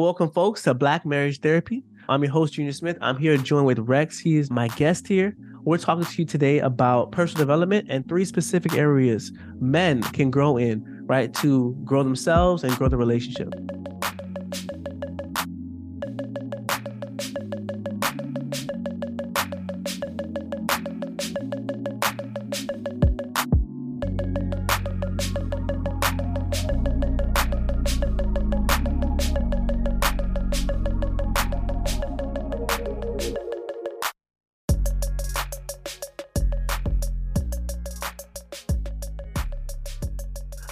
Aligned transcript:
Welcome, 0.00 0.30
folks, 0.30 0.62
to 0.62 0.72
Black 0.72 1.04
Marriage 1.04 1.40
Therapy. 1.40 1.84
I'm 2.08 2.22
your 2.22 2.32
host, 2.32 2.54
Junior 2.54 2.72
Smith. 2.72 2.96
I'm 3.02 3.18
here 3.18 3.36
joined 3.36 3.66
with 3.66 3.78
Rex. 3.80 4.18
He 4.18 4.38
is 4.38 4.50
my 4.50 4.68
guest 4.68 5.06
here. 5.06 5.36
We're 5.64 5.76
talking 5.76 6.06
to 6.06 6.22
you 6.22 6.24
today 6.24 6.60
about 6.60 7.12
personal 7.12 7.42
development 7.42 7.88
and 7.90 8.08
three 8.08 8.24
specific 8.24 8.72
areas 8.72 9.30
men 9.60 10.00
can 10.02 10.30
grow 10.30 10.56
in, 10.56 10.82
right, 11.06 11.34
to 11.34 11.76
grow 11.84 12.02
themselves 12.02 12.64
and 12.64 12.74
grow 12.76 12.88
the 12.88 12.96
relationship. 12.96 13.52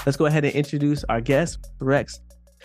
Let's 0.09 0.17
go 0.17 0.25
ahead 0.25 0.47
and 0.47 0.55
introduce 0.55 1.05
our 1.11 1.21
guest, 1.21 1.59
Rex. 1.81 2.19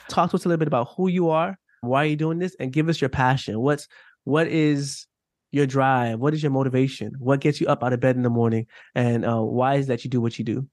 Talk 0.08 0.30
to 0.30 0.38
us 0.38 0.45
a 0.45 0.47
little 0.47 0.59
bit 0.59 0.69
about 0.69 0.94
who 0.95 1.09
you 1.09 1.30
are, 1.30 1.59
why 1.81 2.03
are 2.03 2.05
you 2.05 2.16
doing 2.16 2.39
this, 2.39 2.55
and 2.58 2.72
give 2.72 2.88
us 2.88 3.02
your 3.02 3.09
passion. 3.09 3.59
What's 3.59 3.89
what 4.23 4.47
is 4.47 5.08
your 5.52 5.66
drive? 5.66 6.19
What 6.19 6.33
is 6.33 6.41
your 6.41 6.53
motivation? 6.53 7.16
What 7.19 7.41
gets 7.41 7.59
you 7.59 7.67
up 7.67 7.83
out 7.83 7.91
of 7.91 7.99
bed 7.99 8.16
in 8.16 8.21
the 8.21 8.30
morning? 8.30 8.67
And 8.95 9.25
uh, 9.25 9.41
why 9.41 9.75
is 9.75 9.88
that 9.88 10.05
you 10.05 10.09
do 10.09 10.21
what 10.21 10.39
you 10.39 10.45
do? 10.45 10.69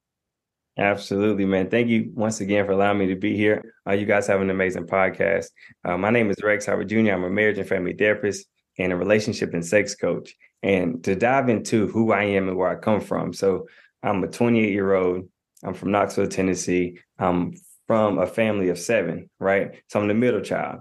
Absolutely, 0.78 1.44
man. 1.44 1.70
Thank 1.70 1.88
you 1.88 2.12
once 2.14 2.40
again 2.40 2.66
for 2.66 2.70
allowing 2.70 2.98
me 2.98 3.08
to 3.08 3.16
be 3.16 3.36
here. 3.36 3.74
Uh, 3.84 3.94
you 3.94 4.06
guys 4.06 4.28
have 4.28 4.40
an 4.40 4.48
amazing 4.48 4.86
podcast. 4.86 5.46
Uh, 5.84 5.98
my 5.98 6.10
name 6.10 6.30
is 6.30 6.36
Rex 6.40 6.66
Howard 6.66 6.88
Jr. 6.88 7.10
I'm 7.10 7.24
a 7.24 7.30
marriage 7.30 7.58
and 7.58 7.68
family 7.68 7.94
therapist 7.94 8.46
and 8.78 8.92
a 8.92 8.96
relationship 8.96 9.54
and 9.54 9.66
sex 9.66 9.96
coach. 9.96 10.36
And 10.62 11.02
to 11.02 11.16
dive 11.16 11.48
into 11.48 11.88
who 11.88 12.12
I 12.12 12.22
am 12.26 12.46
and 12.46 12.56
where 12.56 12.68
I 12.68 12.76
come 12.76 13.00
from. 13.00 13.32
So 13.32 13.66
I'm 14.04 14.22
a 14.22 14.28
28 14.28 14.70
year 14.70 14.94
old 14.94 15.28
I'm 15.64 15.74
from 15.74 15.90
Knoxville, 15.90 16.28
Tennessee. 16.28 16.98
I'm 17.18 17.54
from 17.86 18.18
a 18.18 18.26
family 18.26 18.68
of 18.68 18.78
seven, 18.78 19.28
right? 19.38 19.82
So 19.88 20.00
I'm 20.00 20.08
the 20.08 20.14
middle 20.14 20.40
child. 20.40 20.80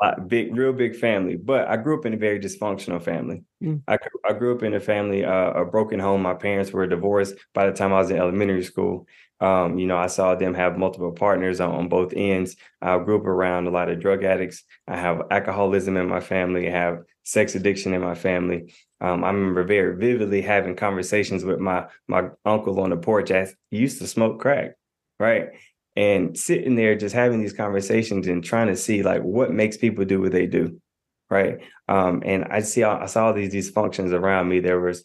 Right? 0.00 0.28
Big, 0.28 0.54
real 0.54 0.74
big 0.74 0.94
family, 0.94 1.36
but 1.36 1.66
I 1.68 1.78
grew 1.78 1.98
up 1.98 2.04
in 2.04 2.12
a 2.12 2.18
very 2.18 2.38
dysfunctional 2.38 3.02
family. 3.02 3.42
Mm. 3.62 3.82
I, 3.88 3.96
I 4.28 4.34
grew 4.34 4.54
up 4.54 4.62
in 4.62 4.74
a 4.74 4.80
family, 4.80 5.24
uh, 5.24 5.52
a 5.52 5.64
broken 5.64 5.98
home. 5.98 6.20
My 6.20 6.34
parents 6.34 6.70
were 6.70 6.86
divorced 6.86 7.34
by 7.54 7.66
the 7.66 7.72
time 7.72 7.94
I 7.94 8.00
was 8.00 8.10
in 8.10 8.18
elementary 8.18 8.62
school. 8.62 9.06
Um, 9.40 9.78
you 9.78 9.86
know, 9.86 9.96
I 9.96 10.08
saw 10.08 10.34
them 10.34 10.52
have 10.52 10.76
multiple 10.76 11.12
partners 11.12 11.60
on, 11.60 11.74
on, 11.74 11.88
both 11.88 12.12
ends. 12.14 12.56
I 12.82 12.98
grew 12.98 13.18
up 13.18 13.26
around 13.26 13.66
a 13.66 13.70
lot 13.70 13.88
of 13.88 14.00
drug 14.00 14.22
addicts. 14.22 14.64
I 14.86 14.96
have 14.98 15.22
alcoholism 15.30 15.96
in 15.96 16.08
my 16.08 16.20
family. 16.20 16.68
I 16.68 16.72
have 16.72 16.98
sex 17.26 17.56
addiction 17.56 17.92
in 17.92 18.00
my 18.00 18.14
family. 18.14 18.72
Um, 19.00 19.24
I 19.24 19.30
remember 19.30 19.64
very 19.64 19.96
vividly 19.96 20.40
having 20.40 20.76
conversations 20.76 21.44
with 21.44 21.58
my 21.58 21.86
my 22.08 22.30
uncle 22.44 22.80
on 22.80 22.90
the 22.90 22.96
porch. 22.96 23.30
He 23.70 23.76
used 23.76 23.98
to 23.98 24.06
smoke 24.06 24.40
crack, 24.40 24.76
right? 25.18 25.48
And 25.96 26.38
sitting 26.38 26.76
there 26.76 26.94
just 26.94 27.14
having 27.14 27.40
these 27.40 27.52
conversations 27.52 28.28
and 28.28 28.42
trying 28.42 28.68
to 28.68 28.76
see 28.76 29.02
like 29.02 29.22
what 29.22 29.52
makes 29.52 29.76
people 29.76 30.04
do 30.04 30.20
what 30.20 30.32
they 30.32 30.46
do, 30.46 30.80
right? 31.28 31.58
Um, 31.88 32.22
and 32.24 32.44
I 32.44 32.60
see 32.60 32.84
I 32.84 33.06
saw 33.06 33.32
these 33.32 33.52
dysfunctions 33.52 34.12
around 34.12 34.48
me. 34.48 34.60
There 34.60 34.80
was 34.80 35.02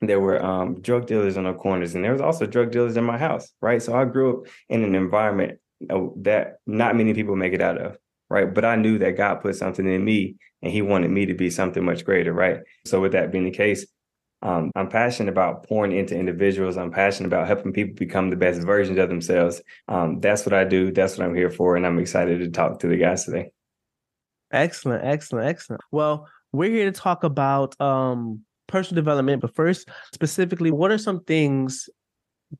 there 0.00 0.20
were 0.20 0.42
um, 0.42 0.80
drug 0.80 1.06
dealers 1.06 1.36
on 1.36 1.44
the 1.44 1.54
corners, 1.54 1.94
and 1.94 2.04
there 2.04 2.12
was 2.12 2.20
also 2.20 2.46
drug 2.46 2.70
dealers 2.70 2.96
in 2.96 3.04
my 3.04 3.18
house, 3.18 3.52
right? 3.60 3.82
So 3.82 3.96
I 3.96 4.04
grew 4.04 4.38
up 4.38 4.48
in 4.68 4.84
an 4.84 4.94
environment 4.94 5.58
that 5.80 6.58
not 6.66 6.96
many 6.96 7.14
people 7.14 7.34
make 7.34 7.52
it 7.52 7.62
out 7.62 7.78
of, 7.78 7.98
right? 8.28 8.52
But 8.52 8.64
I 8.64 8.76
knew 8.76 8.98
that 8.98 9.16
God 9.16 9.40
put 9.40 9.56
something 9.56 9.86
in 9.86 10.04
me 10.04 10.36
and 10.62 10.72
he 10.72 10.82
wanted 10.82 11.10
me 11.10 11.26
to 11.26 11.34
be 11.34 11.50
something 11.50 11.84
much 11.84 12.04
greater, 12.04 12.32
right? 12.32 12.60
So 12.84 13.00
with 13.00 13.12
that 13.12 13.32
being 13.32 13.44
the 13.44 13.50
case, 13.50 13.86
um, 14.42 14.70
I'm 14.76 14.88
passionate 14.88 15.30
about 15.30 15.66
pouring 15.66 15.92
into 15.92 16.14
individuals. 16.14 16.76
I'm 16.76 16.90
passionate 16.90 17.28
about 17.28 17.46
helping 17.46 17.72
people 17.72 17.94
become 17.94 18.30
the 18.30 18.36
best 18.36 18.60
versions 18.62 18.98
of 18.98 19.08
themselves. 19.08 19.62
Um, 19.88 20.20
that's 20.20 20.44
what 20.44 20.52
I 20.52 20.64
do. 20.64 20.92
That's 20.92 21.16
what 21.16 21.26
I'm 21.26 21.34
here 21.34 21.50
for, 21.50 21.76
and 21.76 21.86
I'm 21.86 21.98
excited 21.98 22.40
to 22.40 22.50
talk 22.50 22.80
to 22.80 22.86
the 22.86 22.96
guys 22.96 23.24
today. 23.24 23.50
Excellent, 24.52 25.04
excellent, 25.04 25.48
excellent. 25.48 25.82
Well, 25.90 26.28
we're 26.52 26.70
here 26.70 26.84
to 26.84 26.92
talk 26.92 27.24
about 27.24 27.80
um, 27.80 28.42
personal 28.66 29.02
development, 29.02 29.40
but 29.40 29.54
first, 29.54 29.88
specifically, 30.12 30.70
what 30.70 30.90
are 30.90 30.98
some 30.98 31.24
things 31.24 31.88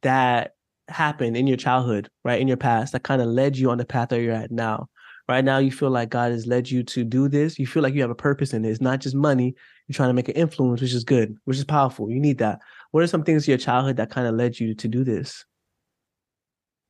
that 0.02 0.52
happened 0.88 1.36
in 1.36 1.46
your 1.46 1.56
childhood, 1.56 2.08
right, 2.24 2.40
in 2.40 2.48
your 2.48 2.56
past, 2.56 2.92
that 2.94 3.02
kind 3.02 3.20
of 3.20 3.28
led 3.28 3.56
you 3.56 3.70
on 3.70 3.78
the 3.78 3.84
path 3.84 4.08
that 4.08 4.20
you're 4.20 4.34
at 4.34 4.50
now? 4.50 4.88
Right 5.28 5.44
now 5.44 5.58
you 5.58 5.70
feel 5.70 5.90
like 5.90 6.10
God 6.10 6.32
has 6.32 6.46
led 6.46 6.70
you 6.70 6.82
to 6.84 7.04
do 7.04 7.28
this. 7.28 7.58
You 7.58 7.66
feel 7.66 7.82
like 7.82 7.94
you 7.94 8.00
have 8.02 8.10
a 8.10 8.14
purpose 8.14 8.52
in 8.52 8.64
it. 8.64 8.70
It's 8.70 8.80
not 8.80 9.00
just 9.00 9.14
money. 9.14 9.54
You're 9.86 9.94
trying 9.94 10.10
to 10.10 10.14
make 10.14 10.28
an 10.28 10.34
influence, 10.34 10.80
which 10.80 10.92
is 10.92 11.04
good, 11.04 11.36
which 11.44 11.58
is 11.58 11.64
powerful. 11.64 12.10
You 12.10 12.20
need 12.20 12.38
that. 12.38 12.60
What 12.90 13.02
are 13.02 13.08
some 13.08 13.24
things 13.24 13.46
in 13.46 13.52
your 13.52 13.58
childhood 13.58 13.96
that 13.96 14.10
kind 14.10 14.26
of 14.26 14.34
led 14.34 14.58
you 14.58 14.74
to 14.74 14.88
do 14.88 15.04
this? 15.04 15.44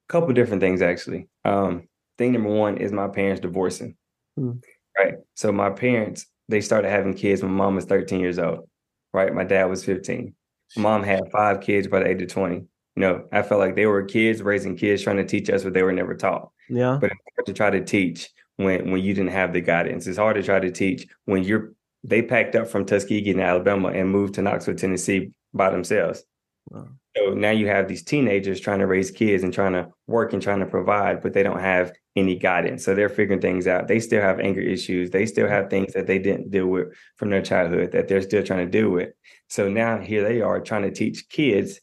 A 0.08 0.12
couple 0.12 0.32
different 0.32 0.60
things 0.60 0.82
actually. 0.82 1.28
Um, 1.44 1.88
thing 2.18 2.32
number 2.32 2.50
one 2.50 2.78
is 2.78 2.92
my 2.92 3.08
parents 3.08 3.40
divorcing. 3.40 3.96
Hmm. 4.36 4.52
Right. 4.96 5.14
So 5.34 5.52
my 5.52 5.70
parents, 5.70 6.26
they 6.48 6.60
started 6.60 6.90
having 6.90 7.14
kids 7.14 7.42
when 7.42 7.52
mom 7.52 7.74
was 7.74 7.84
13 7.84 8.20
years 8.20 8.38
old. 8.38 8.68
Right. 9.12 9.34
My 9.34 9.44
dad 9.44 9.64
was 9.64 9.84
15. 9.84 10.34
Mom 10.76 11.02
had 11.02 11.30
five 11.32 11.60
kids 11.60 11.86
by 11.86 12.00
the 12.00 12.08
age 12.08 12.22
of 12.22 12.28
20. 12.28 12.64
You 12.96 13.02
know, 13.02 13.24
I 13.30 13.42
felt 13.42 13.60
like 13.60 13.76
they 13.76 13.86
were 13.86 14.02
kids 14.04 14.42
raising 14.42 14.76
kids, 14.76 15.02
trying 15.02 15.18
to 15.18 15.24
teach 15.24 15.50
us 15.50 15.64
what 15.64 15.74
they 15.74 15.82
were 15.82 15.92
never 15.92 16.14
taught. 16.14 16.50
Yeah. 16.68 16.98
But 17.00 17.10
it's 17.10 17.20
hard 17.36 17.46
to 17.46 17.52
try 17.52 17.70
to 17.70 17.84
teach 17.84 18.30
when 18.56 18.90
when 18.90 19.02
you 19.02 19.14
didn't 19.14 19.32
have 19.32 19.52
the 19.52 19.60
guidance. 19.60 20.06
It's 20.06 20.18
hard 20.18 20.36
to 20.36 20.42
try 20.42 20.58
to 20.58 20.70
teach 20.70 21.06
when 21.26 21.44
you're 21.44 21.72
they 22.02 22.22
packed 22.22 22.54
up 22.54 22.68
from 22.68 22.86
Tuskegee 22.86 23.30
in 23.30 23.40
Alabama 23.40 23.88
and 23.88 24.10
moved 24.10 24.34
to 24.34 24.42
Knoxville, 24.42 24.76
Tennessee 24.76 25.32
by 25.52 25.70
themselves. 25.70 26.22
Wow. 26.70 26.88
So 27.16 27.34
now 27.34 27.50
you 27.50 27.66
have 27.68 27.88
these 27.88 28.04
teenagers 28.04 28.60
trying 28.60 28.80
to 28.80 28.86
raise 28.86 29.10
kids 29.10 29.42
and 29.42 29.52
trying 29.52 29.72
to 29.72 29.88
work 30.06 30.32
and 30.32 30.42
trying 30.42 30.60
to 30.60 30.66
provide, 30.66 31.22
but 31.22 31.32
they 31.32 31.42
don't 31.42 31.60
have 31.60 31.92
any 32.14 32.36
guidance. 32.36 32.84
So 32.84 32.94
they're 32.94 33.08
figuring 33.08 33.40
things 33.40 33.66
out. 33.66 33.88
They 33.88 34.00
still 34.00 34.22
have 34.22 34.38
anger 34.38 34.60
issues. 34.60 35.10
They 35.10 35.26
still 35.26 35.48
have 35.48 35.70
things 35.70 35.94
that 35.94 36.06
they 36.06 36.18
didn't 36.18 36.50
deal 36.50 36.66
with 36.66 36.88
from 37.16 37.30
their 37.30 37.42
childhood 37.42 37.92
that 37.92 38.08
they're 38.08 38.22
still 38.22 38.42
trying 38.42 38.70
to 38.70 38.70
deal 38.70 38.90
with. 38.90 39.10
So 39.48 39.68
now 39.68 39.98
here 39.98 40.22
they 40.22 40.42
are 40.42 40.60
trying 40.60 40.82
to 40.82 40.90
teach 40.90 41.28
kids 41.28 41.80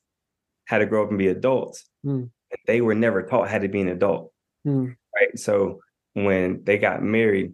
how 0.66 0.78
to 0.78 0.86
grow 0.86 1.04
up 1.04 1.10
and 1.10 1.20
be 1.20 1.28
adults. 1.28 1.86
Mm. 2.06 2.30
They 2.68 2.82
were 2.82 2.96
never 2.96 3.24
taught 3.24 3.50
how 3.50 3.58
to 3.58 3.68
be 3.68 3.82
an 3.82 3.90
adult. 3.90 4.32
Mm 4.66 4.96
right? 5.16 5.38
So 5.38 5.82
when 6.14 6.64
they 6.64 6.78
got 6.78 7.02
married, 7.02 7.54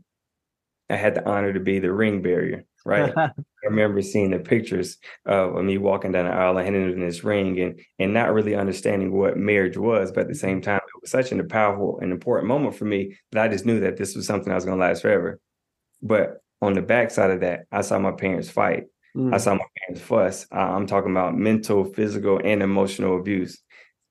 I 0.90 0.96
had 0.96 1.16
the 1.16 1.28
honor 1.28 1.54
to 1.54 1.60
be 1.60 1.80
the 1.80 1.92
ring 1.92 2.22
bearer, 2.22 2.64
right? 2.86 3.14
I 3.18 3.32
remember 3.64 4.02
seeing 4.02 4.32
the 4.32 4.40
pictures 4.40 4.98
of 5.26 5.56
me 5.64 5.78
walking 5.78 6.12
down 6.12 6.26
the 6.26 6.32
aisle 6.32 6.58
and 6.58 6.66
handing 6.66 6.94
him 6.94 7.00
this 7.00 7.24
ring 7.24 7.60
and 7.60 7.80
and 8.00 8.14
not 8.14 8.34
really 8.34 8.56
understanding 8.56 9.12
what 9.12 9.38
marriage 9.38 9.78
was, 9.78 10.12
but 10.12 10.22
at 10.22 10.28
the 10.30 10.36
same 10.36 10.62
mm-hmm. 10.62 10.72
time, 10.72 10.78
it 10.78 11.02
was 11.02 11.12
such 11.12 11.32
an 11.32 11.48
powerful 11.48 12.00
and 12.02 12.12
important 12.12 12.48
moment 12.48 12.76
for 12.76 12.86
me 12.86 13.16
that 13.32 13.44
I 13.44 13.48
just 13.48 13.66
knew 13.66 13.82
that 13.82 13.98
this 13.98 14.16
was 14.16 14.26
something 14.26 14.50
that 14.50 14.56
was 14.56 14.66
gonna 14.66 14.82
last 14.82 15.02
forever. 15.02 15.40
But 16.02 16.42
on 16.62 16.74
the 16.74 16.82
backside 16.82 17.32
of 17.32 17.42
that, 17.42 17.66
I 17.72 17.82
saw 17.82 18.00
my 18.00 18.12
parents 18.12 18.50
fight. 18.50 18.86
Mm. 19.16 19.34
I 19.34 19.38
saw 19.38 19.56
my 19.56 19.66
parents 19.78 20.02
fuss. 20.02 20.48
I'm 20.52 20.88
talking 20.88 21.12
about 21.12 21.38
mental, 21.38 21.86
physical, 21.86 22.40
and 22.44 22.62
emotional 22.62 23.18
abuse 23.20 23.62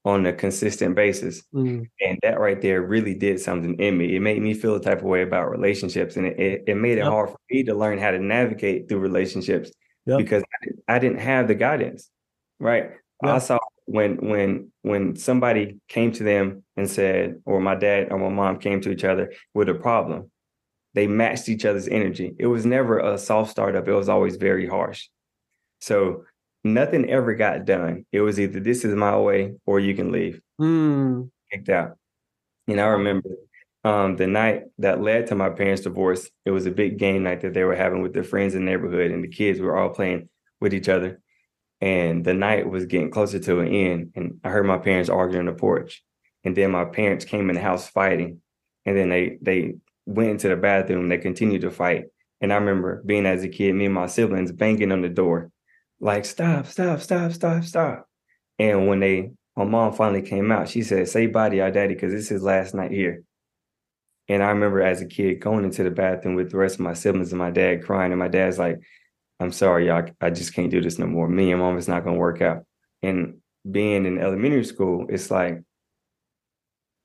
on 0.04 0.26
a 0.26 0.32
consistent 0.32 0.94
basis. 0.94 1.42
Mm. 1.54 1.86
And 2.00 2.18
that 2.22 2.40
right 2.40 2.60
there 2.60 2.82
really 2.82 3.14
did 3.14 3.40
something 3.40 3.74
in 3.78 3.98
me. 3.98 4.16
It 4.16 4.20
made 4.20 4.40
me 4.40 4.54
feel 4.54 4.76
a 4.76 4.80
type 4.80 4.98
of 4.98 5.04
way 5.04 5.22
about 5.22 5.50
relationships. 5.50 6.16
And 6.16 6.26
it, 6.26 6.38
it, 6.38 6.64
it 6.68 6.74
made 6.76 6.98
it 6.98 7.02
yep. 7.02 7.08
hard 7.08 7.30
for 7.30 7.38
me 7.50 7.64
to 7.64 7.74
learn 7.74 7.98
how 7.98 8.10
to 8.10 8.18
navigate 8.18 8.88
through 8.88 9.00
relationships 9.00 9.70
yep. 10.06 10.18
because 10.18 10.42
I, 10.88 10.98
didn't 10.98 11.20
have 11.20 11.48
the 11.48 11.54
guidance. 11.54 12.10
Right. 12.58 12.90
Yep. 13.22 13.34
I 13.34 13.38
saw 13.38 13.58
when 13.84 14.16
when 14.16 14.70
when 14.82 15.16
somebody 15.16 15.78
came 15.88 16.12
to 16.12 16.22
them 16.22 16.62
and 16.76 16.88
said, 16.88 17.40
or 17.44 17.60
my 17.60 17.74
dad 17.74 18.08
or 18.10 18.18
my 18.18 18.28
mom 18.28 18.58
came 18.58 18.80
to 18.82 18.90
each 18.90 19.04
other 19.04 19.32
with 19.54 19.68
a 19.68 19.74
problem, 19.74 20.30
they 20.94 21.06
matched 21.06 21.48
each 21.48 21.64
other's 21.64 21.88
energy. 21.88 22.34
It 22.38 22.46
was 22.46 22.66
never 22.66 22.98
a 22.98 23.18
soft 23.18 23.50
startup. 23.50 23.86
It 23.86 23.92
was 23.92 24.08
always 24.08 24.36
very 24.36 24.66
harsh. 24.66 25.08
So 25.80 26.24
nothing 26.64 27.08
ever 27.08 27.34
got 27.34 27.64
done. 27.64 28.04
It 28.12 28.20
was 28.20 28.40
either 28.40 28.60
this 28.60 28.84
is 28.84 28.94
my 28.94 29.18
way 29.18 29.54
or 29.66 29.80
you 29.80 29.94
can 29.94 30.12
leave. 30.12 30.40
Mm. 30.60 31.30
Kicked 31.52 31.68
out. 31.68 31.96
And 32.66 32.80
I 32.80 32.86
remember 32.86 33.30
um, 33.84 34.16
the 34.16 34.26
night 34.26 34.64
that 34.78 35.00
led 35.00 35.28
to 35.28 35.34
my 35.34 35.50
parents' 35.50 35.82
divorce, 35.82 36.28
it 36.44 36.50
was 36.50 36.66
a 36.66 36.70
big 36.70 36.98
game 36.98 37.22
night 37.22 37.40
that 37.42 37.54
they 37.54 37.64
were 37.64 37.76
having 37.76 38.02
with 38.02 38.12
their 38.12 38.24
friends 38.24 38.54
in 38.54 38.64
the 38.64 38.70
neighborhood, 38.70 39.10
and 39.10 39.22
the 39.22 39.28
kids 39.28 39.60
were 39.60 39.76
all 39.76 39.90
playing 39.90 40.28
with 40.60 40.74
each 40.74 40.88
other. 40.88 41.20
And 41.80 42.24
the 42.24 42.34
night 42.34 42.68
was 42.68 42.86
getting 42.86 43.10
closer 43.10 43.38
to 43.38 43.60
an 43.60 43.68
end, 43.68 44.12
and 44.16 44.40
I 44.42 44.50
heard 44.50 44.66
my 44.66 44.78
parents 44.78 45.08
arguing 45.08 45.46
on 45.48 45.54
the 45.54 45.58
porch. 45.58 46.02
And 46.44 46.56
then 46.56 46.72
my 46.72 46.84
parents 46.84 47.24
came 47.24 47.48
in 47.48 47.54
the 47.54 47.62
house 47.62 47.88
fighting, 47.88 48.40
and 48.84 48.96
then 48.96 49.08
they 49.08 49.38
they 49.40 49.76
went 50.08 50.30
into 50.30 50.48
the 50.48 50.56
bathroom. 50.56 51.08
They 51.08 51.18
continued 51.18 51.60
to 51.62 51.70
fight, 51.70 52.06
and 52.40 52.52
I 52.52 52.56
remember 52.56 53.02
being 53.04 53.26
as 53.26 53.44
a 53.44 53.48
kid, 53.48 53.74
me 53.74 53.84
and 53.84 53.94
my 53.94 54.06
siblings 54.06 54.52
banging 54.52 54.90
on 54.90 55.02
the 55.02 55.08
door, 55.08 55.50
like 56.00 56.24
stop, 56.24 56.66
stop, 56.66 57.00
stop, 57.00 57.32
stop, 57.32 57.64
stop. 57.64 58.08
And 58.58 58.88
when 58.88 59.00
they 59.00 59.30
my 59.56 59.64
mom 59.64 59.92
finally 59.92 60.22
came 60.22 60.50
out, 60.50 60.68
she 60.68 60.82
said, 60.82 61.08
"Say 61.08 61.26
bye 61.26 61.48
to 61.48 61.56
your 61.56 61.70
daddy 61.70 61.94
because 61.94 62.12
this 62.12 62.24
is 62.24 62.28
his 62.28 62.42
last 62.42 62.74
night 62.74 62.90
here." 62.90 63.22
And 64.28 64.42
I 64.42 64.50
remember 64.50 64.82
as 64.82 65.00
a 65.00 65.06
kid 65.06 65.40
going 65.40 65.64
into 65.64 65.82
the 65.82 65.90
bathroom 65.90 66.34
with 66.34 66.50
the 66.50 66.58
rest 66.58 66.76
of 66.76 66.80
my 66.80 66.92
siblings 66.92 67.32
and 67.32 67.38
my 67.38 67.50
dad 67.50 67.84
crying, 67.84 68.12
and 68.12 68.18
my 68.18 68.28
dad's 68.28 68.58
like, 68.58 68.80
I'm 69.40 69.52
sorry, 69.52 69.86
y'all, 69.86 70.06
I 70.20 70.30
just 70.30 70.52
can't 70.52 70.70
do 70.70 70.80
this 70.80 70.98
no 70.98 71.06
more. 71.06 71.28
Me 71.28 71.52
and 71.52 71.60
mom, 71.60 71.78
it's 71.78 71.88
not 71.88 72.04
gonna 72.04 72.18
work 72.18 72.42
out. 72.42 72.64
And 73.02 73.38
being 73.70 74.04
in 74.04 74.18
elementary 74.18 74.64
school, 74.64 75.06
it's 75.08 75.30
like, 75.30 75.62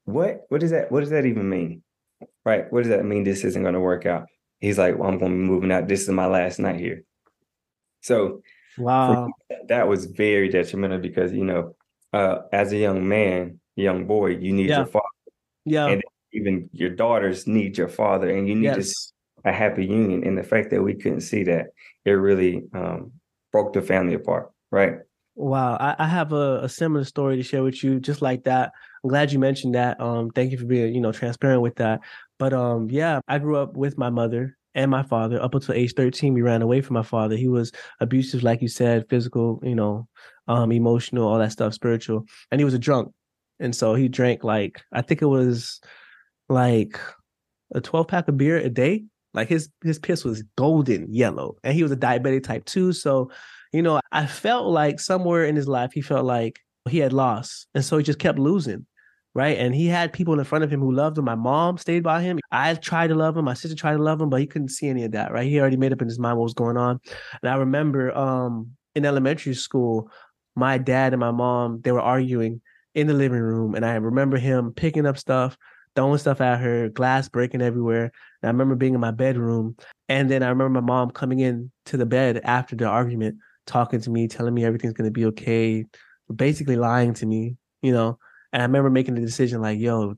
what? 0.05 0.41
What 0.49 0.61
does 0.61 0.71
that? 0.71 0.91
What 0.91 1.01
does 1.01 1.11
that 1.11 1.25
even 1.25 1.49
mean? 1.49 1.83
Right? 2.45 2.71
What 2.71 2.83
does 2.83 2.89
that 2.89 3.05
mean? 3.05 3.23
This 3.23 3.43
isn't 3.43 3.63
gonna 3.63 3.79
work 3.79 4.05
out. 4.05 4.27
He's 4.59 4.77
like, 4.77 4.97
well, 4.97 5.09
I'm 5.09 5.17
gonna 5.17 5.33
be 5.33 5.41
moving 5.41 5.71
out. 5.71 5.87
This 5.87 6.03
is 6.03 6.09
my 6.09 6.25
last 6.25 6.59
night 6.59 6.79
here. 6.79 7.03
So, 8.01 8.41
wow, 8.77 9.27
me, 9.27 9.57
that 9.67 9.87
was 9.87 10.05
very 10.05 10.49
detrimental 10.49 10.99
because 10.99 11.33
you 11.33 11.45
know, 11.45 11.75
uh, 12.11 12.39
as 12.51 12.73
a 12.73 12.77
young 12.77 13.07
man, 13.07 13.59
young 13.75 14.05
boy, 14.05 14.31
you 14.37 14.53
need 14.53 14.69
yeah. 14.69 14.77
your 14.77 14.85
father. 14.85 15.07
Yeah. 15.65 15.87
And 15.87 16.03
even 16.33 16.69
your 16.73 16.89
daughters 16.89 17.47
need 17.47 17.77
your 17.77 17.87
father 17.87 18.29
and 18.29 18.47
you 18.47 18.55
need 18.55 18.75
yes. 18.75 19.13
a 19.45 19.51
happy 19.51 19.85
union 19.85 20.23
and 20.23 20.37
the 20.37 20.43
fact 20.43 20.71
that 20.71 20.81
we 20.81 20.95
couldn't 20.95 21.21
see 21.21 21.43
that 21.43 21.67
it 22.05 22.11
really 22.11 22.63
um, 22.73 23.11
broke 23.51 23.73
the 23.73 23.81
family 23.81 24.15
apart 24.15 24.51
right 24.71 24.97
wow 25.35 25.77
i, 25.79 25.95
I 25.99 26.07
have 26.07 26.33
a, 26.33 26.61
a, 26.63 26.69
similar 26.69 27.03
story 27.05 27.37
to 27.37 27.43
share 27.43 27.63
with 27.63 27.83
you 27.83 27.99
just 27.99 28.21
like 28.21 28.43
that 28.43 28.71
i'm 29.03 29.09
glad 29.09 29.31
you 29.31 29.39
mentioned 29.39 29.75
that 29.75 29.99
um, 30.01 30.29
thank 30.31 30.51
you 30.51 30.57
for 30.57 30.65
being 30.65 30.93
you 30.93 31.01
know 31.01 31.11
transparent 31.11 31.61
with 31.61 31.75
that 31.75 32.01
but 32.43 32.51
um, 32.51 32.89
yeah 32.89 33.21
i 33.29 33.39
grew 33.39 33.55
up 33.55 33.77
with 33.77 33.97
my 33.97 34.09
mother 34.09 34.57
and 34.75 34.91
my 34.91 35.03
father. 35.03 35.41
Up 35.41 35.55
until 35.55 35.75
age 35.75 35.93
13 35.93 36.33
we 36.33 36.41
ran 36.41 36.61
away 36.61 36.81
from 36.81 36.95
my 36.95 37.03
father. 37.03 37.37
He 37.37 37.47
was 37.47 37.71
abusive 37.99 38.43
like 38.43 38.61
you 38.61 38.67
said 38.67 39.05
physical 39.09 39.61
you 39.63 39.75
know 39.75 40.07
um, 40.47 40.71
emotional 40.71 41.27
all 41.27 41.39
that 41.39 41.53
stuff 41.53 41.73
spiritual. 41.73 42.25
And 42.51 42.59
he 42.59 42.65
was 42.65 42.73
a 42.73 42.79
drunk. 42.79 43.13
And 43.59 43.73
so 43.73 43.95
he 43.95 44.09
drank 44.09 44.43
like 44.43 44.81
i 44.91 45.01
think 45.01 45.21
it 45.21 45.27
was 45.27 45.79
like 46.49 46.99
a 47.73 47.79
12 47.79 48.07
pack 48.07 48.27
of 48.27 48.37
beer 48.37 48.57
a 48.57 48.69
day. 48.69 49.05
Like 49.33 49.47
his 49.47 49.69
his 49.83 49.99
piss 49.99 50.25
was 50.25 50.43
golden 50.57 51.11
yellow, 51.11 51.55
and 51.63 51.73
he 51.73 51.81
was 51.81 51.91
a 51.91 51.97
diabetic 51.97 52.43
type 52.43 52.65
two. 52.65 52.93
So, 52.93 53.31
you 53.71 53.81
know, 53.81 53.99
I 54.11 54.27
felt 54.27 54.67
like 54.67 54.99
somewhere 54.99 55.45
in 55.45 55.55
his 55.55 55.67
life 55.67 55.91
he 55.93 56.01
felt 56.01 56.25
like 56.25 56.59
he 56.87 56.99
had 56.99 57.13
lost, 57.13 57.67
and 57.73 57.83
so 57.83 57.97
he 57.97 58.03
just 58.03 58.19
kept 58.19 58.37
losing, 58.37 58.85
right? 59.33 59.57
And 59.57 59.73
he 59.73 59.87
had 59.87 60.13
people 60.13 60.37
in 60.37 60.45
front 60.45 60.63
of 60.63 60.71
him 60.71 60.79
who 60.79 60.91
loved 60.91 61.17
him. 61.17 61.25
My 61.25 61.35
mom 61.35 61.77
stayed 61.77 62.03
by 62.03 62.21
him. 62.21 62.39
I 62.51 62.73
tried 62.75 63.07
to 63.07 63.15
love 63.15 63.35
him. 63.35 63.45
My 63.45 63.53
sister 63.53 63.75
tried 63.75 63.97
to 63.97 64.03
love 64.03 64.21
him, 64.21 64.29
but 64.29 64.39
he 64.39 64.47
couldn't 64.47 64.69
see 64.69 64.87
any 64.87 65.03
of 65.03 65.11
that, 65.11 65.31
right? 65.31 65.47
He 65.47 65.59
already 65.59 65.77
made 65.77 65.93
up 65.93 66.01
in 66.01 66.07
his 66.07 66.19
mind 66.19 66.37
what 66.37 66.43
was 66.43 66.53
going 66.53 66.77
on. 66.77 66.99
And 67.41 67.49
I 67.49 67.55
remember 67.55 68.15
um, 68.15 68.71
in 68.95 69.05
elementary 69.05 69.55
school, 69.55 70.09
my 70.55 70.77
dad 70.77 71.13
and 71.13 71.19
my 71.19 71.31
mom 71.31 71.81
they 71.81 71.91
were 71.91 71.99
arguing 71.99 72.61
in 72.93 73.07
the 73.07 73.13
living 73.13 73.39
room, 73.39 73.73
and 73.73 73.83
I 73.83 73.95
remember 73.95 74.37
him 74.37 74.71
picking 74.71 75.07
up 75.07 75.17
stuff 75.17 75.57
throwing 75.95 76.17
stuff 76.17 76.41
at 76.41 76.59
her, 76.59 76.89
glass 76.89 77.29
breaking 77.29 77.61
everywhere. 77.61 78.05
And 78.41 78.47
I 78.47 78.47
remember 78.47 78.75
being 78.75 78.93
in 78.93 78.99
my 78.99 79.11
bedroom. 79.11 79.75
And 80.09 80.29
then 80.29 80.43
I 80.43 80.49
remember 80.49 80.81
my 80.81 80.85
mom 80.85 81.11
coming 81.11 81.39
in 81.39 81.71
to 81.85 81.97
the 81.97 82.05
bed 82.05 82.41
after 82.43 82.75
the 82.75 82.85
argument, 82.85 83.37
talking 83.65 84.01
to 84.01 84.09
me, 84.09 84.27
telling 84.27 84.53
me 84.53 84.65
everything's 84.65 84.93
gonna 84.93 85.11
be 85.11 85.25
okay, 85.25 85.85
basically 86.33 86.75
lying 86.75 87.13
to 87.15 87.25
me, 87.25 87.57
you 87.81 87.91
know. 87.91 88.17
And 88.53 88.61
I 88.61 88.65
remember 88.65 88.89
making 88.89 89.15
the 89.15 89.21
decision 89.21 89.61
like, 89.61 89.79
yo, 89.79 90.15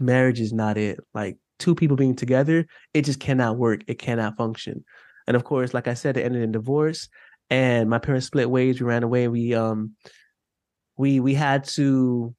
marriage 0.00 0.40
is 0.40 0.52
not 0.52 0.78
it. 0.78 1.00
Like 1.12 1.36
two 1.58 1.74
people 1.74 1.96
being 1.96 2.16
together, 2.16 2.66
it 2.94 3.04
just 3.04 3.20
cannot 3.20 3.58
work. 3.58 3.82
It 3.86 3.98
cannot 3.98 4.36
function. 4.36 4.84
And 5.26 5.36
of 5.36 5.44
course, 5.44 5.74
like 5.74 5.88
I 5.88 5.94
said, 5.94 6.16
it 6.16 6.24
ended 6.24 6.42
in 6.42 6.52
divorce. 6.52 7.08
And 7.50 7.90
my 7.90 7.98
parents 7.98 8.26
split 8.26 8.48
ways. 8.48 8.80
We 8.80 8.86
ran 8.86 9.02
away. 9.02 9.28
We 9.28 9.54
um 9.54 9.92
we 10.96 11.20
we 11.20 11.34
had 11.34 11.64
to 11.64 12.34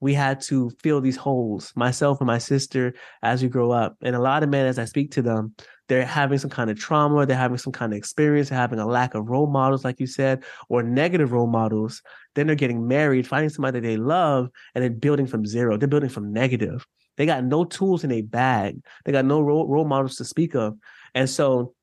we 0.00 0.12
had 0.12 0.42
to 0.42 0.70
fill 0.82 1.00
these 1.00 1.16
holes, 1.16 1.72
myself 1.76 2.20
and 2.20 2.26
my 2.26 2.36
sister, 2.36 2.92
as 3.22 3.42
we 3.42 3.48
grow 3.48 3.70
up. 3.70 3.96
And 4.02 4.14
a 4.14 4.20
lot 4.20 4.42
of 4.42 4.50
men, 4.50 4.66
as 4.66 4.78
I 4.78 4.84
speak 4.84 5.12
to 5.12 5.22
them, 5.22 5.54
they're 5.88 6.04
having 6.04 6.36
some 6.36 6.50
kind 6.50 6.68
of 6.70 6.78
trauma, 6.78 7.24
they're 7.24 7.38
having 7.38 7.56
some 7.56 7.72
kind 7.72 7.92
of 7.92 7.96
experience, 7.96 8.50
they're 8.50 8.58
having 8.58 8.80
a 8.80 8.86
lack 8.86 9.14
of 9.14 9.30
role 9.30 9.46
models, 9.46 9.82
like 9.82 10.00
you 10.00 10.06
said, 10.06 10.44
or 10.68 10.82
negative 10.82 11.32
role 11.32 11.46
models. 11.46 12.02
Then 12.34 12.46
they're 12.46 12.56
getting 12.56 12.86
married, 12.86 13.26
finding 13.26 13.50
somebody 13.50 13.80
they 13.80 13.96
love, 13.96 14.50
and 14.74 14.82
they're 14.82 14.90
building 14.90 15.26
from 15.26 15.46
zero. 15.46 15.76
They're 15.76 15.88
building 15.88 16.10
from 16.10 16.32
negative. 16.32 16.86
They 17.16 17.26
got 17.26 17.44
no 17.44 17.64
tools 17.64 18.04
in 18.04 18.10
a 18.10 18.22
bag. 18.22 18.80
They 19.04 19.12
got 19.12 19.24
no 19.24 19.40
role, 19.40 19.68
role 19.68 19.84
models 19.84 20.16
to 20.16 20.24
speak 20.24 20.54
of. 20.54 20.76
And 21.14 21.30
so 21.30 21.74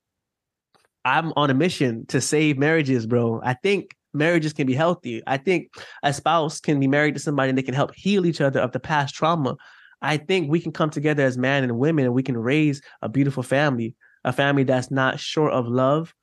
I'm 1.04 1.32
on 1.36 1.50
a 1.50 1.54
mission 1.54 2.06
to 2.06 2.20
save 2.20 2.58
marriages, 2.58 3.06
bro. 3.06 3.40
I 3.42 3.54
think 3.54 3.96
marriages 4.14 4.52
can 4.52 4.66
be 4.66 4.74
healthy. 4.74 5.22
I 5.26 5.38
think 5.38 5.72
a 6.02 6.12
spouse 6.12 6.60
can 6.60 6.78
be 6.78 6.86
married 6.86 7.14
to 7.14 7.20
somebody 7.20 7.48
and 7.48 7.58
they 7.58 7.62
can 7.62 7.74
help 7.74 7.94
heal 7.94 8.26
each 8.26 8.40
other 8.40 8.60
of 8.60 8.72
the 8.72 8.80
past 8.80 9.14
trauma. 9.14 9.56
I 10.02 10.16
think 10.16 10.50
we 10.50 10.60
can 10.60 10.72
come 10.72 10.90
together 10.90 11.24
as 11.24 11.38
man 11.38 11.62
and 11.62 11.78
women 11.78 12.04
and 12.04 12.14
we 12.14 12.22
can 12.22 12.36
raise 12.36 12.82
a 13.00 13.08
beautiful 13.08 13.42
family, 13.42 13.94
a 14.24 14.32
family 14.32 14.64
that's 14.64 14.90
not 14.90 15.20
short 15.20 15.52
of 15.52 15.66
love, 15.66 16.14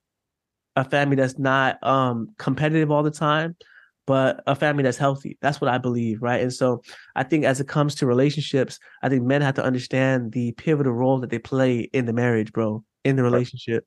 a 0.75 0.83
family 0.83 1.15
that's 1.15 1.39
not 1.39 1.81
um, 1.83 2.29
competitive 2.37 2.91
all 2.91 3.03
the 3.03 3.11
time, 3.11 3.55
but 4.09 4.41
a 4.47 4.55
family 4.55 4.81
that's 4.81 4.97
healthy. 4.97 5.37
That's 5.39 5.61
what 5.61 5.69
I 5.69 5.77
believe, 5.77 6.23
right? 6.23 6.41
And 6.41 6.51
so 6.51 6.81
I 7.15 7.21
think 7.21 7.45
as 7.45 7.59
it 7.59 7.67
comes 7.67 7.93
to 7.95 8.07
relationships, 8.07 8.79
I 9.03 9.09
think 9.09 9.21
men 9.23 9.43
have 9.43 9.53
to 9.55 9.63
understand 9.63 10.31
the 10.31 10.51
pivotal 10.53 10.93
role 10.93 11.19
that 11.19 11.29
they 11.29 11.37
play 11.37 11.81
in 11.93 12.07
the 12.07 12.13
marriage, 12.13 12.51
bro, 12.51 12.83
in 13.05 13.17
the 13.17 13.21
relationship 13.21 13.85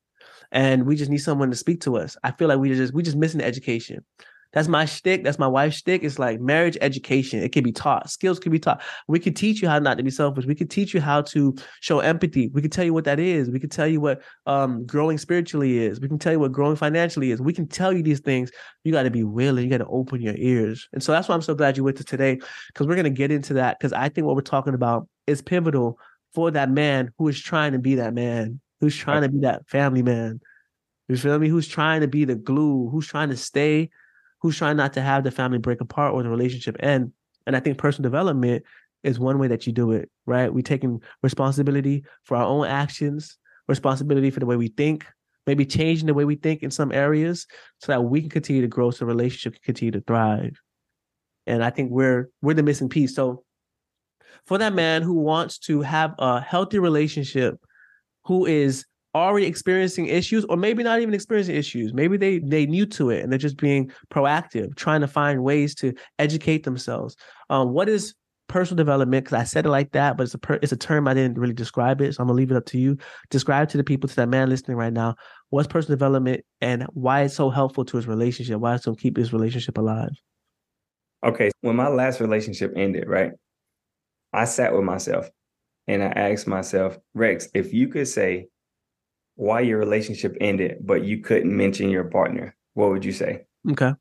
and 0.53 0.87
we 0.87 0.95
just 0.95 1.11
need 1.11 1.19
someone 1.19 1.51
to 1.51 1.57
speak 1.57 1.81
to 1.81 1.97
us. 1.97 2.17
I 2.23 2.31
feel 2.31 2.47
like 2.47 2.61
we 2.61 2.73
just 2.73 2.95
we 2.95 3.03
just 3.03 3.17
missing 3.17 3.41
education. 3.41 4.05
That's 4.53 4.69
my 4.69 4.85
shtick. 4.85 5.25
That's 5.25 5.39
my 5.39 5.47
wife's 5.47 5.77
shtick. 5.77 6.03
It's 6.03 6.19
like 6.19 6.41
marriage 6.41 6.77
education. 6.81 7.43
It 7.43 7.53
can 7.53 7.65
be 7.65 7.73
taught. 7.73 8.11
Skills 8.11 8.39
can 8.39 8.53
be 8.53 8.59
taught. 8.59 8.83
We 9.09 9.19
could 9.19 9.37
teach 9.37 9.63
you 9.63 9.69
how 9.69 9.79
not 9.79 9.97
to 9.99 10.03
be 10.03 10.11
selfish. 10.11 10.45
We 10.45 10.55
could 10.55 10.71
teach 10.71 10.93
you 10.93 11.01
how 11.01 11.23
to 11.23 11.55
show 11.81 12.01
empathy. 12.01 12.49
We 12.53 12.63
could 12.63 12.73
tell 12.73 12.85
you 12.85 12.93
what 12.93 13.05
that 13.05 13.19
is. 13.19 13.51
We 13.51 13.59
could 13.59 13.71
tell 13.71 13.87
you 13.87 14.01
what 14.01 14.23
um, 14.47 14.85
growing 14.87 15.19
spiritually 15.19 15.79
is. 15.79 16.01
We 16.01 16.09
can 16.09 16.19
tell 16.19 16.33
you 16.33 16.41
what 16.41 16.53
growing 16.53 16.77
financially 16.77 17.31
is. 17.31 17.41
We 17.41 17.53
can 17.53 17.67
tell 17.67 17.93
you 17.93 18.03
these 18.03 18.21
things. 18.21 18.51
You 18.85 18.93
got 18.93 19.05
to 19.05 19.11
be 19.11 19.25
willing. 19.25 19.65
You 19.65 19.71
got 19.71 19.79
to 19.79 19.87
open 19.87 20.21
your 20.21 20.37
ears. 20.37 20.89
And 20.93 21.03
so 21.03 21.13
that's 21.13 21.29
why 21.29 21.35
I'm 21.35 21.43
so 21.43 21.55
glad 21.55 21.77
you 21.77 21.85
went 21.85 21.97
to 21.99 22.05
today 22.05 22.39
because 22.69 22.87
we're 22.87 22.97
going 22.97 23.05
to 23.05 23.11
get 23.11 23.31
into 23.31 23.55
that 23.55 23.79
because 23.79 23.93
I 23.93 24.09
think 24.09 24.27
what 24.27 24.37
we're 24.37 24.43
talking 24.43 24.75
about 24.75 25.09
is 25.27 25.41
pivotal 25.41 25.99
for 26.35 26.51
that 26.51 26.71
man 26.71 27.13
who 27.19 27.29
is 27.29 27.41
trying 27.41 27.73
to 27.73 27.79
be 27.79 27.95
that 27.97 28.15
man 28.15 28.61
who's 28.83 28.97
trying 28.97 29.23
to 29.23 29.29
be 29.29 29.39
that 29.39 29.67
family 29.69 30.03
man. 30.03 30.41
You 31.09 31.17
feel 31.17 31.39
me? 31.39 31.49
Who's 31.49 31.69
trying 31.69 32.01
to 32.01 32.09
be 32.09 32.25
the 32.25 32.35
glue? 32.35 32.89
Who's 32.91 33.07
trying 33.07 33.29
to 33.29 33.37
stay? 33.37 33.91
Who's 34.43 34.59
trying 34.59 34.77
not 34.77 34.93
to 34.95 35.03
have 35.03 35.25
the 35.25 35.31
family 35.31 35.59
break 35.59 35.81
apart 35.81 36.13
or 36.13 36.23
the 36.23 36.29
relationship 36.29 36.77
end? 36.81 37.13
And 37.47 37.57
I 37.57 37.61
think 37.61 37.79
personal 37.79 38.11
development 38.11 38.65
is 39.03 39.19
one 39.19 39.39
way 39.39 39.49
that 39.49 39.67
you 39.67 39.73
do 39.73 39.93
it, 39.93 40.11
right? 40.27 40.53
We 40.53 40.63
taking 40.63 41.01
responsibility 41.23 42.05
for 42.25 42.37
our 42.37 42.45
own 42.45 42.67
actions, 42.67 43.39
responsibility 43.69 44.31
for 44.31 44.41
the 44.41 44.47
way 44.47 44.57
we 44.57 44.69
think, 44.69 45.07
maybe 45.47 45.65
changing 45.65 46.07
the 46.07 46.15
way 46.15 46.25
we 46.25 46.37
think 46.37 46.63
in 46.63 46.71
some 46.71 46.93
areas 46.93 47.47
so 47.79 47.93
that 47.93 48.03
we 48.03 48.21
can 48.21 48.31
continue 48.31 48.63
to 48.63 48.69
grow 48.69 48.91
so 48.91 48.99
the 48.99 49.07
relationship 49.07 49.55
can 49.55 49.63
continue 49.65 49.93
to 49.93 50.01
thrive. 50.01 50.61
And 51.47 51.65
I 51.65 51.71
think 51.71 51.91
we're 51.91 52.31
we're 52.41 52.55
the 52.55 52.63
missing 52.63 52.89
piece. 52.89 53.15
So 53.15 53.45
for 54.47 54.59
that 54.59 54.75
man 54.75 55.03
who 55.03 55.15
wants 55.15 55.59
to 55.61 55.83
have 55.83 56.15
a 56.19 56.41
healthy 56.41 56.79
relationship 56.79 57.57
who 58.25 58.47
is 58.47 58.85
already 59.15 59.47
experiencing 59.47 60.07
issues 60.07 60.45
or 60.47 60.57
maybe 60.57 60.83
not 60.83 61.01
even 61.01 61.15
experiencing 61.15 61.57
issues. 61.57 61.93
Maybe 61.93 62.17
they 62.17 62.39
they 62.39 62.67
new 62.67 62.87
to 62.87 63.11
it 63.11 63.23
and 63.23 63.31
they're 63.31 63.39
just 63.39 63.59
being 63.59 63.91
proactive 64.13 64.75
trying 64.77 65.01
to 65.03 65.09
find 65.09 65.43
ways 65.43 65.75
to 65.77 65.93
educate 66.19 66.65
themselves. 66.65 67.17
Um, 67.51 67.73
what 67.73 67.89
is 67.89 68.15
personal 68.49 68.77
development? 68.77 69.25
Because 69.25 69.39
i 69.39 69.45
said 69.45 69.65
it 69.67 69.71
like 69.71 69.93
that 69.93 70.17
but 70.17 70.25
it's 70.25 70.35
a 70.35 70.39
per, 70.39 70.59
it's 70.61 70.73
a 70.73 70.77
term 70.77 71.09
i 71.09 71.15
didn't 71.15 71.39
really 71.39 71.55
describe 71.55 72.03
it 72.03 72.15
so 72.15 72.23
i'm 72.23 72.27
gonna 72.27 72.37
leave 72.37 72.51
it 72.51 72.57
up 72.57 72.67
to 72.67 72.79
you. 72.79 72.99
Describe 73.31 73.69
to 73.71 73.77
the 73.77 73.85
people 73.85 74.09
to 74.09 74.17
that 74.17 74.29
man 74.29 74.49
listening 74.49 74.77
right 74.77 74.93
now 74.93 75.15
what's 75.51 75.69
personal 75.69 75.97
development 75.97 76.43
and 76.61 76.85
why 76.93 77.23
it's 77.23 77.35
so 77.35 77.51
helpful 77.51 77.85
to 77.85 77.97
his 77.97 78.07
relationship 78.07 78.61
why 78.61 78.75
it's 78.75 78.85
to 78.85 78.95
keep 78.95 79.17
his 79.17 79.33
relationship 79.33 79.79
alive? 79.79 80.11
Okay 81.25 81.51
when 81.61 81.77
my 81.77 81.89
last 81.89 82.21
relationship 82.21 82.73
ended 82.77 83.09
right 83.09 83.33
i 84.33 84.45
sat 84.45 84.75
with 84.75 84.85
myself 84.85 85.31
and 85.89 86.03
I 86.03 86.07
asked 86.07 86.47
myself, 86.47 86.99
Rex, 87.15 87.49
if 87.55 87.73
you 87.73 87.89
could 87.89 88.09
say 88.09 88.47
why 89.37 89.61
your 89.61 89.79
relationship 89.79 90.37
ended, 90.41 90.79
but 90.81 91.05
you 91.05 91.19
couldn't 91.19 91.57
mention 91.57 91.89
your 91.91 92.05
partner, 92.05 92.55
what 92.75 92.91
would 92.91 93.05
you 93.05 93.13
say? 93.13 93.45
Okay. 93.71 93.93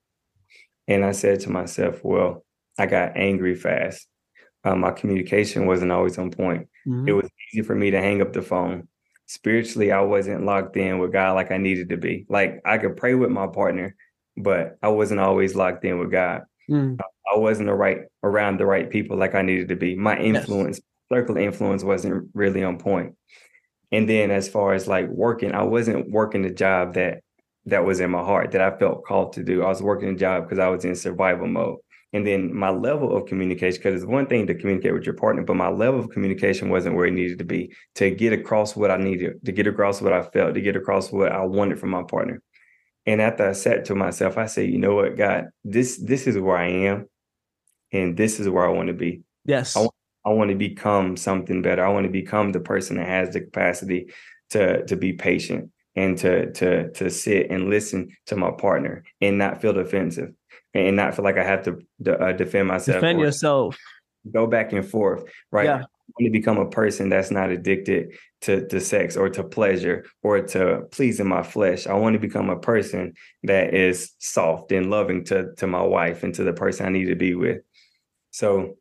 And 0.87 1.05
I 1.05 1.11
said 1.11 1.39
to 1.41 1.49
myself, 1.49 2.03
well, 2.03 2.43
I 2.77 2.85
got 2.85 3.15
angry 3.15 3.55
fast. 3.55 4.07
uh, 4.63 4.75
my 4.75 4.91
communication 4.91 5.65
wasn't 5.65 5.91
always 5.91 6.17
on 6.17 6.31
point. 6.31 6.67
Mm-hmm. 6.87 7.07
It 7.07 7.13
was 7.13 7.29
easy 7.53 7.63
for 7.63 7.75
me 7.75 7.91
to 7.91 7.99
hang 7.99 8.21
up 8.21 8.33
the 8.33 8.41
phone. 8.41 8.87
Spiritually, 9.27 9.91
I 9.91 10.01
wasn't 10.01 10.45
locked 10.45 10.75
in 10.77 10.99
with 10.99 11.13
God 11.13 11.33
like 11.33 11.51
I 11.51 11.57
needed 11.57 11.89
to 11.89 11.97
be. 11.97 12.25
Like 12.29 12.61
I 12.65 12.77
could 12.77 12.97
pray 12.97 13.15
with 13.15 13.31
my 13.31 13.47
partner, 13.47 13.95
but 14.37 14.77
I 14.81 14.89
wasn't 14.89 15.21
always 15.21 15.55
locked 15.55 15.85
in 15.85 15.99
with 15.99 16.11
God. 16.11 16.43
Mm. 16.69 16.99
I 17.33 17.37
wasn't 17.37 17.67
the 17.67 17.73
right 17.73 18.01
around 18.23 18.57
the 18.57 18.65
right 18.65 18.89
people 18.89 19.17
like 19.17 19.35
I 19.35 19.41
needed 19.41 19.69
to 19.69 19.75
be. 19.75 19.95
My 19.95 20.17
influence, 20.17 20.81
yes. 21.09 21.17
circle 21.17 21.37
influence 21.37 21.83
wasn't 21.83 22.29
really 22.33 22.63
on 22.63 22.77
point. 22.77 23.15
And 23.91 24.07
then 24.09 24.31
as 24.31 24.47
far 24.47 24.73
as 24.73 24.87
like 24.87 25.07
working, 25.09 25.53
I 25.53 25.63
wasn't 25.63 26.09
working 26.09 26.41
the 26.41 26.49
job 26.49 26.93
that 26.93 27.21
that 27.65 27.85
was 27.85 27.99
in 27.99 28.09
my 28.09 28.23
heart 28.23 28.51
that 28.51 28.61
I 28.61 28.77
felt 28.77 29.05
called 29.05 29.33
to 29.33 29.43
do. 29.43 29.63
I 29.63 29.67
was 29.67 29.81
working 29.81 30.09
a 30.09 30.15
job 30.15 30.43
because 30.43 30.59
I 30.59 30.69
was 30.69 30.85
in 30.85 30.95
survival 30.95 31.47
mode. 31.47 31.77
And 32.13 32.27
then 32.27 32.53
my 32.53 32.69
level 32.69 33.15
of 33.15 33.25
communication, 33.25 33.79
because 33.79 34.01
it's 34.01 34.09
one 34.09 34.27
thing 34.27 34.45
to 34.47 34.55
communicate 34.55 34.93
with 34.93 35.05
your 35.05 35.15
partner, 35.15 35.43
but 35.43 35.55
my 35.55 35.69
level 35.69 36.01
of 36.01 36.09
communication 36.09 36.69
wasn't 36.69 36.95
where 36.95 37.05
it 37.05 37.13
needed 37.13 37.39
to 37.39 37.45
be 37.45 37.73
to 37.95 38.09
get 38.11 38.33
across 38.33 38.75
what 38.75 38.91
I 38.91 38.97
needed, 38.97 39.45
to 39.45 39.51
get 39.51 39.67
across 39.67 40.01
what 40.01 40.11
I 40.11 40.23
felt, 40.23 40.55
to 40.55 40.61
get 40.61 40.75
across 40.75 41.11
what 41.11 41.31
I 41.31 41.45
wanted 41.45 41.79
from 41.79 41.91
my 41.91 42.03
partner. 42.03 42.41
And 43.05 43.21
after 43.21 43.47
I 43.47 43.53
sat 43.53 43.85
to 43.85 43.95
myself, 43.95 44.37
I 44.37 44.47
said, 44.47 44.69
you 44.69 44.77
know 44.77 44.95
what, 44.95 45.15
God, 45.15 45.45
this 45.63 45.97
this 45.97 46.27
is 46.27 46.37
where 46.37 46.57
I 46.57 46.67
am, 46.67 47.07
and 47.93 48.17
this 48.17 48.39
is 48.39 48.49
where 48.49 48.65
I 48.65 48.73
want 48.73 48.87
to 48.89 48.93
be. 48.93 49.21
Yes. 49.45 49.77
I, 49.77 49.87
I 50.25 50.29
want 50.29 50.49
to 50.49 50.55
become 50.55 51.17
something 51.17 51.61
better. 51.61 51.83
I 51.83 51.89
want 51.89 52.05
to 52.05 52.11
become 52.11 52.51
the 52.51 52.59
person 52.59 52.97
that 52.97 53.07
has 53.07 53.33
the 53.33 53.41
capacity 53.41 54.11
to 54.51 54.85
to 54.85 54.95
be 54.95 55.13
patient 55.13 55.71
and 55.95 56.17
to 56.19 56.51
to 56.53 56.91
to 56.91 57.09
sit 57.09 57.49
and 57.49 57.69
listen 57.69 58.09
to 58.27 58.35
my 58.35 58.51
partner 58.51 59.03
and 59.19 59.37
not 59.37 59.61
feel 59.61 59.73
defensive 59.73 60.33
and 60.73 60.95
not 60.95 61.15
feel 61.15 61.25
like 61.25 61.37
I 61.37 61.43
have 61.43 61.63
to 61.63 61.79
uh, 62.11 62.31
defend 62.33 62.67
myself. 62.67 62.97
Defend 62.97 63.19
yourself. 63.19 63.77
Go 64.31 64.47
back 64.47 64.71
and 64.71 64.85
forth, 64.85 65.23
right? 65.51 65.65
Yeah. 65.65 65.81
I 66.11 66.23
want 66.23 66.33
to 66.33 66.39
become 66.39 66.57
a 66.57 66.69
person 66.69 67.09
that's 67.09 67.31
not 67.31 67.51
addicted 67.51 68.13
to, 68.41 68.67
to 68.67 68.79
sex 68.79 69.15
or 69.15 69.29
to 69.29 69.43
pleasure 69.43 70.05
or 70.21 70.41
to 70.41 70.83
pleasing 70.91 71.27
my 71.27 71.41
flesh. 71.41 71.87
I 71.87 71.93
want 71.93 72.13
to 72.13 72.19
become 72.19 72.49
a 72.49 72.59
person 72.59 73.13
that 73.43 73.73
is 73.73 74.11
soft 74.19 74.71
and 74.71 74.89
loving 74.89 75.23
to, 75.25 75.53
to 75.55 75.67
my 75.67 75.81
wife 75.81 76.23
and 76.23 76.33
to 76.35 76.43
the 76.43 76.53
person 76.53 76.85
I 76.85 76.89
need 76.89 77.05
to 77.05 77.15
be 77.15 77.33
with. 77.33 77.61
So 78.31 78.77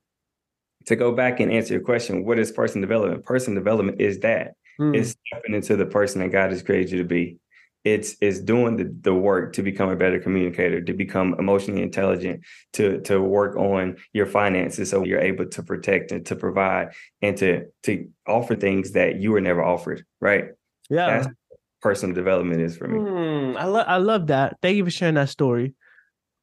to 0.87 0.97
go 0.97 1.13
back 1.13 1.41
and 1.41 1.53
answer 1.53 1.75
your 1.75 1.83
question, 1.83 2.25
what 2.25 2.39
is 2.39 2.51
person 2.53 2.81
development? 2.81 3.25
Person 3.25 3.55
development 3.55 4.01
is 4.01 4.21
that. 4.21 4.55
Mm. 4.81 4.97
It's 4.97 5.17
stepping 5.27 5.55
into 5.55 5.77
the 5.77 5.87
person 5.87 6.21
that 6.21 6.29
God 6.29 6.51
has 6.51 6.63
created 6.63 6.91
you 6.91 6.99
to 6.99 7.05
be. 7.05 7.39
It's 7.83 8.17
it's 8.21 8.41
doing 8.41 8.77
the, 8.77 8.95
the 9.01 9.15
work 9.15 9.55
to 9.55 9.63
become 9.63 9.89
a 9.89 9.97
better 9.97 10.19
communicator, 10.19 10.83
to 10.83 10.93
become 10.93 11.35
emotionally 11.39 11.83
intelligent, 11.83 12.43
to 12.75 13.01
to 13.03 13.21
work 13.23 13.57
on 13.57 13.97
your 14.13 14.27
finances 14.27 14.91
so 14.91 15.03
you're 15.03 15.21
able 15.21 15.47
to 15.47 15.63
protect 15.63 16.13
and 16.13 16.27
to 16.27 16.37
provide 16.37 16.89
and 17.23 17.39
to 17.39 17.67
to 17.85 18.07
offer 18.27 18.55
things 18.55 18.93
that 18.93 19.17
you 19.17 19.33
were 19.33 19.41
never 19.41 19.65
offered. 19.65 20.05
Right. 20.21 20.49
Yeah. 20.91 21.23
That's 21.23 21.35
personal 21.81 22.15
development 22.15 22.61
is 22.61 22.77
for 22.77 22.87
me. 22.87 22.99
Mm, 22.99 23.57
I 23.57 23.65
love 23.65 23.87
I 23.89 23.97
love 23.97 24.27
that. 24.27 24.59
Thank 24.61 24.77
you 24.77 24.85
for 24.85 24.91
sharing 24.91 25.15
that 25.15 25.31
story 25.31 25.75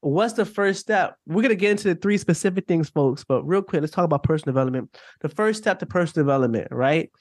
what's 0.02 0.34
the 0.34 0.46
first 0.46 0.80
step? 0.80 1.16
We're 1.26 1.42
gonna 1.42 1.56
get 1.56 1.72
into 1.72 1.94
the 1.94 1.96
three 1.96 2.18
specific 2.18 2.68
things, 2.68 2.90
folks, 2.90 3.24
but 3.24 3.44
real 3.44 3.62
quick, 3.62 3.82
let's 3.82 3.94
talk 3.94 4.06
about 4.06 4.24
personal 4.24 4.54
development. 4.54 4.98
The 5.22 5.30
first 5.30 5.62
step 5.62 5.80
to 5.80 5.86
personal 5.86 6.26
development, 6.26 6.68
right? 6.72 7.12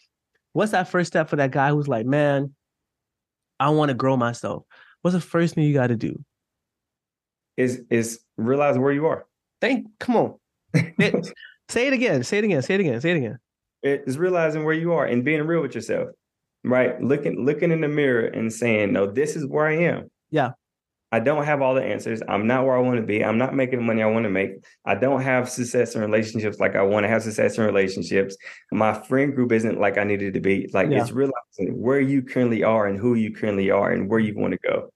What's 0.52 0.72
that 0.72 0.88
first 0.88 1.08
step 1.08 1.28
for 1.28 1.36
that 1.36 1.50
guy 1.50 1.70
who's 1.70 1.88
like, 1.88 2.06
man, 2.06 2.54
I 3.60 3.70
want 3.70 3.90
to 3.90 3.94
grow 3.94 4.16
myself? 4.16 4.64
What's 5.02 5.14
the 5.14 5.20
first 5.20 5.54
thing 5.54 5.64
you 5.64 5.74
got 5.74 5.88
to 5.88 5.96
do? 5.96 6.24
Is 7.56 7.82
is 7.90 8.20
realize 8.36 8.78
where 8.78 8.92
you 8.92 9.06
are. 9.06 9.26
Thank 9.60 9.86
come 9.98 10.16
on. 10.16 10.34
it, 10.74 11.32
say 11.68 11.86
it 11.86 11.92
again. 11.92 12.22
Say 12.22 12.38
it 12.38 12.44
again. 12.44 12.62
Say 12.62 12.74
it 12.74 12.80
again. 12.80 13.00
Say 13.00 13.10
it 13.12 13.16
again. 13.16 13.38
It 13.82 14.04
is 14.06 14.18
realizing 14.18 14.64
where 14.64 14.74
you 14.74 14.92
are 14.94 15.06
and 15.06 15.24
being 15.24 15.42
real 15.42 15.62
with 15.62 15.74
yourself. 15.74 16.08
Right? 16.64 17.00
Looking 17.00 17.44
looking 17.44 17.70
in 17.70 17.80
the 17.80 17.88
mirror 17.88 18.26
and 18.26 18.52
saying, 18.52 18.92
No, 18.92 19.06
this 19.06 19.36
is 19.36 19.46
where 19.46 19.66
I 19.66 19.76
am. 19.76 20.10
Yeah. 20.30 20.52
I 21.12 21.20
don't 21.20 21.44
have 21.44 21.62
all 21.62 21.74
the 21.74 21.84
answers. 21.84 22.20
I'm 22.28 22.46
not 22.46 22.64
where 22.64 22.76
I 22.76 22.80
want 22.80 22.96
to 22.96 23.06
be. 23.06 23.24
I'm 23.24 23.38
not 23.38 23.54
making 23.54 23.78
the 23.78 23.84
money 23.84 24.02
I 24.02 24.06
want 24.06 24.24
to 24.24 24.30
make. 24.30 24.50
I 24.84 24.96
don't 24.96 25.22
have 25.22 25.48
success 25.48 25.94
in 25.94 26.00
relationships 26.00 26.58
like 26.58 26.74
I 26.74 26.82
want 26.82 27.04
to 27.04 27.08
have 27.08 27.22
success 27.22 27.58
in 27.58 27.64
relationships. 27.64 28.36
My 28.72 28.92
friend 28.92 29.34
group 29.34 29.52
isn't 29.52 29.78
like 29.78 29.98
I 29.98 30.04
needed 30.04 30.34
to 30.34 30.40
be. 30.40 30.68
Like 30.72 30.90
yeah. 30.90 31.00
it's 31.00 31.12
realizing 31.12 31.80
where 31.80 32.00
you 32.00 32.22
currently 32.22 32.64
are 32.64 32.86
and 32.86 32.98
who 32.98 33.14
you 33.14 33.32
currently 33.32 33.70
are 33.70 33.92
and 33.92 34.08
where 34.10 34.18
you 34.18 34.36
want 34.36 34.52
to 34.52 34.58
go. 34.68 34.90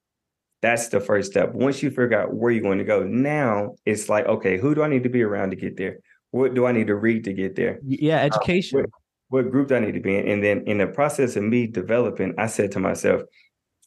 That's 0.63 0.89
the 0.89 1.01
first 1.01 1.31
step. 1.31 1.55
Once 1.55 1.83
you 1.83 1.91
figure 1.91 2.21
out 2.21 2.35
where 2.35 2.51
you're 2.51 2.63
going 2.63 2.79
to 2.79 2.85
go, 2.85 3.05
now 3.05 3.77
it's 3.87 4.09
like, 4.09 4.27
okay, 4.27 4.59
who 4.59 4.75
do 4.75 4.83
I 4.83 4.89
need 4.89 5.05
to 5.05 5.09
be 5.09 5.23
around 5.23 5.51
to 5.51 5.57
get 5.57 5.77
there? 5.77 6.01
What 6.33 6.55
do 6.55 6.67
I 6.67 6.73
need 6.73 6.89
to 6.89 6.97
read 6.97 7.25
to 7.25 7.33
get 7.33 7.57
there? 7.57 7.79
Yeah, 7.87 8.17
uh, 8.17 8.27
education. 8.27 8.81
Uh, 8.81 8.83
what, 9.29 9.45
what 9.45 9.53
group 9.53 9.69
do 9.69 9.77
I 9.77 9.81
need 9.81 9.95
to 9.95 10.01
be 10.01 10.17
in? 10.17 10.29
And 10.29 10.45
then 10.45 10.65
in 10.67 10.79
the 10.79 10.89
process 10.89 11.37
of 11.37 11.45
me 11.45 11.67
developing, 11.67 12.35
I 12.37 12.47
said 12.47 12.73
to 12.73 12.81
myself, 12.81 13.23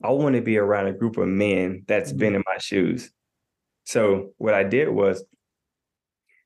I 0.01 0.11
want 0.11 0.35
to 0.35 0.41
be 0.41 0.57
around 0.57 0.87
a 0.87 0.93
group 0.93 1.17
of 1.17 1.27
men 1.27 1.83
that's 1.87 2.09
mm-hmm. 2.09 2.19
been 2.19 2.35
in 2.35 2.43
my 2.45 2.57
shoes. 2.59 3.11
So 3.85 4.31
what 4.37 4.53
I 4.53 4.63
did 4.63 4.89
was 4.89 5.23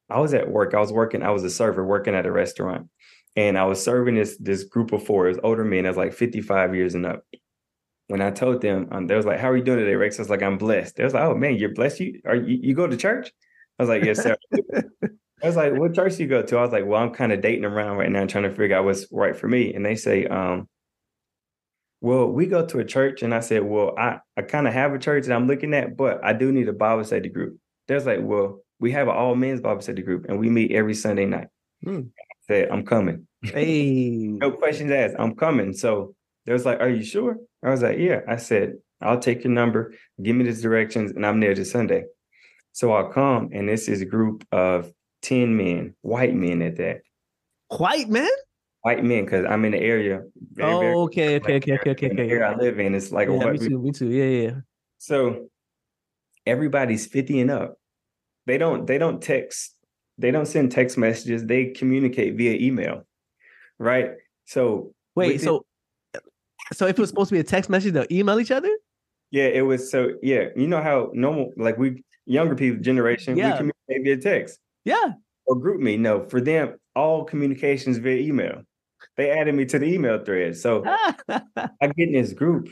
I 0.09 0.19
was 0.19 0.33
at 0.33 0.49
work. 0.49 0.73
I 0.73 0.79
was 0.79 0.91
working, 0.91 1.21
I 1.21 1.31
was 1.31 1.43
a 1.43 1.49
server 1.49 1.85
working 1.85 2.15
at 2.15 2.25
a 2.25 2.31
restaurant. 2.31 2.89
And 3.35 3.57
I 3.57 3.65
was 3.65 3.83
serving 3.83 4.15
this 4.15 4.35
this 4.39 4.63
group 4.63 4.93
of 4.93 5.03
four, 5.03 5.27
it 5.27 5.35
was 5.35 5.39
older 5.43 5.63
men, 5.63 5.85
I 5.85 5.89
was 5.89 5.97
like 5.97 6.13
55 6.13 6.75
years 6.75 6.95
and 6.95 7.05
up. 7.05 7.23
When 8.07 8.21
I 8.21 8.31
told 8.31 8.61
them, 8.61 8.87
um, 8.91 9.05
they 9.05 9.15
was 9.15 9.25
like, 9.25 9.39
How 9.39 9.51
are 9.51 9.57
you 9.57 9.63
doing 9.63 9.79
today, 9.79 9.93
Rex? 9.95 10.17
I 10.17 10.23
was 10.23 10.29
like, 10.29 10.41
I'm 10.41 10.57
blessed. 10.57 10.95
They 10.95 11.03
was 11.03 11.13
like, 11.13 11.23
Oh 11.23 11.35
man, 11.35 11.55
you're 11.55 11.73
blessed. 11.73 11.99
You 11.99 12.21
are 12.25 12.35
you, 12.35 12.57
you 12.61 12.73
go 12.73 12.87
to 12.87 12.97
church? 12.97 13.31
I 13.77 13.83
was 13.83 13.89
like, 13.89 14.03
Yes, 14.03 14.23
sir. 14.23 14.35
I 15.03 15.45
was 15.45 15.55
like, 15.55 15.73
What 15.73 15.93
church 15.93 16.15
do 16.15 16.23
you 16.23 16.29
go 16.29 16.41
to? 16.41 16.57
I 16.57 16.61
was 16.61 16.71
like, 16.71 16.85
Well, 16.85 17.01
I'm 17.01 17.13
kind 17.13 17.31
of 17.31 17.41
dating 17.41 17.65
around 17.65 17.97
right 17.97 18.09
now, 18.09 18.25
trying 18.25 18.45
to 18.45 18.55
figure 18.55 18.77
out 18.77 18.85
what's 18.85 19.05
right 19.11 19.35
for 19.35 19.47
me. 19.47 19.73
And 19.73 19.85
they 19.85 19.95
say, 19.95 20.25
um, 20.25 20.67
well, 22.01 22.27
we 22.27 22.45
go 22.45 22.65
to 22.65 22.79
a 22.79 22.85
church, 22.85 23.23
and 23.23 23.33
I 23.33 23.39
said, 23.39 23.63
Well, 23.63 23.93
I, 23.97 24.19
I 24.35 24.43
kind 24.43 24.67
of 24.67 24.73
have 24.73 24.93
a 24.93 24.99
church 24.99 25.25
that 25.25 25.35
I'm 25.35 25.47
looking 25.47 25.73
at, 25.73 25.97
but 25.97 26.23
I 26.23 26.33
do 26.33 26.51
need 26.51 26.69
a 26.69 26.73
Bible 26.73 27.03
study 27.03 27.29
group. 27.29 27.57
There's 27.87 28.05
like, 28.05 28.19
Well, 28.21 28.61
we 28.79 28.91
have 28.91 29.07
an 29.07 29.15
all 29.15 29.35
men's 29.35 29.61
Bible 29.61 29.81
study 29.81 30.03
group, 30.03 30.25
and 30.29 30.39
we 30.39 30.49
meet 30.49 30.71
every 30.71 30.93
Sunday 30.93 31.25
night. 31.25 31.47
Hmm. 31.83 32.01
I 32.19 32.35
said, 32.47 32.69
I'm 32.69 32.85
coming. 32.85 33.27
Hey. 33.43 34.27
no 34.27 34.51
questions 34.51 34.91
asked. 34.91 35.15
I'm 35.19 35.35
coming. 35.35 35.73
So 35.73 36.15
they 36.45 36.53
was 36.53 36.65
like, 36.65 36.79
Are 36.79 36.89
you 36.89 37.03
sure? 37.03 37.37
I 37.63 37.69
was 37.69 37.81
like, 37.81 37.97
Yeah. 37.97 38.21
I 38.27 38.37
said, 38.37 38.75
I'll 39.01 39.19
take 39.19 39.43
your 39.43 39.53
number, 39.53 39.93
give 40.21 40.35
me 40.35 40.49
the 40.49 40.59
directions, 40.59 41.11
and 41.11 41.25
I'm 41.25 41.39
there 41.39 41.53
this 41.53 41.71
Sunday. 41.71 42.05
So 42.73 42.93
I'll 42.93 43.09
come, 43.09 43.49
and 43.53 43.67
this 43.67 43.87
is 43.87 44.01
a 44.01 44.05
group 44.05 44.45
of 44.51 44.91
10 45.23 45.57
men, 45.57 45.95
white 46.01 46.35
men 46.35 46.61
at 46.61 46.77
that. 46.77 47.01
White 47.69 48.07
men? 48.07 48.29
White 48.81 49.03
men 49.03 49.25
because 49.25 49.45
I'm 49.45 49.65
in 49.65 49.71
the 49.71 49.79
area. 49.79 50.21
Very, 50.53 50.71
oh, 50.71 50.79
very, 50.79 50.93
okay, 50.95 51.35
okay, 51.37 51.55
okay, 51.57 51.73
okay, 51.73 51.91
okay, 51.91 52.11
okay. 52.11 52.27
Here 52.27 52.45
I 52.45 52.55
live 52.55 52.79
in, 52.79 52.95
it's 52.95 53.11
like 53.11 53.27
yeah, 53.27 53.51
me 53.51 53.57
too, 53.57 53.79
me 53.79 53.91
too. 53.91 54.09
Yeah, 54.09 54.25
yeah. 54.25 54.55
So 54.97 55.49
everybody's 56.45 57.05
50 57.05 57.41
and 57.41 57.51
up. 57.51 57.77
They 58.45 58.57
don't 58.57 58.87
they 58.87 58.97
don't 58.97 59.21
text, 59.21 59.75
they 60.17 60.31
don't 60.31 60.45
send 60.45 60.71
text 60.71 60.97
messages, 60.97 61.45
they 61.45 61.65
communicate 61.65 62.35
via 62.37 62.53
email. 62.53 63.03
Right. 63.77 64.11
So 64.45 64.93
wait, 65.15 65.41
so 65.41 65.65
so 66.73 66.87
if 66.87 66.97
it 66.97 66.99
was 66.99 67.09
supposed 67.09 67.29
to 67.29 67.35
be 67.35 67.39
a 67.39 67.43
text 67.43 67.69
message, 67.69 67.93
they'll 67.93 68.05
email 68.11 68.39
each 68.39 68.51
other? 68.51 68.69
Yeah, 69.31 69.45
it 69.45 69.61
was 69.61 69.91
so 69.91 70.11
yeah. 70.21 70.45
You 70.55 70.67
know 70.67 70.81
how 70.81 71.11
normal 71.13 71.51
like 71.57 71.77
we 71.77 72.03
younger 72.25 72.55
people 72.55 72.81
generation, 72.81 73.37
yeah. 73.37 73.51
we 73.51 73.71
communicate 73.89 74.03
via 74.03 74.17
text. 74.17 74.59
Yeah. 74.85 75.13
Or 75.45 75.55
GroupMe. 75.55 75.99
No, 75.99 76.27
for 76.27 76.41
them, 76.41 76.77
all 76.97 77.23
communications 77.23 77.97
via 77.97 78.17
email 78.17 78.63
they 79.15 79.31
added 79.31 79.55
me 79.55 79.65
to 79.65 79.79
the 79.79 79.85
email 79.85 80.23
thread. 80.23 80.55
So 80.55 80.83
I 81.29 81.41
get 81.81 82.07
in 82.07 82.13
this 82.13 82.33
group, 82.33 82.69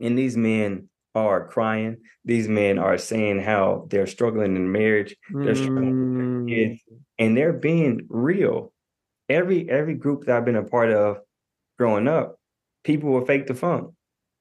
and 0.00 0.18
these 0.18 0.36
men 0.36 0.88
are 1.14 1.46
crying. 1.46 1.98
These 2.24 2.48
men 2.48 2.78
are 2.78 2.98
saying 2.98 3.40
how 3.40 3.86
they're 3.90 4.06
struggling 4.06 4.56
in 4.56 4.72
marriage, 4.72 5.14
they're 5.30 5.54
struggling 5.54 6.46
their 6.46 6.56
kids, 6.56 6.82
mm. 6.90 6.98
and 7.18 7.36
they're 7.36 7.52
being 7.52 8.06
real. 8.08 8.72
Every 9.28 9.68
every 9.70 9.94
group 9.94 10.24
that 10.24 10.36
I've 10.36 10.44
been 10.44 10.56
a 10.56 10.64
part 10.64 10.90
of 10.90 11.18
growing 11.78 12.08
up, 12.08 12.36
people 12.82 13.10
will 13.10 13.24
fake 13.24 13.46
the 13.46 13.54
funk. 13.54 13.92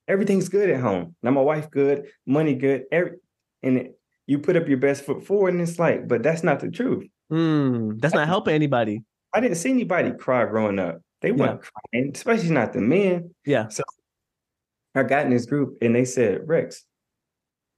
Everything's 0.07 0.49
good 0.49 0.69
at 0.69 0.81
home. 0.81 1.15
Now 1.21 1.31
my 1.31 1.41
wife 1.41 1.69
good, 1.69 2.07
money 2.25 2.55
good, 2.55 2.85
every 2.91 3.17
and 3.61 3.89
you 4.25 4.39
put 4.39 4.55
up 4.55 4.67
your 4.67 4.77
best 4.77 5.05
foot 5.05 5.25
forward, 5.25 5.53
and 5.53 5.61
it's 5.61 5.79
like, 5.79 6.07
but 6.07 6.23
that's 6.23 6.43
not 6.43 6.59
the 6.59 6.71
truth. 6.71 7.07
Mm, 7.33 7.99
that's 7.99 8.13
not 8.13 8.27
helping 8.27 8.53
anybody. 8.53 9.01
I 9.33 9.39
didn't 9.39 9.57
see 9.57 9.71
anybody 9.71 10.11
cry 10.11 10.45
growing 10.45 10.77
up. 10.77 11.01
They 11.21 11.31
weren't 11.31 11.63
yeah. 11.63 11.69
crying, 11.91 12.11
especially 12.13 12.51
not 12.51 12.73
the 12.73 12.81
men. 12.81 13.33
Yeah. 13.43 13.69
So 13.69 13.81
I 14.93 15.01
got 15.01 15.25
in 15.25 15.31
this 15.31 15.47
group 15.47 15.77
and 15.81 15.95
they 15.95 16.05
said, 16.05 16.47
Rex, 16.47 16.83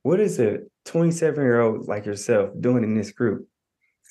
what 0.04 0.20
is 0.20 0.40
a 0.40 0.60
27 0.86 1.42
year 1.42 1.62
old 1.62 1.88
like 1.88 2.06
yourself 2.06 2.50
doing 2.60 2.84
in 2.84 2.96
this 2.96 3.12
group? 3.12 3.48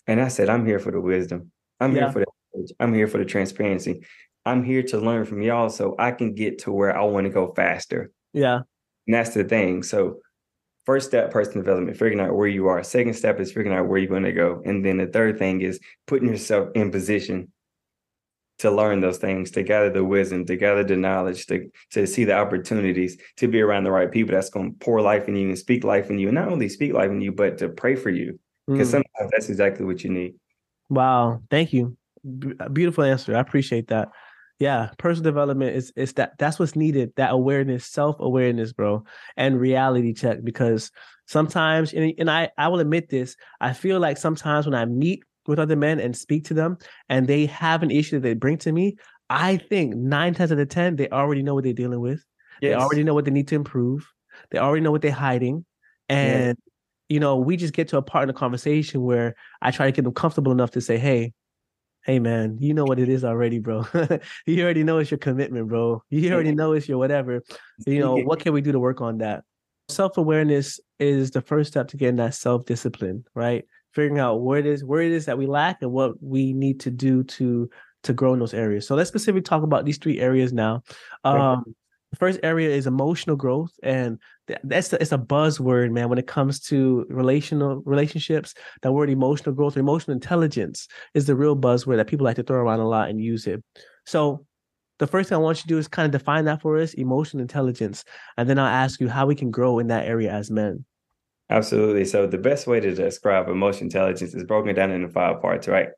And 0.07 0.19
I 0.21 0.29
said, 0.29 0.49
I'm 0.49 0.65
here 0.65 0.79
for 0.79 0.93
the 0.93 1.01
wisdom. 1.01 1.51
I'm 1.79 1.95
yeah. 1.95 2.05
here 2.05 2.13
for 2.13 2.19
the 2.21 2.75
I'm 2.81 2.95
here 2.95 3.09
for 3.09 3.19
the 3.19 3.25
transparency. 3.25 4.07
I'm 4.47 4.63
here 4.63 4.83
to 4.85 4.99
learn 4.99 5.27
from 5.27 5.43
y'all 5.43 5.69
so 5.69 5.95
I 5.99 6.13
can 6.13 6.35
get 6.35 6.61
to 6.61 6.73
where 6.73 6.97
I 6.97 7.03
want 7.03 7.27
to 7.27 7.31
go 7.31 7.53
faster. 7.53 8.13
Yeah. 8.33 8.61
And 9.07 9.15
that's 9.15 9.35
the 9.35 9.45
thing. 9.45 9.83
So 9.83 10.21
first 10.87 11.09
step, 11.09 11.31
personal 11.31 11.62
development, 11.62 11.97
figuring 11.97 12.21
out 12.21 12.35
where 12.35 12.49
you 12.49 12.69
are. 12.69 12.83
Second 12.83 13.14
step 13.14 13.41
is 13.41 13.53
figuring 13.53 13.76
out 13.76 13.88
where 13.88 13.99
you're 13.99 14.09
going 14.09 14.23
to 14.23 14.33
go. 14.33 14.62
And 14.64 14.85
then 14.85 14.99
the 14.99 15.07
third 15.07 15.38
thing 15.38 15.61
is 15.61 15.81
putting 16.07 16.29
yourself 16.29 16.69
in 16.75 16.91
position 16.91 17.50
to 18.59 18.71
learn 18.71 19.00
those 19.00 19.19
things, 19.19 19.50
to 19.50 19.62
gather 19.62 19.91
the 19.91 20.05
wisdom, 20.05 20.47
to 20.47 20.57
gather 20.57 20.85
the 20.85 20.97
knowledge, 20.97 21.47
to, 21.47 21.69
to 21.91 22.07
see 22.07 22.25
the 22.25 22.35
opportunities, 22.35 23.17
to 23.37 23.49
be 23.49 23.61
around 23.61 23.85
the 23.85 23.91
right 23.91 24.11
people 24.11 24.35
that's 24.35 24.50
going 24.50 24.73
to 24.73 24.79
pour 24.79 25.00
life 25.00 25.26
in 25.26 25.35
you 25.35 25.49
and 25.49 25.59
speak 25.59 25.85
life 25.85 26.09
in 26.09 26.19
you. 26.19 26.29
And 26.29 26.37
not 26.37 26.49
only 26.49 26.69
speak 26.69 26.93
life 26.93 27.11
in 27.11 27.21
you, 27.21 27.33
but 27.33 27.59
to 27.59 27.69
pray 27.69 27.97
for 27.97 28.11
you. 28.11 28.38
Because 28.67 28.88
mm. 28.88 28.93
sometimes 28.93 29.31
that's 29.33 29.49
exactly 29.49 29.85
what 29.85 30.05
you 30.05 30.11
need. 30.11 30.35
Wow. 30.88 31.43
Thank 31.50 31.73
you. 31.73 31.97
B- 32.38 32.55
beautiful 32.73 33.05
answer. 33.05 33.37
I 33.37 33.41
appreciate 33.41 33.88
that. 33.88 34.11
Yeah, 34.61 34.90
personal 34.99 35.25
development 35.25 35.75
is 35.75 35.92
is 35.96 36.12
that 36.14 36.38
that's 36.38 36.58
what's 36.58 36.76
needed. 36.76 37.12
That 37.16 37.32
awareness, 37.32 37.87
self 37.87 38.16
awareness, 38.20 38.73
bro, 38.73 39.04
and 39.37 39.58
reality 39.61 40.12
check. 40.12 40.38
Because 40.44 40.92
sometimes, 41.26 41.92
and, 41.92 42.12
and 42.18 42.30
I 42.30 42.50
I 42.56 42.68
will 42.68 42.80
admit 42.80 43.08
this, 43.08 43.37
I 43.61 43.73
feel 43.73 43.99
like 43.99 44.16
sometimes 44.16 44.66
when 44.66 44.75
I 44.75 44.84
meet 44.84 45.25
with 45.46 45.58
other 45.58 45.76
men 45.76 45.99
and 45.99 46.16
speak 46.16 46.44
to 46.46 46.54
them, 46.54 46.78
and 47.08 47.26
they 47.26 47.46
have 47.46 47.82
an 47.82 47.90
issue 47.90 48.16
that 48.16 48.23
they 48.23 48.34
bring 48.34 48.56
to 48.58 48.70
me, 48.73 48.96
I 49.28 49.56
think 49.56 49.96
nine 49.96 50.34
times 50.34 50.52
out 50.52 50.58
of 50.61 50.68
ten 50.68 50.96
they 50.96 51.08
already 51.08 51.42
know 51.42 51.54
what 51.54 51.64
they're 51.64 51.73
dealing 51.73 52.00
with. 52.00 52.25
Yes. 52.61 52.70
They 52.70 52.75
already 52.76 53.02
know 53.02 53.14
what 53.14 53.25
they 53.25 53.32
need 53.32 53.49
to 53.49 53.56
improve. 53.56 54.08
They 54.50 54.58
already 54.58 54.82
know 54.82 54.92
what 54.92 55.02
they're 55.02 55.11
hiding, 55.11 55.64
and 56.08 56.56
you 57.08 57.18
know 57.18 57.37
we 57.38 57.56
just 57.56 57.75
get 57.75 57.88
to 57.88 57.96
a 57.96 58.02
part 58.02 58.23
in 58.23 58.28
the 58.28 58.34
conversation 58.34 59.02
where 59.02 59.34
I 59.61 59.73
try 59.73 59.87
to 59.87 59.92
get 59.92 60.04
them 60.04 60.14
comfortable 60.14 60.52
enough 60.52 60.70
to 60.73 60.80
say, 60.80 60.96
"Hey, 60.96 61.32
hey 62.04 62.18
man, 62.18 62.58
you 62.61 62.75
know 62.75 62.84
what 62.84 62.99
it 62.99 63.08
is 63.08 63.25
already, 63.25 63.58
bro. 63.58 63.87
you 64.46 64.62
already 64.62 64.84
know 64.84 64.99
it's 64.99 65.11
your 65.11 65.18
commitment, 65.18 65.68
bro. 65.68 66.02
You 66.11 66.32
already 66.32 66.54
know 66.54 66.73
it's 66.73 66.88
your 66.88 66.99
whatever. 66.99 67.42
You 67.87 67.99
know, 67.99 68.16
what 68.16 68.40
can 68.40 68.52
we 68.52 68.61
do 68.61 68.73
to 68.73 68.78
work 68.78 69.00
on 69.00 69.18
that? 69.18 69.44
Self-awareness 69.88 70.80
is 70.99 71.30
the 71.30 71.40
first 71.40 71.73
step 71.73 71.88
to 71.88 71.96
getting 71.96 72.16
that 72.16 72.34
self-discipline, 72.34 73.25
right? 73.34 73.64
Figuring 73.92 74.18
out 74.18 74.42
where 74.42 74.58
it 74.58 74.66
is, 74.66 74.84
where 74.84 75.02
it 75.02 75.12
is 75.12 75.26
that 75.26 75.38
we 75.38 75.46
lack 75.46 75.82
and 75.82 75.92
what 75.92 76.23
we 76.23 76.52
need 76.52 76.80
to 76.80 76.90
do 76.90 77.25
to 77.25 77.68
to 78.04 78.12
grow 78.12 78.34
in 78.34 78.38
those 78.38 78.54
areas. 78.54 78.87
So 78.87 78.94
let's 78.94 79.08
specifically 79.08 79.42
talk 79.42 79.62
about 79.62 79.87
these 79.87 79.99
three 79.99 80.20
areas 80.20 80.52
now. 80.52 80.82
Um, 81.25 81.75
the 82.11 82.18
first 82.18 82.38
area 82.42 82.70
is 82.70 82.87
emotional 82.87 83.34
growth, 83.34 83.73
and 83.82 84.18
that's 84.63 84.93
it's 84.93 85.13
a 85.13 85.19
buzzword, 85.19 85.91
man. 85.91 86.09
When 86.09 86.19
it 86.19 86.27
comes 86.27 86.61
to 86.69 87.07
relational 87.09 87.83
relationships, 87.85 88.55
that 88.83 88.93
word 88.93 89.11
emotional 89.11 89.55
growth, 89.55 89.77
emotional 89.77 90.15
intelligence 90.15 90.87
is 91.15 91.27
the 91.27 91.35
real 91.35 91.57
buzzword 91.57 91.97
that 91.97 92.09
people 92.09 92.25
like 92.25 92.37
to 92.37 92.43
throw 92.43 92.59
around 92.59 92.81
a 92.81 92.89
lot 92.89 93.09
and 93.09 93.21
use 93.21 93.47
it. 93.47 93.63
So, 94.07 94.47
the 94.99 95.07
first 95.07 95.29
thing 95.29 95.37
I 95.37 95.41
want 95.41 95.59
you 95.59 95.63
to 95.63 95.69
do 95.69 95.79
is 95.79 95.89
kind 95.89 96.07
of 96.07 96.19
define 96.19 96.45
that 96.45 96.61
for 96.63 96.79
us, 96.79 96.95
emotional 96.95 97.41
intelligence, 97.41 98.05
and 98.37 98.49
then 98.49 98.59
I'll 98.59 98.67
ask 98.67 99.01
you 99.01 99.09
how 99.09 99.27
we 99.27 99.35
can 99.35 99.51
grow 99.51 99.79
in 99.79 99.89
that 99.89 100.07
area 100.07 100.31
as 100.33 100.51
men. 100.51 100.85
Absolutely. 101.51 102.05
So, 102.05 102.27
the 102.27 102.39
best 102.39 102.67
way 102.67 102.81
to 102.81 102.95
describe 102.95 103.49
emotional 103.49 103.85
intelligence 103.85 104.35
is 104.35 104.45
broken 104.45 104.75
down 104.75 104.91
into 104.91 105.09
five 105.09 105.41
parts, 105.41 105.69
right? 105.69 105.89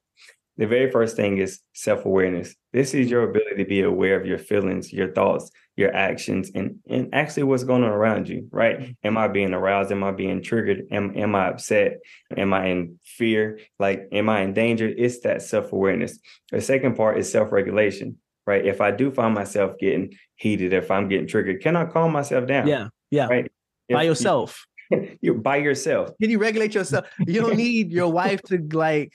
The 0.58 0.66
very 0.66 0.90
first 0.90 1.16
thing 1.16 1.38
is 1.38 1.60
self 1.74 2.04
awareness. 2.04 2.54
This 2.72 2.94
is 2.94 3.10
your 3.10 3.28
ability 3.28 3.56
to 3.56 3.64
be 3.64 3.82
aware 3.82 4.18
of 4.18 4.26
your 4.26 4.38
feelings, 4.38 4.92
your 4.92 5.12
thoughts, 5.12 5.50
your 5.76 5.94
actions, 5.94 6.50
and, 6.54 6.78
and 6.88 7.14
actually 7.14 7.42
what's 7.42 7.64
going 7.64 7.84
on 7.84 7.90
around 7.90 8.28
you, 8.28 8.48
right? 8.50 8.96
Am 9.04 9.18
I 9.18 9.28
being 9.28 9.52
aroused? 9.52 9.92
Am 9.92 10.02
I 10.02 10.12
being 10.12 10.42
triggered? 10.42 10.86
Am, 10.90 11.16
am 11.16 11.34
I 11.34 11.48
upset? 11.48 11.98
Am 12.36 12.54
I 12.54 12.66
in 12.66 12.98
fear? 13.04 13.58
Like, 13.78 14.08
am 14.12 14.30
I 14.30 14.40
in 14.40 14.54
danger? 14.54 14.88
It's 14.88 15.20
that 15.20 15.42
self 15.42 15.72
awareness. 15.72 16.18
The 16.50 16.62
second 16.62 16.96
part 16.96 17.18
is 17.18 17.30
self 17.30 17.52
regulation, 17.52 18.16
right? 18.46 18.64
If 18.64 18.80
I 18.80 18.92
do 18.92 19.10
find 19.10 19.34
myself 19.34 19.78
getting 19.78 20.14
heated, 20.36 20.72
if 20.72 20.90
I'm 20.90 21.08
getting 21.08 21.26
triggered, 21.26 21.60
can 21.60 21.76
I 21.76 21.84
calm 21.84 22.12
myself 22.12 22.46
down? 22.46 22.66
Yeah. 22.66 22.88
Yeah. 23.10 23.26
Right. 23.26 23.52
By 23.90 24.02
if, 24.02 24.06
yourself. 24.06 24.66
You're 25.20 25.34
by 25.34 25.56
yourself. 25.56 26.10
Can 26.20 26.30
you 26.30 26.38
regulate 26.38 26.74
yourself? 26.74 27.06
You 27.26 27.42
don't 27.42 27.56
need 27.56 27.92
your 27.92 28.10
wife 28.10 28.40
to 28.44 28.58
like 28.72 29.12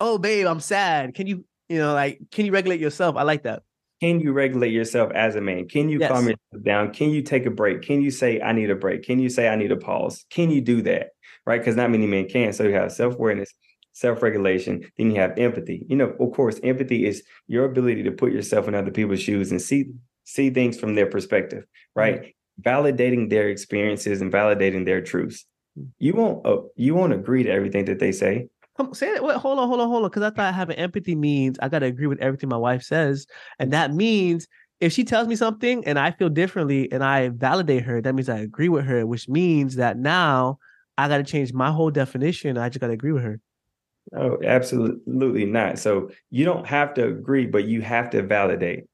oh 0.00 0.18
babe, 0.18 0.46
I'm 0.46 0.60
sad. 0.60 1.14
Can 1.14 1.26
you, 1.26 1.44
you 1.68 1.78
know, 1.78 1.94
like, 1.94 2.20
can 2.30 2.46
you 2.46 2.52
regulate 2.52 2.80
yourself? 2.80 3.16
I 3.16 3.22
like 3.22 3.44
that. 3.44 3.62
Can 4.00 4.20
you 4.20 4.32
regulate 4.32 4.72
yourself 4.72 5.10
as 5.12 5.34
a 5.34 5.40
man? 5.40 5.66
Can 5.66 5.88
you 5.88 5.98
yes. 5.98 6.10
calm 6.10 6.24
yourself 6.24 6.62
down? 6.62 6.92
Can 6.92 7.10
you 7.10 7.22
take 7.22 7.46
a 7.46 7.50
break? 7.50 7.82
Can 7.82 8.00
you 8.00 8.12
say, 8.12 8.40
I 8.40 8.52
need 8.52 8.70
a 8.70 8.76
break? 8.76 9.02
Can 9.02 9.18
you 9.18 9.28
say, 9.28 9.48
I 9.48 9.56
need 9.56 9.72
a 9.72 9.76
pause? 9.76 10.24
Can 10.30 10.50
you 10.50 10.60
do 10.60 10.82
that? 10.82 11.08
Right? 11.44 11.60
Because 11.60 11.74
not 11.74 11.90
many 11.90 12.06
men 12.06 12.28
can. 12.28 12.52
So 12.52 12.64
you 12.64 12.74
have 12.74 12.92
self 12.92 13.14
awareness, 13.14 13.52
self 13.92 14.22
regulation, 14.22 14.88
then 14.96 15.10
you 15.10 15.20
have 15.20 15.36
empathy. 15.36 15.84
You 15.88 15.96
know, 15.96 16.10
of 16.20 16.32
course, 16.32 16.60
empathy 16.62 17.06
is 17.06 17.24
your 17.48 17.64
ability 17.64 18.04
to 18.04 18.12
put 18.12 18.32
yourself 18.32 18.68
in 18.68 18.74
other 18.74 18.92
people's 18.92 19.20
shoes 19.20 19.50
and 19.50 19.60
see 19.60 19.86
see 20.24 20.50
things 20.50 20.78
from 20.78 20.94
their 20.94 21.06
perspective, 21.06 21.64
right? 21.96 22.20
Mm-hmm. 22.20 22.68
Validating 22.68 23.30
their 23.30 23.48
experiences 23.48 24.20
and 24.20 24.32
validating 24.32 24.84
their 24.84 25.00
truths. 25.00 25.46
Mm. 25.78 25.88
You 25.98 26.14
won't 26.14 26.46
uh, 26.46 26.58
you 26.76 26.94
won't 26.94 27.14
agree 27.14 27.42
to 27.42 27.50
everything 27.50 27.86
that 27.86 27.98
they 27.98 28.12
say, 28.12 28.48
Come 28.78 28.94
say 28.94 29.08
it. 29.08 29.24
Wait, 29.24 29.36
hold 29.36 29.58
on, 29.58 29.66
hold 29.66 29.80
on, 29.80 29.88
hold 29.88 30.04
on. 30.04 30.08
Because 30.08 30.22
I 30.22 30.30
thought 30.30 30.54
having 30.54 30.76
empathy 30.76 31.16
means 31.16 31.58
I 31.60 31.68
gotta 31.68 31.86
agree 31.86 32.06
with 32.06 32.20
everything 32.20 32.48
my 32.48 32.56
wife 32.56 32.82
says, 32.82 33.26
and 33.58 33.72
that 33.72 33.92
means 33.92 34.46
if 34.80 34.92
she 34.92 35.02
tells 35.02 35.26
me 35.26 35.34
something 35.34 35.84
and 35.84 35.98
I 35.98 36.12
feel 36.12 36.28
differently 36.28 36.90
and 36.92 37.02
I 37.02 37.30
validate 37.30 37.82
her, 37.82 38.00
that 38.00 38.14
means 38.14 38.28
I 38.28 38.38
agree 38.38 38.68
with 38.68 38.84
her, 38.84 39.04
which 39.04 39.28
means 39.28 39.74
that 39.76 39.98
now 39.98 40.58
I 40.96 41.08
got 41.08 41.18
to 41.18 41.24
change 41.24 41.52
my 41.52 41.72
whole 41.72 41.90
definition. 41.90 42.56
I 42.56 42.68
just 42.68 42.80
got 42.80 42.86
to 42.86 42.92
agree 42.92 43.10
with 43.10 43.24
her. 43.24 43.40
Oh, 44.16 44.38
absolutely 44.44 45.44
not. 45.44 45.80
So 45.80 46.10
you 46.30 46.44
don't 46.44 46.66
have 46.66 46.94
to 46.94 47.08
agree, 47.08 47.46
but 47.46 47.64
you 47.64 47.82
have 47.82 48.10
to 48.10 48.22
validate. 48.22 48.84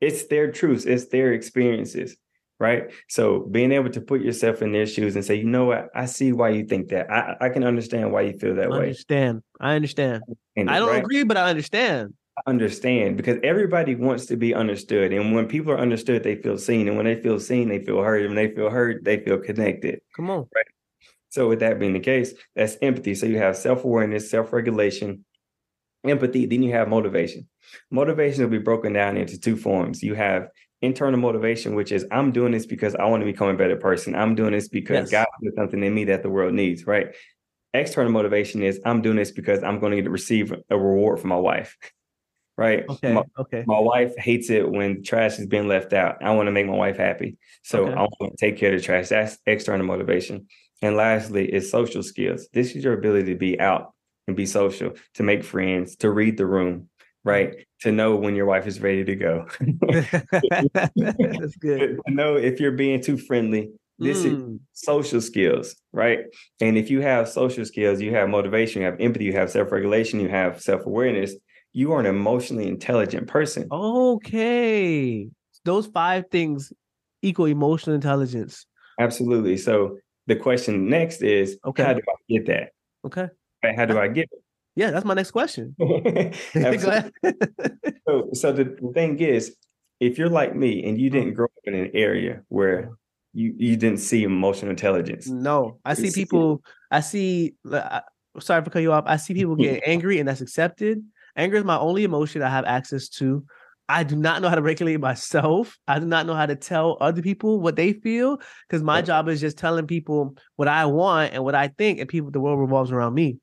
It's 0.00 0.26
their 0.26 0.50
truths, 0.50 0.84
it's 0.84 1.06
their 1.06 1.32
experiences 1.32 2.16
right? 2.60 2.90
So 3.08 3.40
being 3.50 3.72
able 3.72 3.90
to 3.90 4.00
put 4.00 4.20
yourself 4.20 4.62
in 4.62 4.72
their 4.72 4.86
shoes 4.86 5.14
and 5.14 5.24
say, 5.24 5.36
you 5.36 5.44
know 5.44 5.64
what, 5.64 5.88
I 5.94 6.06
see 6.06 6.32
why 6.32 6.50
you 6.50 6.64
think 6.64 6.88
that. 6.88 7.10
I, 7.10 7.36
I 7.40 7.48
can 7.48 7.64
understand 7.64 8.12
why 8.12 8.22
you 8.22 8.38
feel 8.38 8.54
that 8.56 8.70
way. 8.70 8.76
I 8.76 8.80
way. 8.80 8.86
Understand. 8.86 9.42
I 9.60 9.74
understand. 9.74 10.22
And, 10.56 10.70
I 10.70 10.78
don't 10.78 10.88
right? 10.88 11.02
agree, 11.02 11.24
but 11.24 11.36
I 11.36 11.50
understand. 11.50 12.14
I 12.36 12.50
understand 12.50 13.16
because 13.16 13.38
everybody 13.42 13.94
wants 13.94 14.26
to 14.26 14.36
be 14.36 14.54
understood. 14.54 15.12
And 15.12 15.34
when 15.34 15.46
people 15.46 15.72
are 15.72 15.78
understood, 15.78 16.22
they 16.22 16.36
feel 16.36 16.58
seen. 16.58 16.88
And 16.88 16.96
when 16.96 17.06
they 17.06 17.20
feel 17.20 17.40
seen, 17.40 17.68
they 17.68 17.84
feel 17.84 18.02
heard. 18.02 18.24
And 18.24 18.34
when 18.34 18.48
they 18.48 18.54
feel 18.54 18.70
heard, 18.70 19.04
they 19.04 19.18
feel 19.18 19.38
connected. 19.38 20.00
Come 20.14 20.30
on. 20.30 20.46
Right. 20.54 20.66
So 21.30 21.48
with 21.48 21.60
that 21.60 21.78
being 21.78 21.92
the 21.92 22.00
case, 22.00 22.32
that's 22.56 22.76
empathy. 22.80 23.14
So 23.14 23.26
you 23.26 23.38
have 23.38 23.56
self-awareness, 23.56 24.30
self-regulation, 24.30 25.24
empathy, 26.04 26.46
then 26.46 26.62
you 26.62 26.72
have 26.72 26.88
motivation. 26.88 27.48
Motivation 27.90 28.42
will 28.42 28.50
be 28.50 28.58
broken 28.58 28.92
down 28.92 29.16
into 29.16 29.38
two 29.38 29.56
forms. 29.56 30.02
You 30.02 30.14
have 30.14 30.48
internal 30.82 31.18
motivation, 31.18 31.74
which 31.74 31.92
is 31.92 32.06
I'm 32.10 32.32
doing 32.32 32.52
this 32.52 32.66
because 32.66 32.94
I 32.94 33.04
want 33.06 33.20
to 33.20 33.24
become 33.24 33.48
a 33.48 33.56
better 33.56 33.76
person. 33.76 34.14
I'm 34.14 34.34
doing 34.34 34.52
this 34.52 34.68
because 34.68 35.10
yes. 35.10 35.24
God 35.24 35.26
put 35.42 35.54
something 35.56 35.82
in 35.82 35.94
me 35.94 36.04
that 36.04 36.22
the 36.22 36.30
world 36.30 36.54
needs, 36.54 36.86
right? 36.86 37.14
External 37.74 38.12
motivation 38.12 38.62
is 38.62 38.80
I'm 38.84 39.02
doing 39.02 39.16
this 39.16 39.30
because 39.30 39.62
I'm 39.62 39.80
going 39.80 40.02
to 40.02 40.10
receive 40.10 40.52
a 40.70 40.78
reward 40.78 41.20
from 41.20 41.30
my 41.30 41.36
wife. 41.36 41.76
Right. 42.56 42.84
Okay. 42.88 43.12
My, 43.12 43.22
okay. 43.38 43.62
My 43.68 43.78
wife 43.78 44.16
hates 44.16 44.50
it 44.50 44.68
when 44.68 45.04
trash 45.04 45.38
is 45.38 45.46
being 45.46 45.68
left 45.68 45.92
out. 45.92 46.16
I 46.24 46.32
want 46.32 46.48
to 46.48 46.50
make 46.50 46.66
my 46.66 46.74
wife 46.74 46.96
happy. 46.96 47.36
So 47.62 47.84
okay. 47.84 47.92
I 47.92 48.00
want 48.00 48.36
to 48.36 48.36
take 48.36 48.58
care 48.58 48.74
of 48.74 48.80
the 48.80 48.84
trash. 48.84 49.10
That's 49.10 49.38
external 49.46 49.86
motivation. 49.86 50.48
And 50.82 50.96
lastly 50.96 51.54
is 51.54 51.70
social 51.70 52.02
skills. 52.02 52.48
This 52.52 52.74
is 52.74 52.82
your 52.82 52.94
ability 52.94 53.32
to 53.32 53.38
be 53.38 53.60
out 53.60 53.94
and 54.26 54.36
be 54.36 54.44
social, 54.44 54.94
to 55.14 55.22
make 55.22 55.44
friends, 55.44 55.94
to 55.98 56.10
read 56.10 56.36
the 56.36 56.46
room, 56.46 56.88
right? 57.28 57.66
To 57.82 57.92
know 57.92 58.16
when 58.16 58.34
your 58.34 58.46
wife 58.46 58.66
is 58.66 58.80
ready 58.80 59.04
to 59.04 59.14
go. 59.14 59.46
That's 60.96 61.56
good. 61.56 62.00
to 62.06 62.12
know 62.12 62.36
if 62.36 62.58
you're 62.58 62.72
being 62.72 63.00
too 63.00 63.18
friendly. 63.18 63.70
This 64.00 64.24
mm. 64.24 64.54
is 64.54 64.60
social 64.72 65.20
skills, 65.20 65.74
right? 65.92 66.20
And 66.60 66.78
if 66.78 66.88
you 66.88 67.00
have 67.00 67.28
social 67.28 67.64
skills, 67.64 68.00
you 68.00 68.14
have 68.14 68.28
motivation, 68.28 68.82
you 68.82 68.86
have 68.86 69.00
empathy, 69.00 69.24
you 69.24 69.32
have 69.32 69.50
self-regulation, 69.50 70.20
you 70.20 70.28
have 70.28 70.60
self-awareness, 70.60 71.34
you 71.72 71.92
are 71.92 72.00
an 72.00 72.06
emotionally 72.06 72.68
intelligent 72.68 73.26
person. 73.26 73.66
Okay. 73.72 75.28
Those 75.64 75.86
five 75.86 76.24
things 76.30 76.72
equal 77.22 77.46
emotional 77.46 77.94
intelligence. 77.94 78.66
Absolutely. 79.00 79.56
So 79.56 79.98
the 80.28 80.36
question 80.36 80.88
next 80.88 81.22
is 81.22 81.58
okay. 81.64 81.82
how 81.82 81.94
do 81.94 82.00
I 82.08 82.32
get 82.32 82.46
that? 82.46 82.70
Okay. 83.04 83.28
How 83.76 83.84
do 83.84 83.98
I 83.98 84.08
get 84.08 84.28
it? 84.30 84.42
Yeah, 84.78 84.92
that's 84.92 85.04
my 85.04 85.14
next 85.14 85.32
question. 85.32 85.74
so, 85.80 86.30
so 88.32 88.52
the, 88.52 88.76
thing 88.94 89.18
is, 89.18 89.56
if 89.98 90.18
you're 90.18 90.28
like 90.28 90.54
me 90.54 90.84
and 90.88 91.00
you 91.00 91.10
didn't 91.10 91.32
mm. 91.32 91.34
grow 91.34 91.46
up 91.46 91.64
in 91.64 91.74
an 91.74 91.90
area 91.94 92.42
where 92.46 92.92
you 93.32 93.54
you 93.58 93.76
didn't 93.76 93.98
see 93.98 94.22
emotional 94.22 94.70
intelligence, 94.70 95.26
no, 95.26 95.80
I 95.84 95.94
see 95.94 96.12
people. 96.12 96.62
I 96.92 97.00
see. 97.00 97.56
Uh, 97.68 98.02
sorry 98.38 98.62
for 98.62 98.70
cutting 98.70 98.84
you 98.84 98.92
off. 98.92 99.02
I 99.08 99.16
see 99.16 99.34
people 99.34 99.56
getting 99.56 99.82
angry, 99.84 100.20
and 100.20 100.28
that's 100.28 100.42
accepted. 100.42 101.02
Anger 101.34 101.56
is 101.56 101.64
my 101.64 101.76
only 101.76 102.04
emotion 102.04 102.42
I 102.42 102.48
have 102.48 102.64
access 102.64 103.08
to. 103.18 103.44
I 103.88 104.04
do 104.04 104.14
not 104.14 104.42
know 104.42 104.48
how 104.48 104.54
to 104.54 104.62
regulate 104.62 105.00
myself. 105.00 105.76
I 105.88 105.98
do 105.98 106.06
not 106.06 106.24
know 106.26 106.34
how 106.34 106.46
to 106.46 106.54
tell 106.54 106.98
other 107.00 107.22
people 107.22 107.60
what 107.60 107.74
they 107.74 107.94
feel 107.94 108.38
because 108.68 108.84
my 108.84 109.02
job 109.02 109.28
is 109.28 109.40
just 109.40 109.58
telling 109.58 109.88
people 109.88 110.36
what 110.54 110.68
I 110.68 110.86
want 110.86 111.32
and 111.34 111.42
what 111.42 111.56
I 111.56 111.66
think, 111.66 111.98
and 111.98 112.08
people 112.08 112.30
the 112.30 112.38
world 112.38 112.60
revolves 112.60 112.92
around 112.92 113.14
me. 113.14 113.38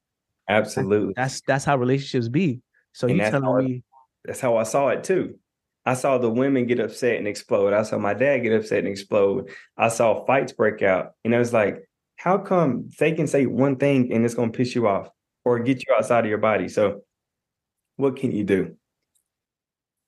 Absolutely. 0.47 1.13
That's 1.15 1.41
that's 1.47 1.65
how 1.65 1.77
relationships 1.77 2.27
be. 2.27 2.61
So 2.93 3.07
and 3.07 3.17
you 3.17 3.23
telling 3.23 3.65
me 3.65 3.83
that's 4.23 4.39
how 4.39 4.57
I 4.57 4.63
saw 4.63 4.89
it 4.89 5.03
too. 5.03 5.35
I 5.85 5.93
saw 5.93 6.17
the 6.17 6.29
women 6.29 6.65
get 6.65 6.79
upset 6.79 7.17
and 7.17 7.27
explode. 7.27 7.73
I 7.73 7.83
saw 7.83 7.99
my 7.99 8.13
dad 8.13 8.39
get 8.39 8.53
upset 8.53 8.79
and 8.79 8.87
explode. 8.87 9.49
I 9.77 9.89
saw 9.89 10.25
fights 10.25 10.51
break 10.51 10.81
out. 10.81 11.11
And 11.23 11.35
I 11.35 11.37
was 11.37 11.53
like, 11.53 11.87
how 12.15 12.39
come 12.39 12.89
they 12.97 13.11
can 13.11 13.27
say 13.27 13.45
one 13.45 13.75
thing 13.75 14.11
and 14.11 14.25
it's 14.25 14.33
going 14.33 14.51
to 14.51 14.57
piss 14.57 14.73
you 14.73 14.87
off 14.87 15.09
or 15.43 15.59
get 15.59 15.85
you 15.85 15.93
outside 15.95 16.25
of 16.25 16.29
your 16.29 16.39
body? 16.39 16.69
So, 16.69 17.01
what 17.97 18.15
can 18.15 18.31
you 18.31 18.43
do? 18.43 18.75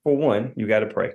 For 0.03 0.17
one, 0.17 0.53
you 0.55 0.67
got 0.67 0.79
to 0.79 0.87
pray. 0.87 1.13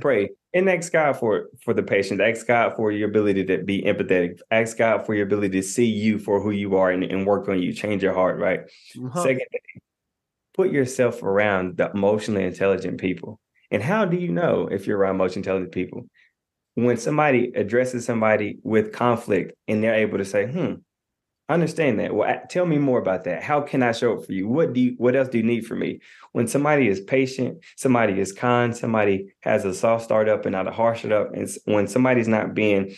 Pray 0.00 0.30
and 0.54 0.70
ask 0.70 0.92
God 0.92 1.14
for 1.14 1.48
for 1.62 1.74
the 1.74 1.82
patience. 1.82 2.20
Ask 2.20 2.46
God 2.46 2.74
for 2.76 2.92
your 2.92 3.08
ability 3.08 3.44
to 3.44 3.58
be 3.58 3.82
empathetic. 3.82 4.40
Ask 4.50 4.78
God 4.78 5.04
for 5.04 5.14
your 5.14 5.26
ability 5.26 5.60
to 5.60 5.66
see 5.66 5.86
you 5.86 6.18
for 6.18 6.40
who 6.40 6.52
you 6.52 6.76
are 6.76 6.90
and, 6.90 7.02
and 7.04 7.26
work 7.26 7.48
on 7.48 7.60
you. 7.60 7.72
Change 7.72 8.02
your 8.02 8.14
heart. 8.14 8.38
Right. 8.38 8.60
Uh-huh. 9.04 9.22
Second, 9.22 9.46
put 10.54 10.70
yourself 10.70 11.22
around 11.22 11.76
the 11.76 11.90
emotionally 11.90 12.44
intelligent 12.44 13.00
people. 13.00 13.40
And 13.70 13.82
how 13.82 14.04
do 14.04 14.16
you 14.16 14.28
know 14.28 14.68
if 14.70 14.86
you're 14.86 14.98
around 14.98 15.16
emotionally 15.16 15.40
intelligent 15.40 15.72
people? 15.72 16.08
When 16.76 16.96
somebody 16.96 17.52
addresses 17.54 18.04
somebody 18.04 18.58
with 18.62 18.92
conflict 18.92 19.54
and 19.68 19.82
they're 19.82 19.94
able 19.94 20.18
to 20.18 20.24
say, 20.24 20.46
"Hmm, 20.46 20.74
understand 21.48 22.00
that. 22.00 22.14
Well, 22.14 22.40
tell 22.48 22.66
me 22.66 22.78
more 22.78 22.98
about 22.98 23.24
that. 23.24 23.42
How 23.42 23.60
can 23.60 23.82
I 23.82 23.92
show 23.92 24.16
up 24.16 24.24
for 24.24 24.32
you? 24.32 24.48
What 24.48 24.72
do 24.72 24.80
you, 24.80 24.94
what 24.96 25.14
else 25.14 25.28
do 25.28 25.38
you 25.38 25.44
need 25.44 25.66
from 25.66 25.80
me? 25.80 26.00
When 26.32 26.48
somebody 26.48 26.88
is 26.88 27.00
patient, 27.00 27.62
somebody 27.76 28.18
is 28.18 28.32
kind, 28.32 28.76
somebody 28.76 29.34
has 29.40 29.64
a 29.64 29.74
soft 29.74 30.04
start 30.04 30.28
up 30.28 30.46
and 30.46 30.52
not 30.52 30.68
a 30.68 30.72
harsh 30.72 31.04
up, 31.04 31.34
and 31.34 31.48
when 31.66 31.86
somebody's 31.86 32.28
not 32.28 32.54
being 32.54 32.94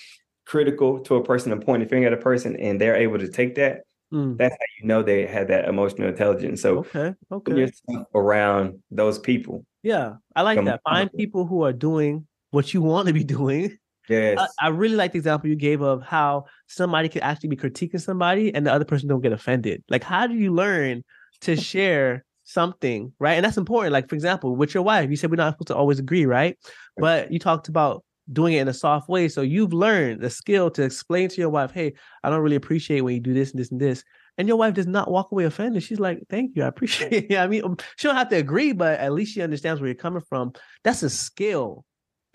critical 0.46 1.00
to 1.00 1.16
a 1.16 1.24
person 1.24 1.50
and 1.50 1.64
pointing 1.64 1.88
finger 1.88 2.06
at 2.06 2.12
a 2.12 2.18
person, 2.18 2.56
and 2.56 2.80
they're 2.80 2.96
able 2.96 3.18
to 3.18 3.28
take 3.28 3.56
that, 3.56 3.82
mm. 4.12 4.36
that's 4.38 4.54
how 4.54 4.66
you 4.80 4.86
know 4.86 5.02
they 5.02 5.26
have 5.26 5.48
that 5.48 5.68
emotional 5.68 6.08
intelligence. 6.08 6.62
So, 6.62 6.78
okay, 6.78 7.14
okay, 7.32 7.72
around 8.14 8.80
those 8.90 9.18
people. 9.18 9.66
Yeah, 9.82 10.14
I 10.34 10.42
like 10.42 10.64
that. 10.64 10.80
Find 10.84 11.12
people 11.12 11.46
who 11.46 11.62
are 11.64 11.72
doing 11.72 12.26
what 12.50 12.72
you 12.72 12.80
want 12.80 13.08
to 13.08 13.14
be 13.14 13.24
doing 13.24 13.76
Yes. 14.08 14.38
I, 14.38 14.66
I, 14.66 14.68
really 14.68 14.96
like 14.96 15.12
the 15.12 15.18
example 15.18 15.50
you 15.50 15.56
gave 15.56 15.80
of 15.80 16.02
how 16.02 16.44
somebody 16.68 17.08
could 17.08 17.22
actually 17.22 17.48
be 17.48 17.56
critiquing 17.56 18.00
somebody 18.00 18.54
and 18.54 18.66
the 18.66 18.72
other 18.72 18.84
person 18.84 19.08
don't 19.08 19.20
get 19.20 19.32
offended. 19.32 19.82
Like, 19.88 20.04
how 20.04 20.26
do 20.26 20.34
you 20.34 20.54
learn 20.54 21.02
to 21.42 21.56
share 21.60 22.24
something, 22.44 23.12
right? 23.18 23.34
And 23.34 23.44
that's 23.44 23.56
important. 23.56 23.92
Like, 23.92 24.08
for 24.08 24.14
example, 24.14 24.54
with 24.56 24.74
your 24.74 24.82
wife, 24.82 25.10
you 25.10 25.16
said 25.16 25.30
we're 25.30 25.36
not 25.36 25.54
supposed 25.54 25.68
to 25.68 25.76
always 25.76 25.98
agree, 25.98 26.26
right? 26.26 26.56
But 26.96 27.32
you 27.32 27.38
talked 27.38 27.68
about 27.68 28.04
doing 28.32 28.54
it 28.54 28.60
in 28.60 28.68
a 28.68 28.74
soft 28.74 29.08
way. 29.08 29.28
So 29.28 29.42
you've 29.42 29.72
learned 29.72 30.20
the 30.20 30.30
skill 30.30 30.70
to 30.72 30.82
explain 30.82 31.28
to 31.28 31.40
your 31.40 31.50
wife, 31.50 31.72
hey, 31.72 31.94
I 32.24 32.30
don't 32.30 32.40
really 32.40 32.56
appreciate 32.56 33.02
when 33.02 33.14
you 33.14 33.20
do 33.20 33.34
this 33.34 33.50
and 33.50 33.60
this 33.60 33.70
and 33.70 33.80
this. 33.80 34.04
And 34.38 34.48
your 34.48 34.56
wife 34.58 34.74
does 34.74 34.86
not 34.86 35.10
walk 35.10 35.32
away 35.32 35.44
offended. 35.44 35.82
She's 35.82 36.00
like, 36.00 36.20
thank 36.28 36.56
you. 36.56 36.62
I 36.62 36.66
appreciate 36.66 37.12
it. 37.12 37.26
Yeah, 37.30 37.42
I 37.42 37.46
mean, 37.46 37.64
um, 37.64 37.76
she 37.96 38.06
don't 38.06 38.16
have 38.16 38.28
to 38.30 38.36
agree, 38.36 38.72
but 38.72 38.98
at 39.00 39.12
least 39.12 39.34
she 39.34 39.42
understands 39.42 39.80
where 39.80 39.88
you're 39.88 39.94
coming 39.94 40.22
from. 40.28 40.52
That's 40.84 41.02
a 41.02 41.10
skill 41.10 41.84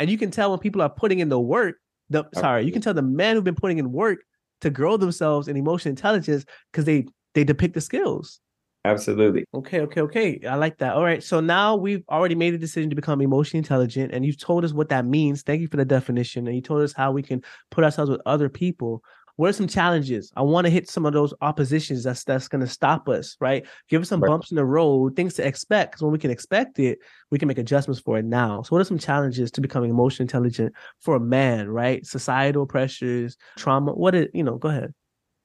and 0.01 0.09
you 0.09 0.17
can 0.17 0.31
tell 0.31 0.49
when 0.49 0.59
people 0.59 0.81
are 0.81 0.89
putting 0.89 1.19
in 1.19 1.29
the 1.29 1.39
work. 1.39 1.75
The 2.09 2.25
oh, 2.25 2.39
sorry, 2.39 2.65
you 2.65 2.71
can 2.71 2.81
tell 2.81 2.95
the 2.95 3.03
men 3.03 3.35
who've 3.35 3.43
been 3.43 3.55
putting 3.55 3.77
in 3.77 3.91
work 3.91 4.19
to 4.61 4.71
grow 4.71 4.97
themselves 4.97 5.47
in 5.47 5.55
emotional 5.55 5.91
intelligence 5.91 6.43
because 6.71 6.85
they 6.85 7.05
they 7.35 7.43
depict 7.43 7.75
the 7.75 7.81
skills. 7.81 8.39
Absolutely. 8.83 9.45
Okay, 9.53 9.81
okay, 9.81 10.01
okay. 10.01 10.41
I 10.49 10.55
like 10.55 10.79
that. 10.79 10.95
All 10.95 11.03
right. 11.03 11.23
So 11.23 11.39
now 11.39 11.75
we've 11.75 12.03
already 12.09 12.33
made 12.33 12.55
a 12.55 12.57
decision 12.57 12.89
to 12.89 12.95
become 12.95 13.21
emotionally 13.21 13.59
intelligent, 13.59 14.11
and 14.11 14.25
you've 14.25 14.39
told 14.39 14.65
us 14.65 14.73
what 14.73 14.89
that 14.89 15.05
means. 15.05 15.43
Thank 15.43 15.61
you 15.61 15.67
for 15.67 15.77
the 15.77 15.85
definition. 15.85 16.47
And 16.47 16.55
you 16.55 16.63
told 16.63 16.81
us 16.81 16.93
how 16.93 17.11
we 17.11 17.21
can 17.21 17.43
put 17.69 17.83
ourselves 17.83 18.09
with 18.09 18.21
other 18.25 18.49
people 18.49 19.03
what 19.35 19.49
are 19.49 19.53
some 19.53 19.67
challenges? 19.67 20.31
I 20.35 20.41
want 20.41 20.65
to 20.65 20.71
hit 20.71 20.89
some 20.89 21.05
of 21.05 21.13
those 21.13 21.33
oppositions 21.41 22.03
that's 22.03 22.23
that's 22.23 22.47
going 22.47 22.61
to 22.61 22.67
stop 22.67 23.07
us, 23.09 23.37
right? 23.39 23.65
Give 23.89 24.01
us 24.01 24.09
some 24.09 24.21
right. 24.21 24.29
bumps 24.29 24.51
in 24.51 24.55
the 24.55 24.65
road, 24.65 25.15
things 25.15 25.33
to 25.35 25.47
expect. 25.47 25.91
Because 25.91 26.03
when 26.03 26.11
we 26.11 26.19
can 26.19 26.31
expect 26.31 26.79
it, 26.79 26.99
we 27.29 27.39
can 27.39 27.47
make 27.47 27.57
adjustments 27.57 28.01
for 28.01 28.17
it 28.17 28.25
now. 28.25 28.61
So, 28.61 28.75
what 28.75 28.81
are 28.81 28.85
some 28.85 28.99
challenges 28.99 29.51
to 29.51 29.61
becoming 29.61 29.89
emotionally 29.89 30.25
intelligent 30.25 30.73
for 30.99 31.15
a 31.15 31.19
man, 31.19 31.69
right? 31.69 32.05
Societal 32.05 32.65
pressures, 32.65 33.37
trauma. 33.57 33.93
What 33.93 34.15
is 34.15 34.27
you 34.33 34.43
know? 34.43 34.57
Go 34.57 34.69
ahead. 34.69 34.93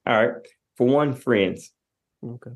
All 0.07 0.15
right. 0.15 0.35
For 0.77 0.87
one, 0.87 1.15
friends. 1.15 1.73
Okay. 2.25 2.53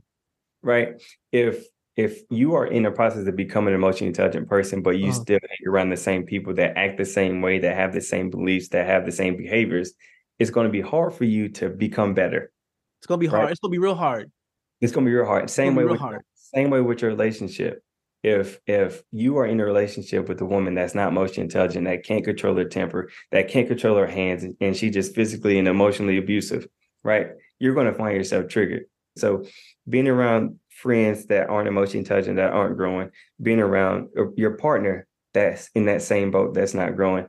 Right. 0.63 1.03
If 1.33 1.65
if 1.97 2.23
you 2.31 2.55
are 2.55 2.67
in 2.67 2.85
the 2.85 2.91
process 2.91 3.27
of 3.27 3.37
becoming 3.37 3.75
an 3.75 3.81
emotionally 3.81 4.09
intelligent 4.09 4.49
person, 4.49 4.83
but 4.83 4.99
you 4.99 5.09
uh-huh. 5.09 5.21
still 5.21 5.39
hang 5.43 5.69
around 5.69 5.91
the 5.91 5.97
same 5.97 6.25
people 6.25 6.55
that 6.55 6.77
act 6.77 6.99
the 6.99 7.05
same 7.05 7.43
way, 7.43 7.59
that 7.59 7.77
have 7.77 7.93
the 7.93 8.01
same 8.01 8.31
beliefs, 8.31 8.69
that 8.69 8.87
have 8.87 9.05
the 9.05 9.13
same 9.13 9.37
behaviors, 9.37 9.93
it's 10.41 10.51
going 10.51 10.67
to 10.67 10.73
be 10.73 10.81
hard 10.81 11.15
for 11.15 11.25
you 11.25 11.51
to 11.51 11.69
become 11.69 12.15
better. 12.15 12.51
It's 12.99 13.07
going 13.07 13.21
to 13.21 13.25
be 13.25 13.29
hard. 13.29 13.45
Right? 13.45 13.53
It's 13.53 13.61
going 13.61 13.71
to 13.71 13.75
be 13.75 13.79
real 13.79 13.95
hard. 13.95 14.33
It's 14.81 14.93
going 14.93 15.05
to 15.05 15.11
be 15.11 15.15
real 15.15 15.27
hard. 15.27 15.51
Same 15.51 15.77
way 15.77 15.85
with 15.85 16.01
hard. 16.01 16.23
same 16.35 16.71
way 16.71 16.81
with 16.81 17.03
your 17.03 17.11
relationship. 17.11 17.85
If 18.23 18.59
if 18.67 19.03
you 19.13 19.39
are 19.39 19.47
in 19.47 19.61
a 19.61 19.65
relationship 19.65 20.29
with 20.29 20.41
a 20.41 20.45
woman 20.45 20.75
that's 20.75 20.95
not 20.95 21.09
emotionally 21.09 21.45
intelligent, 21.45 21.85
that 21.85 22.05
can't 22.05 22.25
control 22.25 22.57
her 22.57 22.65
temper, 22.65 23.11
that 23.31 23.49
can't 23.49 23.69
control 23.69 23.97
her 23.97 24.07
hands, 24.07 24.45
and 24.61 24.77
she 24.77 24.91
just 24.91 25.15
physically 25.15 25.59
and 25.59 25.69
emotionally 25.69 26.19
abusive, 26.19 26.67
right? 27.05 27.29
You're 27.59 27.75
going 27.75 27.87
to 27.87 27.95
find 27.95 28.17
yourself 28.17 28.49
triggered. 28.49 28.87
So 29.17 29.45
being 29.89 30.09
around 30.09 30.59
friends 30.69 31.27
that 31.27 31.49
aren't 31.49 31.69
emotionally 31.69 32.01
intelligent, 32.01 32.37
that 32.37 32.53
aren't 32.53 32.77
growing, 32.77 33.11
being 33.41 33.61
around 33.61 34.09
your 34.37 34.53
partner 34.53 35.07
that's 35.33 35.71
in 35.75 35.87
that 35.87 36.03
same 36.03 36.31
boat 36.31 36.55
that's 36.55 36.75
not 36.75 36.97
growing, 36.97 37.27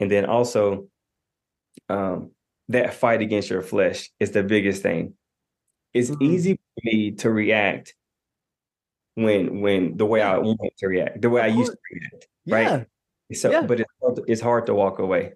and 0.00 0.10
then 0.10 0.26
also 0.26 0.88
um, 1.88 2.30
that 2.68 2.94
fight 2.94 3.20
against 3.20 3.50
your 3.50 3.62
flesh 3.62 4.10
is 4.20 4.30
the 4.30 4.42
biggest 4.42 4.82
thing. 4.82 5.14
It's 5.94 6.10
mm-hmm. 6.10 6.22
easy 6.22 6.54
for 6.54 6.80
me 6.84 7.10
to 7.12 7.30
react 7.30 7.94
when 9.14 9.60
when 9.60 9.96
the 9.96 10.06
way 10.06 10.22
I 10.22 10.38
want 10.38 10.60
to 10.78 10.86
react, 10.86 11.20
the 11.20 11.30
way 11.30 11.42
I 11.42 11.48
used 11.48 11.72
to 11.72 11.78
react, 11.92 12.28
right? 12.46 12.86
Yeah. 13.28 13.36
So, 13.36 13.50
yeah. 13.50 13.62
but 13.62 13.80
it's 13.80 13.90
hard 14.00 14.16
to, 14.16 14.24
it's 14.26 14.40
hard 14.40 14.66
to 14.66 14.74
walk 14.74 14.98
away. 14.98 15.32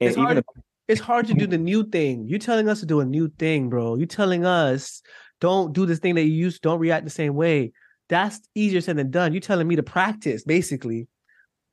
And 0.00 0.08
it's 0.08 0.16
even 0.16 0.26
hard, 0.26 0.44
it's 0.86 1.00
hard 1.00 1.26
to 1.26 1.34
do 1.34 1.46
the 1.46 1.58
new 1.58 1.84
thing. 1.88 2.26
You're 2.26 2.38
telling 2.38 2.68
us 2.68 2.80
to 2.80 2.86
do 2.86 3.00
a 3.00 3.04
new 3.04 3.28
thing, 3.28 3.68
bro. 3.68 3.96
You're 3.96 4.06
telling 4.06 4.44
us 4.46 5.02
don't 5.40 5.72
do 5.72 5.86
this 5.86 5.98
thing 5.98 6.14
that 6.14 6.24
you 6.24 6.32
used. 6.32 6.62
Don't 6.62 6.80
react 6.80 7.04
the 7.04 7.10
same 7.10 7.34
way. 7.34 7.72
That's 8.08 8.40
easier 8.54 8.80
said 8.80 8.96
than 8.96 9.10
done. 9.10 9.32
You're 9.32 9.40
telling 9.40 9.68
me 9.68 9.76
to 9.76 9.82
practice, 9.82 10.44
basically. 10.44 11.06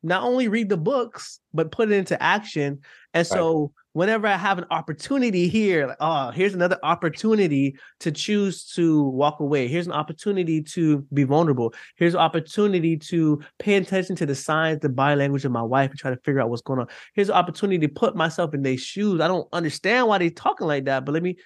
Not 0.03 0.23
only 0.23 0.47
read 0.47 0.69
the 0.69 0.77
books, 0.77 1.39
but 1.53 1.71
put 1.71 1.91
it 1.91 1.95
into 1.95 2.21
action. 2.21 2.81
And 3.15 3.25
so. 3.25 3.61
Right 3.61 3.69
whenever 3.95 4.27
I 4.27 4.35
have 4.35 4.57
an 4.57 4.65
opportunity 4.71 5.47
here, 5.47 5.87
like, 5.87 5.95
oh, 6.01 6.29
here's 6.31 6.53
another 6.53 6.77
opportunity 6.83 7.77
to 8.01 8.11
choose 8.11 8.65
to 8.73 9.03
walk 9.03 9.39
away. 9.39 9.69
Here's 9.69 9.87
an 9.87 9.93
opportunity 9.93 10.61
to 10.63 11.07
be 11.13 11.23
vulnerable. 11.23 11.73
Here's 11.95 12.13
an 12.13 12.19
opportunity 12.19 12.97
to 12.97 13.41
pay 13.57 13.75
attention 13.75 14.17
to 14.17 14.25
the 14.25 14.35
signs, 14.35 14.81
the 14.81 14.89
body 14.89 15.15
language 15.15 15.45
of 15.45 15.53
my 15.53 15.61
wife 15.61 15.91
and 15.91 15.97
try 15.97 16.11
to 16.11 16.19
figure 16.25 16.41
out 16.41 16.49
what's 16.49 16.61
going 16.61 16.81
on. 16.81 16.87
Here's 17.13 17.29
an 17.29 17.35
opportunity 17.35 17.87
to 17.87 17.93
put 17.93 18.17
myself 18.17 18.53
in 18.53 18.63
their 18.63 18.75
shoes. 18.75 19.21
I 19.21 19.29
don't 19.29 19.47
understand 19.53 20.09
why 20.09 20.17
they're 20.17 20.29
talking 20.29 20.67
like 20.67 20.83
that, 20.85 21.05
but 21.05 21.13
let 21.13 21.23
me, 21.23 21.37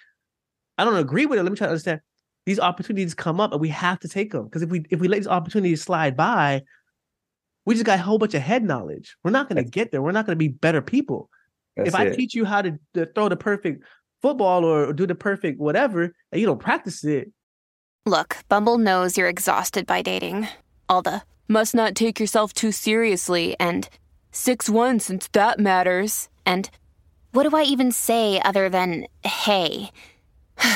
I 0.79 0.85
don't 0.85 0.97
agree 0.97 1.27
with 1.27 1.37
it. 1.37 1.43
Let 1.43 1.51
me 1.51 1.57
try 1.57 1.67
to 1.67 1.71
understand. 1.71 2.01
These 2.47 2.59
opportunities 2.59 3.13
come 3.13 3.39
up 3.39 3.51
and 3.51 3.61
we 3.61 3.69
have 3.69 3.99
to 3.99 4.07
take 4.07 4.31
them. 4.31 4.45
Because 4.45 4.63
if 4.63 4.71
we 4.71 4.83
if 4.89 4.99
we 4.99 5.07
let 5.07 5.17
these 5.17 5.27
opportunities 5.27 5.83
slide 5.83 6.17
by, 6.17 6.63
we 7.67 7.75
just 7.75 7.85
got 7.85 7.99
a 7.99 8.01
whole 8.01 8.17
bunch 8.17 8.33
of 8.33 8.41
head 8.41 8.63
knowledge. 8.63 9.15
We're 9.23 9.29
not 9.29 9.49
going 9.49 9.63
to 9.63 9.69
get 9.69 9.91
there. 9.91 10.01
We're 10.01 10.13
not 10.13 10.25
going 10.25 10.35
to 10.35 10.39
be 10.39 10.47
better 10.47 10.81
people. 10.81 11.29
That's 11.79 11.89
if 11.89 11.95
I 11.95 12.09
teach 12.09 12.35
you 12.35 12.45
how 12.45 12.61
to, 12.61 12.79
to 12.93 13.05
throw 13.07 13.29
the 13.29 13.37
perfect 13.37 13.83
football 14.21 14.65
or 14.65 14.93
do 14.93 15.07
the 15.07 15.15
perfect 15.15 15.59
whatever, 15.59 16.13
and 16.31 16.41
you 16.41 16.45
don't 16.45 16.59
practice 16.59 17.03
it. 17.03 17.31
Look, 18.05 18.37
Bumble 18.47 18.77
knows 18.77 19.17
you're 19.17 19.29
exhausted 19.29 19.85
by 19.85 20.01
dating. 20.01 20.47
All 20.87 21.01
the 21.01 21.21
must 21.47 21.75
not 21.75 21.95
take 21.95 22.19
yourself 22.19 22.53
too 22.53 22.71
seriously 22.71 23.55
and 23.59 23.89
6 24.31 24.69
1 24.69 24.99
since 24.99 25.27
that 25.29 25.59
matters. 25.59 26.29
And 26.45 26.69
what 27.31 27.49
do 27.49 27.55
I 27.55 27.63
even 27.63 27.91
say 27.91 28.41
other 28.41 28.69
than 28.69 29.05
hey? 29.23 29.91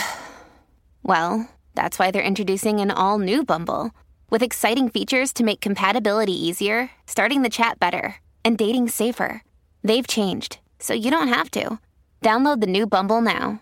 well, 1.04 1.50
that's 1.76 1.98
why 1.98 2.12
they're 2.12 2.22
introducing 2.22 2.80
an 2.80 2.92
all 2.92 3.18
new 3.18 3.44
Bumble 3.44 3.92
with 4.30 4.44
exciting 4.44 4.90
features 4.90 5.34
to 5.34 5.44
make 5.44 5.62
compatibility 5.62 6.34
easier, 6.34 6.92
starting 7.06 7.42
the 7.42 7.50
chat 7.50 7.80
better, 7.80 8.16
and 8.44 8.58
dating 8.58 8.90
safer. 8.90 9.44
They've 9.84 10.08
changed 10.08 10.60
so 10.84 10.94
you 10.94 11.10
don't 11.10 11.30
have 11.30 11.50
to. 11.52 11.80
Download 12.22 12.60
the 12.60 12.68
new 12.68 12.86
Bumble 12.86 13.22
now. 13.22 13.62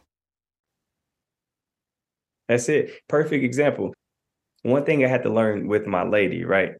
That's 2.47 2.67
it. 2.67 2.91
Perfect 3.07 3.43
example. 3.43 3.93
One 4.63 4.83
thing 4.85 5.05
I 5.05 5.07
had 5.07 5.21
to 5.23 5.29
learn 5.29 5.67
with 5.67 5.85
my 5.85 6.03
lady, 6.03 6.43
right? 6.43 6.73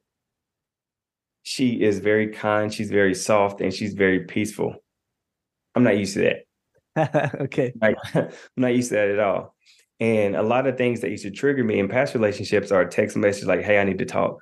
She 1.43 1.82
is 1.82 1.99
very 1.99 2.27
kind, 2.27 2.73
she's 2.73 2.89
very 2.89 3.13
soft, 3.13 3.62
and 3.62 3.71
she's 3.71 3.93
very 3.93 4.21
peaceful. 4.21 4.75
I'm 5.75 5.84
not 5.84 5.97
used 5.97 6.15
to 6.15 6.34
that. 6.95 7.36
okay. 7.41 7.71
Like, 7.80 7.97
I'm 8.15 8.32
not 8.58 8.75
used 8.75 8.89
to 8.89 8.95
that 8.95 9.10
at 9.10 9.19
all. 9.19 9.56
And 9.99 10.36
a 10.36 10.41
lot 10.41 10.65
of 10.65 10.75
things 10.75 11.01
that 11.01 11.12
used 11.12 11.23
to 11.23 11.32
trigger 11.32 11.63
me 11.63 11.77
in 11.77 11.88
past 11.88 12.15
relationships 12.15 12.71
are 12.71 12.84
text 12.86 13.15
messages 13.15 13.47
like, 13.47 13.62
hey, 13.62 13.80
I 13.80 13.84
need 13.84 13.99
to 13.99 14.06
talk. 14.06 14.39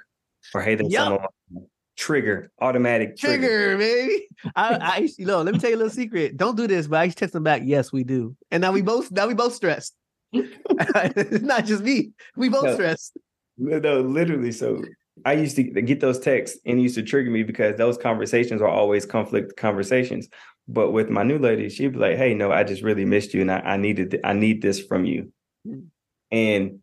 Or 0.54 0.62
hey, 0.62 0.76
there's 0.76 0.94
yep. 0.94 1.04
someone 1.04 1.69
trigger, 2.00 2.50
automatic 2.62 3.18
trigger, 3.18 3.48
trigger 3.48 3.78
baby. 3.78 4.28
I, 4.56 4.76
I 4.76 4.98
used, 5.00 5.20
you 5.20 5.26
know, 5.26 5.42
let 5.42 5.54
me 5.54 5.60
tell 5.60 5.70
you 5.70 5.76
a 5.76 5.82
little 5.84 5.92
secret. 5.92 6.38
Don't 6.38 6.56
do 6.56 6.66
this, 6.66 6.88
but 6.88 7.02
I 7.02 7.04
used 7.04 7.18
to 7.18 7.26
text 7.26 7.34
them 7.34 7.44
back. 7.44 7.62
Yes, 7.66 7.92
we 7.92 8.04
do. 8.04 8.36
And 8.52 8.62
now 8.62 8.72
we 8.72 8.82
both 8.82 9.12
now 9.12 9.28
we 9.28 9.34
both 9.34 9.54
stressed. 9.54 9.94
it's 10.32 11.44
not 11.44 11.66
just 11.66 11.84
me. 11.84 12.12
We 12.38 12.50
both 12.50 12.64
no, 12.64 12.74
stressed. 12.74 13.18
No, 13.58 14.00
literally. 14.00 14.54
So 14.54 14.82
I 15.26 15.34
used 15.34 15.58
to 15.58 15.64
get 15.64 16.00
those 16.00 16.20
texts 16.20 16.58
and 16.66 16.82
used 16.82 16.96
to 16.96 17.04
trigger 17.04 17.30
me 17.30 17.44
because 17.44 17.76
those 17.76 17.98
conversations 17.98 18.62
are 18.62 18.70
always 18.70 19.06
conflict 19.06 19.58
conversations. 19.58 20.30
But 20.68 20.92
with 20.92 21.10
my 21.10 21.24
new 21.24 21.38
lady, 21.38 21.68
she'd 21.70 21.94
be 21.94 22.00
like, 22.00 22.18
"Hey, 22.18 22.34
no, 22.34 22.52
I 22.52 22.64
just 22.64 22.82
really 22.82 23.06
missed 23.06 23.34
you, 23.34 23.42
and 23.42 23.52
I, 23.52 23.60
I 23.60 23.78
needed, 23.78 24.20
I 24.24 24.34
need 24.34 24.62
this 24.62 24.80
from 24.80 25.04
you." 25.04 25.34
Mm-hmm. 25.68 25.88
And 26.32 26.80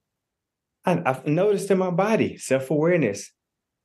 I, 0.84 1.02
have 1.06 1.26
noticed 1.26 1.70
in 1.70 1.78
my 1.78 1.90
body 1.90 2.36
self 2.36 2.70
awareness. 2.70 3.30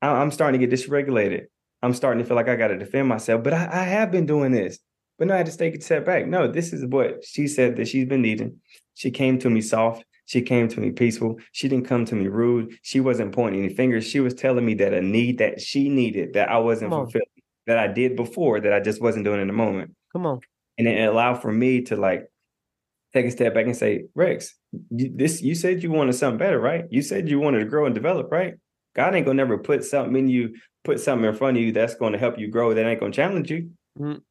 I'm 0.01 0.31
starting 0.31 0.59
to 0.59 0.67
get 0.67 0.73
dysregulated. 0.73 1.45
I'm 1.81 1.93
starting 1.93 2.23
to 2.23 2.27
feel 2.27 2.35
like 2.35 2.49
I 2.49 2.55
got 2.55 2.67
to 2.67 2.77
defend 2.77 3.07
myself, 3.07 3.43
but 3.43 3.53
I, 3.53 3.67
I, 3.71 3.83
have 3.83 4.11
been 4.11 4.25
doing 4.25 4.51
this. 4.51 4.79
But 5.17 5.27
no, 5.27 5.33
I 5.33 5.37
had 5.37 5.47
to 5.47 5.57
take 5.57 5.75
a 5.75 5.81
step 5.81 6.05
back. 6.05 6.27
No, 6.27 6.47
this 6.51 6.73
is 6.73 6.85
what 6.85 7.23
she 7.25 7.47
said 7.47 7.75
that 7.77 7.87
she's 7.87 8.07
been 8.07 8.21
needing. 8.21 8.57
She 8.93 9.11
came 9.11 9.39
to 9.39 9.49
me 9.49 9.61
soft. 9.61 10.03
She 10.25 10.41
came 10.41 10.67
to 10.69 10.79
me 10.79 10.91
peaceful. 10.91 11.39
She 11.51 11.67
didn't 11.67 11.87
come 11.87 12.05
to 12.05 12.15
me 12.15 12.27
rude. 12.27 12.75
She 12.83 12.99
wasn't 12.99 13.33
pointing 13.33 13.63
any 13.63 13.73
fingers. 13.73 14.05
She 14.05 14.19
was 14.19 14.33
telling 14.33 14.65
me 14.65 14.75
that 14.75 14.93
a 14.93 15.01
need 15.01 15.39
that 15.39 15.59
she 15.59 15.89
needed 15.89 16.33
that 16.33 16.49
I 16.49 16.57
wasn't 16.59 16.91
fulfilling, 16.91 17.27
that 17.67 17.77
I 17.77 17.87
did 17.87 18.15
before, 18.15 18.59
that 18.59 18.73
I 18.73 18.79
just 18.79 19.01
wasn't 19.01 19.25
doing 19.25 19.41
in 19.41 19.47
the 19.47 19.53
moment. 19.53 19.93
Come 20.13 20.25
on. 20.25 20.39
And 20.77 20.87
it 20.87 21.07
allowed 21.07 21.41
for 21.41 21.51
me 21.51 21.81
to 21.83 21.95
like 21.97 22.27
take 23.13 23.25
a 23.25 23.31
step 23.31 23.53
back 23.53 23.65
and 23.65 23.75
say, 23.75 24.05
Rex, 24.15 24.55
you, 24.89 25.11
this 25.13 25.41
you 25.41 25.55
said 25.55 25.83
you 25.83 25.91
wanted 25.91 26.13
something 26.13 26.37
better, 26.37 26.59
right? 26.59 26.85
You 26.89 27.01
said 27.01 27.27
you 27.27 27.39
wanted 27.39 27.59
to 27.59 27.65
grow 27.65 27.85
and 27.85 27.93
develop, 27.95 28.31
right? 28.31 28.53
God 28.95 29.15
ain't 29.15 29.25
gonna 29.25 29.37
never 29.37 29.57
put 29.57 29.83
something 29.83 30.15
in 30.15 30.27
you, 30.27 30.55
put 30.83 30.99
something 30.99 31.27
in 31.27 31.35
front 31.35 31.57
of 31.57 31.63
you 31.63 31.71
that's 31.71 31.95
gonna 31.95 32.17
help 32.17 32.37
you 32.37 32.47
grow. 32.47 32.73
That 32.73 32.85
ain't 32.85 32.99
gonna 32.99 33.11
challenge 33.11 33.49
you. 33.49 33.71
Mm. 33.97 34.21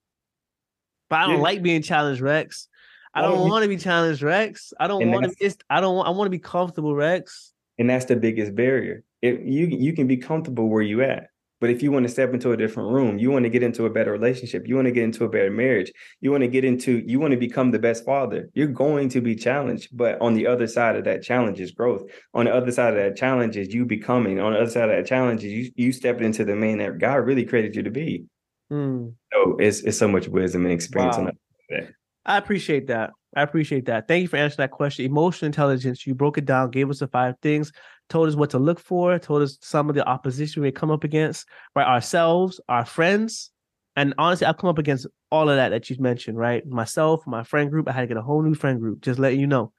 But 1.09 1.17
I 1.17 1.27
don't 1.27 1.37
yeah. 1.37 1.43
like 1.43 1.63
being 1.63 1.83
challenged, 1.83 2.21
Rex. 2.21 2.69
I 3.13 3.23
don't 3.23 3.49
want 3.49 3.65
to 3.65 3.69
be 3.69 3.77
challenged, 3.77 4.23
Rex. 4.23 4.73
I 4.79 4.87
don't 4.87 5.11
want 5.11 5.37
to. 5.37 5.57
I 5.69 5.81
don't. 5.81 6.07
I 6.07 6.11
want 6.11 6.27
to 6.27 6.31
be 6.31 6.39
comfortable, 6.39 6.95
Rex. 6.95 7.53
And 7.79 7.91
that's 7.91 8.05
the 8.05 8.17
biggest 8.17 8.55
barrier. 8.55 9.03
If 9.21 9.41
you 9.43 9.67
you 9.67 9.93
can 9.93 10.07
be 10.07 10.17
comfortable 10.17 10.69
where 10.69 10.83
you 10.83 11.03
at, 11.03 11.29
but 11.61 11.71
if 11.71 11.83
you 11.83 11.93
want 11.93 12.05
to 12.05 12.09
step 12.09 12.33
into 12.33 12.53
a 12.53 12.57
different 12.57 12.91
room, 12.91 13.19
you 13.19 13.31
want 13.31 13.45
to 13.45 13.51
get 13.51 13.63
into 13.63 13.85
a 13.87 13.91
better 13.91 14.11
relationship, 14.11 14.67
you 14.67 14.75
want 14.75 14.87
to 14.87 14.93
get 14.93 15.05
into 15.05 15.25
a 15.25 15.29
better 15.29 15.51
marriage, 15.51 15.93
you 16.21 16.31
want 16.31 16.43
to 16.43 16.49
get 16.49 16.65
into, 16.65 17.03
you 17.07 17.21
want 17.21 17.33
to 17.33 17.37
become 17.37 17.71
the 17.71 17.79
best 17.79 18.05
father, 18.05 18.49
you're 18.55 18.67
going 18.67 19.09
to 19.11 19.21
be 19.21 19.37
challenged. 19.37 19.97
But 19.97 20.21
on 20.21 20.35
the 20.35 20.47
other 20.47 20.67
side 20.67 20.97
of 20.97 21.05
that 21.05 21.23
challenge 21.23 21.61
is 21.61 21.71
growth. 21.71 22.03
On 22.35 22.47
the 22.47 22.55
other 22.55 22.73
side 22.73 22.95
of 22.95 23.03
that 23.03 23.17
challenge 23.17 23.57
is 23.57 23.75
you 23.75 23.85
becoming. 23.85 24.41
On 24.41 24.53
the 24.53 24.61
other 24.61 24.71
side 24.71 24.91
of 24.91 24.97
that 24.97 25.07
challenge 25.07 25.45
is 25.45 25.53
you, 25.53 25.71
you 25.77 25.93
stepping 25.93 26.25
into 26.25 26.45
the 26.45 26.57
man 26.57 26.79
that 26.79 26.99
God 26.99 27.17
really 27.17 27.45
created 27.45 27.77
you 27.77 27.83
to 27.83 27.91
be. 27.91 28.25
Mm. 28.73 29.15
So 29.33 29.57
it's, 29.59 29.81
it's 29.81 29.99
so 29.99 30.09
much 30.09 30.29
wisdom 30.29 30.65
and 30.65 30.73
experience 30.73 31.17
wow. 31.17 31.27
on 31.27 31.33
that. 31.71 31.95
I 32.25 32.37
appreciate 32.37 32.87
that. 32.89 33.11
I 33.35 33.43
appreciate 33.43 33.87
that. 33.87 34.09
Thank 34.09 34.23
you 34.23 34.29
for 34.29 34.37
answering 34.37 34.65
that 34.65 34.73
question. 34.73 35.05
Emotional 35.05 35.47
intelligence, 35.47 36.07
you 36.07 36.15
broke 36.15 36.39
it 36.39 36.47
down, 36.47 36.71
gave 36.71 36.91
us 36.91 36.99
the 36.99 37.07
five 37.07 37.37
things, 37.43 37.73
told 38.11 38.29
us 38.29 38.35
what 38.35 38.51
to 38.51 38.59
look 38.59 38.79
for, 38.79 39.19
told 39.19 39.43
us 39.43 39.57
some 39.63 39.89
of 39.89 39.95
the 39.95 40.07
opposition 40.07 40.63
we 40.63 40.71
come 40.71 40.91
up 40.91 41.05
against, 41.05 41.47
right? 41.75 41.87
Ourselves, 41.87 42.61
our 42.69 42.85
friends. 42.85 43.51
And 43.97 44.15
honestly, 44.19 44.47
I've 44.47 44.59
come 44.59 44.69
up 44.69 44.79
against 44.79 45.07
all 45.31 45.49
of 45.49 45.57
that 45.57 45.71
that 45.71 45.89
you've 45.89 46.01
mentioned, 46.01 46.37
right? 46.37 46.67
Myself, 46.67 47.27
my 47.27 47.45
friend 47.45 47.71
group, 47.71 47.89
I 47.89 47.93
had 47.93 48.03
to 48.03 48.07
get 48.07 48.17
a 48.17 48.23
whole 48.23 48.43
new 48.43 48.55
friend 48.55 48.81
group, 48.81 49.01
just 49.01 49.19
letting 49.19 49.41
you 49.41 49.47
know. 49.47 49.73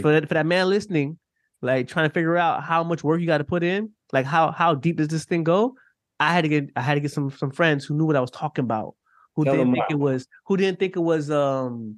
For 0.00 0.12
that, 0.12 0.28
for 0.28 0.34
that 0.34 0.46
man 0.46 0.68
listening, 0.68 1.18
like 1.60 1.88
trying 1.88 2.08
to 2.08 2.12
figure 2.12 2.36
out 2.36 2.62
how 2.62 2.84
much 2.84 3.02
work 3.02 3.20
you 3.20 3.26
got 3.26 3.38
to 3.38 3.44
put 3.44 3.64
in, 3.64 3.90
like 4.12 4.26
how 4.26 4.52
how 4.52 4.74
deep 4.74 4.96
does 4.96 5.08
this 5.08 5.24
thing 5.24 5.42
go? 5.42 5.74
I 6.20 6.32
had 6.32 6.42
to 6.42 6.48
get 6.48 6.70
I 6.76 6.82
had 6.82 6.94
to 6.94 7.00
get 7.00 7.10
some 7.10 7.30
some 7.30 7.50
friends 7.50 7.84
who 7.84 7.94
knew 7.96 8.04
what 8.04 8.14
I 8.14 8.20
was 8.20 8.30
talking 8.30 8.64
about, 8.64 8.94
who 9.34 9.44
Tell 9.44 9.56
didn't 9.56 9.72
think 9.72 9.86
it 9.90 9.98
was 9.98 10.28
who 10.46 10.56
didn't 10.56 10.78
think 10.78 10.94
it 10.94 11.00
was 11.00 11.30
um 11.30 11.96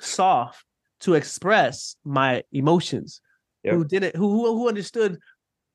soft 0.00 0.66
to 1.00 1.14
express 1.14 1.96
my 2.04 2.42
emotions 2.52 3.20
yep. 3.62 3.74
who 3.74 3.84
didn't 3.84 4.16
who 4.16 4.46
who 4.56 4.68
understood 4.68 5.18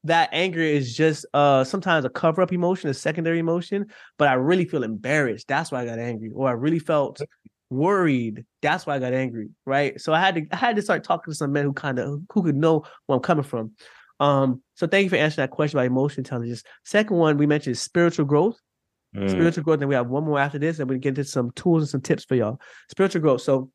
that 0.04 0.30
anger 0.32 0.62
is 0.62 0.96
just 0.96 1.26
uh 1.34 1.64
sometimes 1.64 2.06
a 2.06 2.10
cover 2.10 2.42
up 2.42 2.54
emotion 2.54 2.90
a 2.90 2.94
secondary 2.94 3.40
emotion 3.40 3.86
but 4.18 4.28
i 4.28 4.34
really 4.34 4.66
feel 4.66 4.84
embarrassed. 4.84 5.48
That's 5.48 5.72
why 5.72 5.82
i 5.82 5.86
got 5.86 6.00
angry 6.00 6.32
or 6.34 6.48
i 6.48 6.52
really 6.52 6.80
felt 6.80 7.22
worried. 7.70 8.46
That's 8.62 8.86
why 8.86 8.96
i 8.96 9.00
got 9.00 9.14
angry 9.14 9.50
right? 9.66 10.00
So 10.00 10.14
i 10.14 10.20
had 10.20 10.36
to 10.36 10.48
i 10.52 10.56
had 10.56 10.76
to 10.76 10.82
start 10.82 11.04
talking 11.04 11.32
to 11.32 11.36
some 11.38 11.52
men 11.52 11.66
who 11.66 11.74
kind 11.74 12.00
of 12.00 12.22
who 12.32 12.44
could 12.44 12.56
know 12.56 12.84
where 13.06 13.16
i'm 13.16 13.22
coming 13.22 13.44
from. 13.44 13.74
Um 14.20 14.62
so 14.76 14.88
thank 14.88 15.04
you 15.04 15.10
for 15.10 15.18
answering 15.18 15.44
that 15.44 15.52
question 15.52 15.78
about 15.78 15.88
emotion 15.88 16.22
intelligence. 16.22 16.64
Second 16.86 17.18
one 17.18 17.38
we 17.38 17.48
mentioned 17.48 17.78
spiritual 17.78 18.26
growth. 18.26 18.60
Mm. 19.16 19.30
spiritual 19.30 19.64
growth 19.64 19.80
and 19.80 19.88
we 19.88 19.96
have 19.96 20.10
one 20.10 20.26
more 20.26 20.38
after 20.38 20.60
this 20.60 20.80
and 20.80 20.90
we 20.90 21.00
get 21.00 21.10
into 21.10 21.24
some 21.24 21.50
tools 21.52 21.82
and 21.82 21.90
some 21.90 22.02
tips 22.02 22.26
for 22.26 22.36
y'all. 22.36 22.60
Spiritual 22.90 23.22
growth. 23.22 23.42
So 23.42 23.72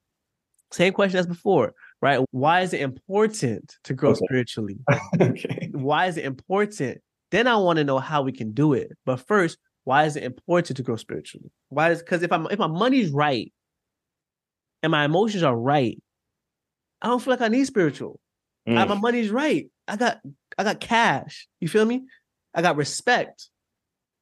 same 0.73 0.93
question 0.93 1.19
as 1.19 1.27
before, 1.27 1.75
right? 2.03 2.21
Why 2.33 2.61
is 2.61 2.75
it 2.75 2.81
important 2.81 3.77
to 3.85 3.95
grow 3.95 4.11
okay. 4.11 4.21
spiritually? 4.25 4.79
okay. 5.21 5.71
Why 5.73 6.09
is 6.09 6.19
it 6.19 6.25
important? 6.25 7.01
Then 7.31 7.47
I 7.47 7.57
want 7.57 7.79
to 7.79 7.85
know 7.85 7.99
how 7.99 8.23
we 8.23 8.33
can 8.33 8.53
do 8.53 8.75
it. 8.75 8.93
But 9.07 9.21
first, 9.21 9.57
why 9.85 10.05
is 10.05 10.17
it 10.17 10.25
important 10.25 10.77
to 10.77 10.83
grow 10.83 10.97
spiritually? 10.97 11.51
Why 11.71 11.93
is 11.93 12.01
because 12.01 12.23
if 12.23 12.33
I'm 12.33 12.47
if 12.51 12.59
my 12.59 12.67
money's 12.67 13.11
right 13.11 13.51
and 14.83 14.91
my 14.91 15.05
emotions 15.05 15.43
are 15.43 15.57
right, 15.57 16.01
I 17.01 17.07
don't 17.07 17.23
feel 17.23 17.33
like 17.33 17.41
I 17.41 17.49
need 17.49 17.65
spiritual. 17.65 18.21
Mm. 18.69 18.77
I, 18.77 18.85
my 18.85 18.97
money's 18.97 19.31
right. 19.31 19.67
I 19.89 19.97
got 19.97 20.19
I 20.59 20.65
got 20.65 20.81
cash. 20.81 21.49
You 21.61 21.69
feel 21.69 21.85
me? 21.85 22.03
I 22.55 22.63
got 22.63 22.77
respect. 22.77 23.49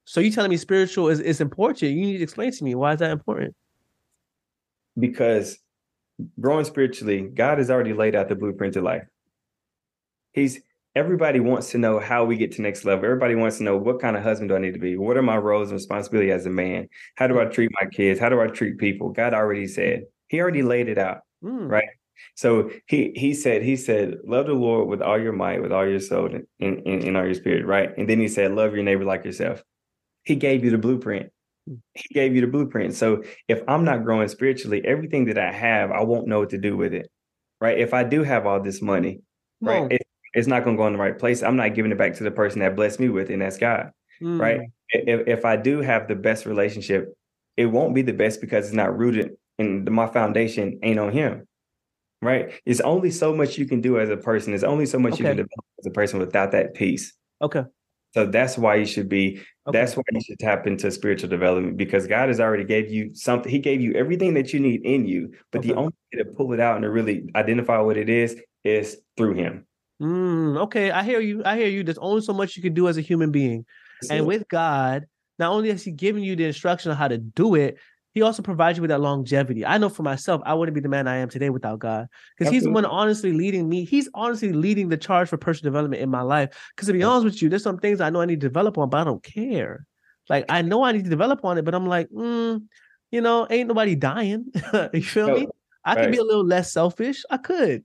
So 0.05 0.19
you 0.19 0.31
telling 0.31 0.49
me 0.49 0.57
spiritual 0.57 1.09
is, 1.09 1.19
is 1.19 1.41
important. 1.41 1.91
You 1.91 2.01
need 2.01 2.17
to 2.17 2.23
explain 2.23 2.51
to 2.51 2.63
me 2.63 2.75
why 2.75 2.93
is 2.93 2.99
that 2.99 3.11
important? 3.11 3.55
Because 4.97 5.57
growing 6.39 6.65
spiritually, 6.65 7.21
God 7.21 7.57
has 7.57 7.69
already 7.69 7.93
laid 7.93 8.15
out 8.15 8.29
the 8.29 8.35
blueprint 8.35 8.75
of 8.75 8.83
life. 8.83 9.03
He's 10.33 10.61
everybody 10.95 11.39
wants 11.39 11.71
to 11.71 11.77
know 11.77 11.99
how 11.99 12.25
we 12.25 12.37
get 12.37 12.51
to 12.53 12.61
next 12.61 12.85
level. 12.85 13.05
Everybody 13.05 13.35
wants 13.35 13.57
to 13.57 13.63
know 13.63 13.77
what 13.77 14.01
kind 14.01 14.17
of 14.17 14.23
husband 14.23 14.49
do 14.49 14.55
I 14.55 14.59
need 14.59 14.73
to 14.73 14.79
be? 14.79 14.97
What 14.97 15.17
are 15.17 15.21
my 15.21 15.37
roles 15.37 15.69
and 15.69 15.77
responsibility 15.77 16.31
as 16.31 16.45
a 16.45 16.49
man? 16.49 16.87
How 17.15 17.27
do 17.27 17.39
I 17.39 17.45
treat 17.45 17.71
my 17.73 17.87
kids? 17.89 18.19
How 18.19 18.29
do 18.29 18.41
I 18.41 18.47
treat 18.47 18.77
people? 18.77 19.09
God 19.09 19.33
already 19.33 19.67
said. 19.67 20.03
He 20.27 20.39
already 20.39 20.63
laid 20.63 20.89
it 20.89 20.97
out. 20.97 21.19
Mm. 21.43 21.69
Right. 21.69 21.89
So 22.35 22.71
he 22.87 23.13
he 23.15 23.33
said, 23.33 23.63
he 23.63 23.75
said, 23.75 24.17
love 24.25 24.45
the 24.45 24.53
Lord 24.53 24.87
with 24.87 25.01
all 25.01 25.19
your 25.19 25.33
might, 25.33 25.61
with 25.61 25.71
all 25.71 25.87
your 25.87 25.99
soul, 25.99 26.27
and 26.27 26.45
in, 26.59 26.79
in, 26.79 27.07
in 27.07 27.15
all 27.15 27.25
your 27.25 27.33
spirit, 27.33 27.65
right? 27.65 27.97
And 27.97 28.07
then 28.07 28.19
he 28.19 28.27
said, 28.27 28.51
love 28.51 28.73
your 28.73 28.83
neighbor 28.83 29.05
like 29.05 29.25
yourself. 29.25 29.63
He 30.23 30.35
gave 30.35 30.63
you 30.63 30.71
the 30.71 30.77
blueprint. 30.77 31.31
He 31.65 32.13
gave 32.13 32.35
you 32.35 32.41
the 32.41 32.47
blueprint. 32.47 32.95
So 32.95 33.23
if 33.47 33.61
I'm 33.67 33.83
not 33.83 34.03
growing 34.03 34.27
spiritually, 34.27 34.81
everything 34.85 35.25
that 35.25 35.37
I 35.37 35.51
have, 35.51 35.91
I 35.91 36.01
won't 36.03 36.27
know 36.27 36.39
what 36.39 36.49
to 36.51 36.57
do 36.57 36.75
with 36.75 36.93
it. 36.93 37.09
Right. 37.59 37.79
If 37.79 37.93
I 37.93 38.03
do 38.03 38.23
have 38.23 38.47
all 38.47 38.61
this 38.61 38.81
money, 38.81 39.21
no. 39.61 39.71
right, 39.71 39.91
it, 39.91 40.01
it's 40.33 40.47
not 40.47 40.63
going 40.63 40.75
to 40.75 40.81
go 40.81 40.87
in 40.87 40.93
the 40.93 40.99
right 40.99 41.17
place. 41.17 41.43
I'm 41.43 41.55
not 41.55 41.75
giving 41.75 41.91
it 41.91 41.97
back 41.97 42.15
to 42.15 42.23
the 42.23 42.31
person 42.31 42.59
that 42.59 42.75
blessed 42.75 42.99
me 42.99 43.09
with, 43.09 43.29
it, 43.29 43.33
and 43.33 43.41
that's 43.41 43.57
God. 43.57 43.91
Mm. 44.21 44.39
Right. 44.39 44.61
If, 44.89 45.27
if 45.27 45.45
I 45.45 45.55
do 45.57 45.81
have 45.81 46.07
the 46.07 46.15
best 46.15 46.45
relationship, 46.45 47.13
it 47.57 47.67
won't 47.67 47.93
be 47.93 48.01
the 48.01 48.13
best 48.13 48.41
because 48.41 48.65
it's 48.65 48.73
not 48.73 48.97
rooted 48.97 49.31
and 49.59 49.89
my 49.89 50.07
foundation 50.07 50.79
ain't 50.83 50.99
on 50.99 51.11
him. 51.11 51.47
Right. 52.21 52.53
It's 52.65 52.81
only 52.81 53.09
so 53.11 53.33
much 53.33 53.57
you 53.57 53.65
can 53.65 53.81
do 53.81 53.99
as 53.99 54.09
a 54.09 54.17
person. 54.17 54.53
It's 54.53 54.63
only 54.63 54.85
so 54.85 54.99
much 54.99 55.13
okay. 55.13 55.23
you 55.23 55.29
can 55.29 55.37
develop 55.37 55.65
as 55.79 55.85
a 55.87 55.91
person 55.91 56.19
without 56.19 56.51
that 56.51 56.73
peace. 56.75 57.13
Okay. 57.41 57.63
So 58.13 58.25
that's 58.25 58.57
why 58.57 58.75
you 58.75 58.85
should 58.85 59.09
be. 59.09 59.41
Okay. 59.67 59.77
That's 59.77 59.95
why 59.95 60.03
you 60.11 60.21
should 60.21 60.39
tap 60.39 60.67
into 60.67 60.91
spiritual 60.91 61.29
development 61.29 61.77
because 61.77 62.07
God 62.07 62.29
has 62.29 62.39
already 62.39 62.63
gave 62.63 62.91
you 62.91 63.13
something. 63.13 63.51
He 63.51 63.59
gave 63.59 63.79
you 63.79 63.93
everything 63.93 64.33
that 64.33 64.53
you 64.53 64.59
need 64.59 64.83
in 64.83 65.05
you, 65.05 65.33
but 65.51 65.59
okay. 65.59 65.69
the 65.69 65.75
only 65.75 65.93
way 66.13 66.23
to 66.23 66.25
pull 66.25 66.53
it 66.53 66.59
out 66.59 66.75
and 66.75 66.83
to 66.83 66.89
really 66.89 67.29
identify 67.35 67.79
what 67.79 67.97
it 67.97 68.09
is 68.09 68.39
is 68.63 68.97
through 69.17 69.35
Him. 69.35 69.65
Mm, 70.01 70.59
okay, 70.63 70.91
I 70.91 71.03
hear 71.03 71.19
you. 71.19 71.43
I 71.45 71.57
hear 71.57 71.67
you. 71.67 71.83
There's 71.83 71.99
only 71.99 72.21
so 72.21 72.33
much 72.33 72.57
you 72.57 72.63
can 72.63 72.73
do 72.73 72.87
as 72.87 72.97
a 72.97 73.01
human 73.01 73.31
being, 73.31 73.65
and 74.09 74.25
with 74.25 74.47
God, 74.49 75.05
not 75.37 75.51
only 75.51 75.69
has 75.69 75.83
He 75.83 75.91
given 75.91 76.23
you 76.23 76.35
the 76.35 76.45
instruction 76.45 76.91
on 76.91 76.97
how 76.97 77.07
to 77.07 77.19
do 77.19 77.55
it, 77.55 77.77
he 78.13 78.21
also 78.21 78.41
provides 78.41 78.77
you 78.77 78.81
with 78.81 78.89
that 78.89 78.99
longevity. 78.99 79.65
I 79.65 79.77
know 79.77 79.89
for 79.89 80.03
myself, 80.03 80.41
I 80.45 80.53
wouldn't 80.53 80.75
be 80.75 80.81
the 80.81 80.89
man 80.89 81.07
I 81.07 81.17
am 81.17 81.29
today 81.29 81.49
without 81.49 81.79
God. 81.79 82.07
Because 82.37 82.51
he's 82.51 82.63
the 82.63 82.71
one 82.71 82.85
honestly 82.85 83.31
leading 83.31 83.69
me. 83.69 83.85
He's 83.85 84.09
honestly 84.13 84.51
leading 84.51 84.89
the 84.89 84.97
charge 84.97 85.29
for 85.29 85.37
personal 85.37 85.71
development 85.71 86.01
in 86.01 86.09
my 86.09 86.21
life. 86.21 86.49
Because 86.75 86.87
to 86.87 86.93
be 86.93 87.03
honest 87.03 87.23
with 87.23 87.41
you, 87.41 87.47
there's 87.47 87.63
some 87.63 87.77
things 87.77 88.01
I 88.01 88.09
know 88.09 88.21
I 88.21 88.25
need 88.25 88.41
to 88.41 88.47
develop 88.47 88.77
on, 88.77 88.89
but 88.89 88.99
I 88.99 89.03
don't 89.05 89.23
care. 89.23 89.85
Like 90.29 90.45
I 90.49 90.61
know 90.61 90.83
I 90.83 90.91
need 90.91 91.05
to 91.05 91.09
develop 91.09 91.45
on 91.45 91.57
it, 91.57 91.63
but 91.63 91.73
I'm 91.73 91.87
like, 91.87 92.09
mm, 92.09 92.61
you 93.11 93.21
know, 93.21 93.47
ain't 93.49 93.69
nobody 93.69 93.95
dying. 93.95 94.45
you 94.93 95.03
feel 95.03 95.27
no, 95.27 95.35
me? 95.35 95.47
I 95.85 95.95
right. 95.95 96.03
could 96.03 96.11
be 96.11 96.17
a 96.17 96.23
little 96.23 96.45
less 96.45 96.73
selfish. 96.73 97.23
I 97.29 97.37
could. 97.37 97.83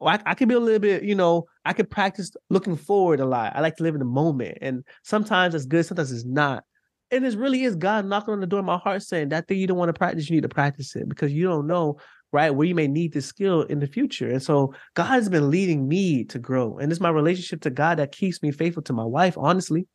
Or 0.00 0.10
I, 0.10 0.20
I 0.26 0.34
could 0.34 0.48
be 0.48 0.54
a 0.54 0.60
little 0.60 0.78
bit, 0.78 1.02
you 1.02 1.14
know, 1.14 1.46
I 1.64 1.72
could 1.72 1.90
practice 1.90 2.32
looking 2.50 2.76
forward 2.76 3.20
a 3.20 3.26
lot. 3.26 3.54
I 3.54 3.60
like 3.60 3.76
to 3.76 3.82
live 3.82 3.94
in 3.94 4.00
the 4.00 4.04
moment. 4.04 4.58
And 4.60 4.84
sometimes 5.02 5.54
it's 5.54 5.66
good, 5.66 5.86
sometimes 5.86 6.12
it's 6.12 6.24
not 6.24 6.64
and 7.10 7.24
it 7.24 7.36
really 7.36 7.64
is 7.64 7.76
God 7.76 8.06
knocking 8.06 8.34
on 8.34 8.40
the 8.40 8.46
door 8.46 8.60
of 8.60 8.66
my 8.66 8.76
heart 8.78 9.02
saying 9.02 9.30
that 9.30 9.48
thing 9.48 9.58
you 9.58 9.66
don't 9.66 9.78
want 9.78 9.88
to 9.88 9.98
practice, 9.98 10.28
you 10.28 10.36
need 10.36 10.42
to 10.42 10.48
practice 10.48 10.94
it 10.94 11.08
because 11.08 11.32
you 11.32 11.44
don't 11.44 11.66
know 11.66 11.98
right 12.32 12.50
where 12.50 12.66
you 12.66 12.74
may 12.74 12.86
need 12.86 13.12
this 13.12 13.26
skill 13.26 13.62
in 13.62 13.78
the 13.78 13.86
future. 13.86 14.28
And 14.28 14.42
so 14.42 14.74
God 14.94 15.06
has 15.06 15.28
been 15.28 15.50
leading 15.50 15.88
me 15.88 16.24
to 16.24 16.38
grow. 16.38 16.78
And 16.78 16.92
it's 16.92 17.00
my 17.00 17.08
relationship 17.08 17.62
to 17.62 17.70
God 17.70 17.98
that 17.98 18.12
keeps 18.12 18.42
me 18.42 18.50
faithful 18.50 18.82
to 18.84 18.92
my 18.92 19.04
wife, 19.04 19.38
honestly, 19.38 19.86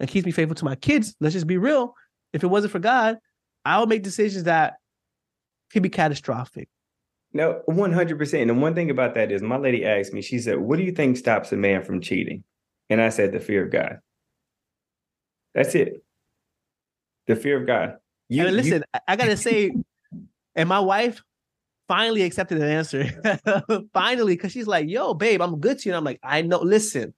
and 0.00 0.08
keeps 0.08 0.26
me 0.26 0.32
faithful 0.32 0.56
to 0.56 0.64
my 0.64 0.74
kids. 0.74 1.14
Let's 1.20 1.34
just 1.34 1.46
be 1.46 1.58
real. 1.58 1.94
If 2.32 2.42
it 2.42 2.48
wasn't 2.48 2.72
for 2.72 2.80
God, 2.80 3.18
I 3.64 3.78
would 3.78 3.88
make 3.88 4.02
decisions 4.02 4.44
that 4.44 4.74
could 5.72 5.82
be 5.82 5.88
catastrophic. 5.88 6.68
No, 7.32 7.62
100%. 7.68 8.42
And 8.42 8.62
one 8.62 8.74
thing 8.74 8.90
about 8.90 9.14
that 9.14 9.30
is 9.30 9.42
my 9.42 9.58
lady 9.58 9.84
asked 9.84 10.12
me, 10.12 10.22
she 10.22 10.38
said, 10.38 10.58
What 10.58 10.78
do 10.78 10.82
you 10.82 10.92
think 10.92 11.16
stops 11.16 11.52
a 11.52 11.56
man 11.56 11.84
from 11.84 12.00
cheating? 12.00 12.42
And 12.88 13.00
I 13.00 13.10
said, 13.10 13.32
The 13.32 13.40
fear 13.40 13.64
of 13.64 13.70
God. 13.70 13.98
That's 15.54 15.74
it. 15.74 16.02
The 17.28 17.36
fear 17.36 17.60
of 17.60 17.66
God. 17.66 17.98
You, 18.28 18.46
and 18.46 18.56
listen, 18.56 18.84
you... 18.94 19.00
I 19.06 19.16
gotta 19.16 19.36
say, 19.36 19.70
and 20.54 20.68
my 20.68 20.80
wife 20.80 21.22
finally 21.86 22.22
accepted 22.22 22.58
an 22.58 22.68
answer. 22.68 23.10
finally, 23.94 24.34
because 24.34 24.52
she's 24.52 24.66
like, 24.66 24.88
yo, 24.88 25.14
babe, 25.14 25.40
I'm 25.40 25.60
good 25.60 25.78
to 25.78 25.88
you. 25.88 25.92
And 25.92 25.96
I'm 25.96 26.04
like, 26.04 26.20
I 26.22 26.42
know, 26.42 26.60
listen, 26.60 27.14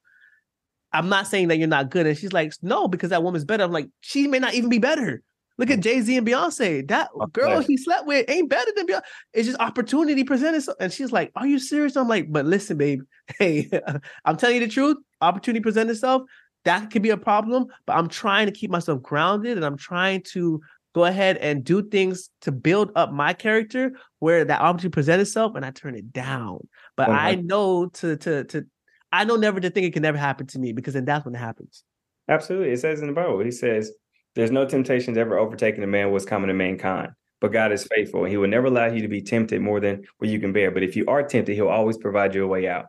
I'm 0.92 1.08
not 1.08 1.26
saying 1.26 1.48
that 1.48 1.58
you're 1.58 1.68
not 1.68 1.90
good. 1.90 2.06
And 2.06 2.16
she's 2.16 2.32
like, 2.32 2.52
no, 2.62 2.88
because 2.88 3.10
that 3.10 3.22
woman's 3.22 3.44
better. 3.44 3.64
I'm 3.64 3.72
like, 3.72 3.88
she 4.00 4.26
may 4.26 4.38
not 4.38 4.54
even 4.54 4.68
be 4.68 4.78
better. 4.78 5.22
Look 5.58 5.70
at 5.70 5.80
Jay 5.80 6.00
Z 6.00 6.16
and 6.16 6.26
Beyonce. 6.26 6.88
That 6.88 7.10
oh, 7.14 7.26
girl 7.26 7.60
he 7.60 7.76
slept 7.76 8.06
with 8.06 8.24
ain't 8.30 8.48
better 8.48 8.70
than 8.74 8.86
Beyonce. 8.86 9.02
It's 9.34 9.46
just 9.46 9.60
opportunity 9.60 10.24
presented. 10.24 10.64
And 10.80 10.90
she's 10.90 11.12
like, 11.12 11.30
"Are 11.36 11.46
you 11.46 11.58
serious?" 11.58 11.96
I'm 11.96 12.08
like, 12.08 12.32
"But 12.32 12.46
listen, 12.46 12.78
babe. 12.78 13.02
Hey, 13.38 13.70
I'm 14.24 14.38
telling 14.38 14.56
you 14.56 14.66
the 14.66 14.72
truth. 14.72 14.96
Opportunity 15.20 15.62
present 15.62 15.90
itself. 15.90 16.22
That 16.64 16.90
could 16.90 17.02
be 17.02 17.10
a 17.10 17.16
problem. 17.16 17.66
But 17.86 17.96
I'm 17.96 18.08
trying 18.08 18.46
to 18.46 18.52
keep 18.52 18.70
myself 18.70 19.02
grounded, 19.02 19.56
and 19.56 19.64
I'm 19.64 19.76
trying 19.76 20.22
to 20.32 20.60
go 20.94 21.04
ahead 21.04 21.36
and 21.36 21.62
do 21.62 21.88
things 21.88 22.30
to 22.40 22.52
build 22.52 22.90
up 22.96 23.12
my 23.12 23.32
character 23.32 23.92
where 24.18 24.44
that 24.44 24.60
opportunity 24.60 24.88
presents 24.92 25.28
itself, 25.28 25.54
and 25.54 25.64
I 25.64 25.70
turn 25.70 25.94
it 25.94 26.12
down. 26.12 26.66
But 26.96 27.10
I 27.10 27.36
know 27.36 27.86
to 27.86 28.16
to 28.16 28.44
to 28.44 28.66
I 29.12 29.24
know 29.24 29.36
never 29.36 29.60
to 29.60 29.70
think 29.70 29.86
it 29.86 29.92
can 29.92 30.02
never 30.02 30.18
happen 30.18 30.46
to 30.48 30.58
me 30.58 30.72
because 30.72 30.94
then 30.94 31.04
that's 31.04 31.24
when 31.24 31.34
it 31.34 31.38
happens. 31.38 31.84
Absolutely. 32.28 32.70
It 32.70 32.80
says 32.80 33.00
in 33.00 33.08
the 33.08 33.12
Bible, 33.12 33.40
he 33.40 33.50
says, 33.50 33.90
there's 34.36 34.52
no 34.52 34.64
temptations 34.64 35.18
ever 35.18 35.36
overtaking 35.36 35.82
a 35.82 35.86
man 35.86 36.12
what's 36.12 36.24
common 36.24 36.48
to 36.48 36.54
mankind. 36.54 37.10
But 37.40 37.52
God 37.52 37.72
is 37.72 37.88
faithful 37.90 38.22
and 38.22 38.30
he 38.30 38.36
will 38.36 38.48
never 38.48 38.66
allow 38.66 38.86
you 38.86 39.02
to 39.02 39.08
be 39.08 39.22
tempted 39.22 39.60
more 39.60 39.80
than 39.80 40.04
what 40.18 40.30
you 40.30 40.38
can 40.38 40.52
bear. 40.52 40.70
But 40.70 40.84
if 40.84 40.94
you 40.94 41.06
are 41.08 41.22
tempted, 41.22 41.54
he'll 41.54 41.68
always 41.68 41.96
provide 41.96 42.34
you 42.34 42.44
a 42.44 42.46
way 42.46 42.68
out. 42.68 42.86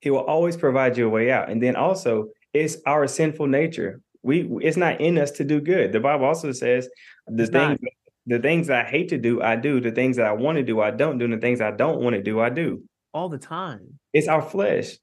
He 0.00 0.10
will 0.10 0.24
always 0.24 0.56
provide 0.56 0.98
you 0.98 1.06
a 1.06 1.10
way 1.10 1.30
out. 1.30 1.48
And 1.48 1.62
then 1.62 1.76
also, 1.76 2.28
it's 2.52 2.78
our 2.86 3.06
sinful 3.06 3.46
nature. 3.46 4.00
We 4.22 4.48
it's 4.62 4.76
not 4.76 5.00
in 5.00 5.18
us 5.18 5.30
to 5.32 5.44
do 5.44 5.60
good. 5.60 5.92
The 5.92 6.00
Bible 6.00 6.26
also 6.26 6.52
says 6.52 6.88
the 7.26 7.44
it's 7.44 7.52
things 7.52 7.78
not. 7.80 7.92
the 8.26 8.38
things 8.38 8.68
I 8.68 8.84
hate 8.84 9.08
to 9.10 9.18
do, 9.18 9.40
I 9.42 9.56
do. 9.56 9.80
The 9.80 9.92
things 9.92 10.16
that 10.16 10.26
I 10.26 10.32
want 10.32 10.56
to 10.56 10.62
do, 10.62 10.80
I 10.80 10.90
don't 10.90 11.18
do. 11.18 11.24
And 11.24 11.34
the 11.34 11.38
things 11.38 11.60
I 11.60 11.70
don't 11.70 12.00
want 12.00 12.16
to 12.16 12.22
do, 12.22 12.40
I 12.40 12.50
do. 12.50 12.82
All 13.14 13.28
the 13.28 13.38
time. 13.38 13.98
It's 14.12 14.28
our 14.28 14.42
flesh. 14.42 14.96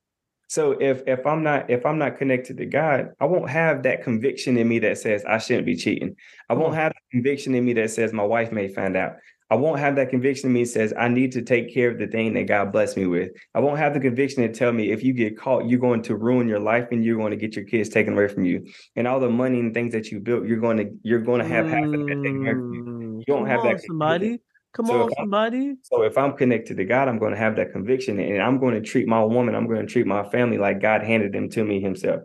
So 0.50 0.72
if 0.72 1.04
if 1.08 1.26
I'm 1.26 1.44
not 1.44 1.70
if 1.70 1.86
I'm 1.86 1.98
not 1.98 2.18
connected 2.18 2.58
to 2.58 2.66
God, 2.66 3.10
I 3.20 3.26
won't 3.26 3.50
have 3.50 3.84
that 3.84 4.04
conviction 4.04 4.58
in 4.58 4.68
me 4.68 4.80
that 4.80 4.98
says 4.98 5.26
I 5.26 5.40
shouldn't 5.40 5.66
be 5.66 5.76
cheating. 5.76 6.16
I 6.50 6.54
won't 6.54 6.76
have 6.76 6.94
that 6.94 7.04
conviction 7.12 7.54
in 7.56 7.66
me 7.66 7.74
that 7.74 7.92
says 7.92 8.14
my 8.14 8.24
wife 8.24 8.52
may 8.52 8.68
find 8.68 8.96
out. 8.96 9.14
I 9.50 9.56
won't 9.56 9.80
have 9.80 9.96
that 9.96 10.10
conviction 10.10 10.48
in 10.48 10.54
me 10.54 10.66
says 10.66 10.94
I 10.98 11.08
need 11.08 11.32
to 11.34 11.42
take 11.42 11.74
care 11.74 11.90
of 11.90 11.98
the 11.98 12.08
thing 12.08 12.34
that 12.34 12.48
God 12.48 12.72
blessed 12.72 12.98
me 12.98 13.06
with. 13.06 13.32
I 13.56 13.60
won't 13.60 13.78
have 13.78 13.94
the 13.94 14.00
conviction 14.00 14.44
to 14.44 14.50
tell 14.50 14.74
me 14.74 14.92
if 14.92 15.04
you 15.04 15.14
get 15.14 15.38
caught, 15.38 15.68
you're 15.68 15.80
going 15.80 16.02
to 16.04 16.16
ruin 16.18 16.48
your 16.48 16.60
life 16.60 16.88
and 16.92 17.04
you're 17.04 17.18
going 17.18 17.32
to 17.32 17.38
get 17.38 17.56
your 17.56 17.64
kids 17.64 17.88
taken 17.88 18.14
away 18.14 18.28
from 18.28 18.44
you. 18.44 18.68
And 18.98 19.08
all 19.08 19.20
the 19.20 19.30
money 19.30 19.60
and 19.60 19.74
things 19.74 19.94
that 19.94 20.12
you 20.12 20.20
built, 20.20 20.46
you're 20.46 20.60
going 20.60 20.78
to 20.78 20.90
you're 21.04 21.22
going 21.22 21.42
to 21.42 21.48
have 21.48 21.68
half 21.68 21.86
of 21.86 21.92
that 21.92 22.08
taken 22.08 22.38
away 22.38 22.52
from 22.52 22.74
you. 22.74 22.84
Mm, 22.84 23.20
you 23.20 23.26
don't 23.26 23.46
Come 23.46 23.48
have 23.48 23.64
that 23.64 23.82
somebody. 23.86 24.42
Come 24.74 24.86
so 24.88 25.04
on, 25.04 25.12
somebody. 25.18 25.76
So 25.84 26.04
if 26.04 26.18
I'm 26.18 26.34
connected 26.34 26.78
to 26.78 26.86
God, 26.86 27.08
I'm 27.08 27.18
going 27.18 27.32
to 27.32 27.38
have 27.38 27.56
that 27.56 27.72
conviction 27.72 28.20
and 28.20 28.42
I'm 28.42 28.60
going 28.60 28.76
to 28.76 28.82
treat 28.82 29.08
my 29.08 29.24
woman, 29.24 29.56
I'm 29.56 29.66
going 29.66 29.80
to 29.80 29.92
treat 29.92 30.06
my 30.06 30.28
family 30.30 30.58
like 30.58 30.82
God 30.82 31.04
handed 31.04 31.32
them 31.32 31.50
to 31.52 31.64
me 31.64 31.82
himself. 31.82 32.22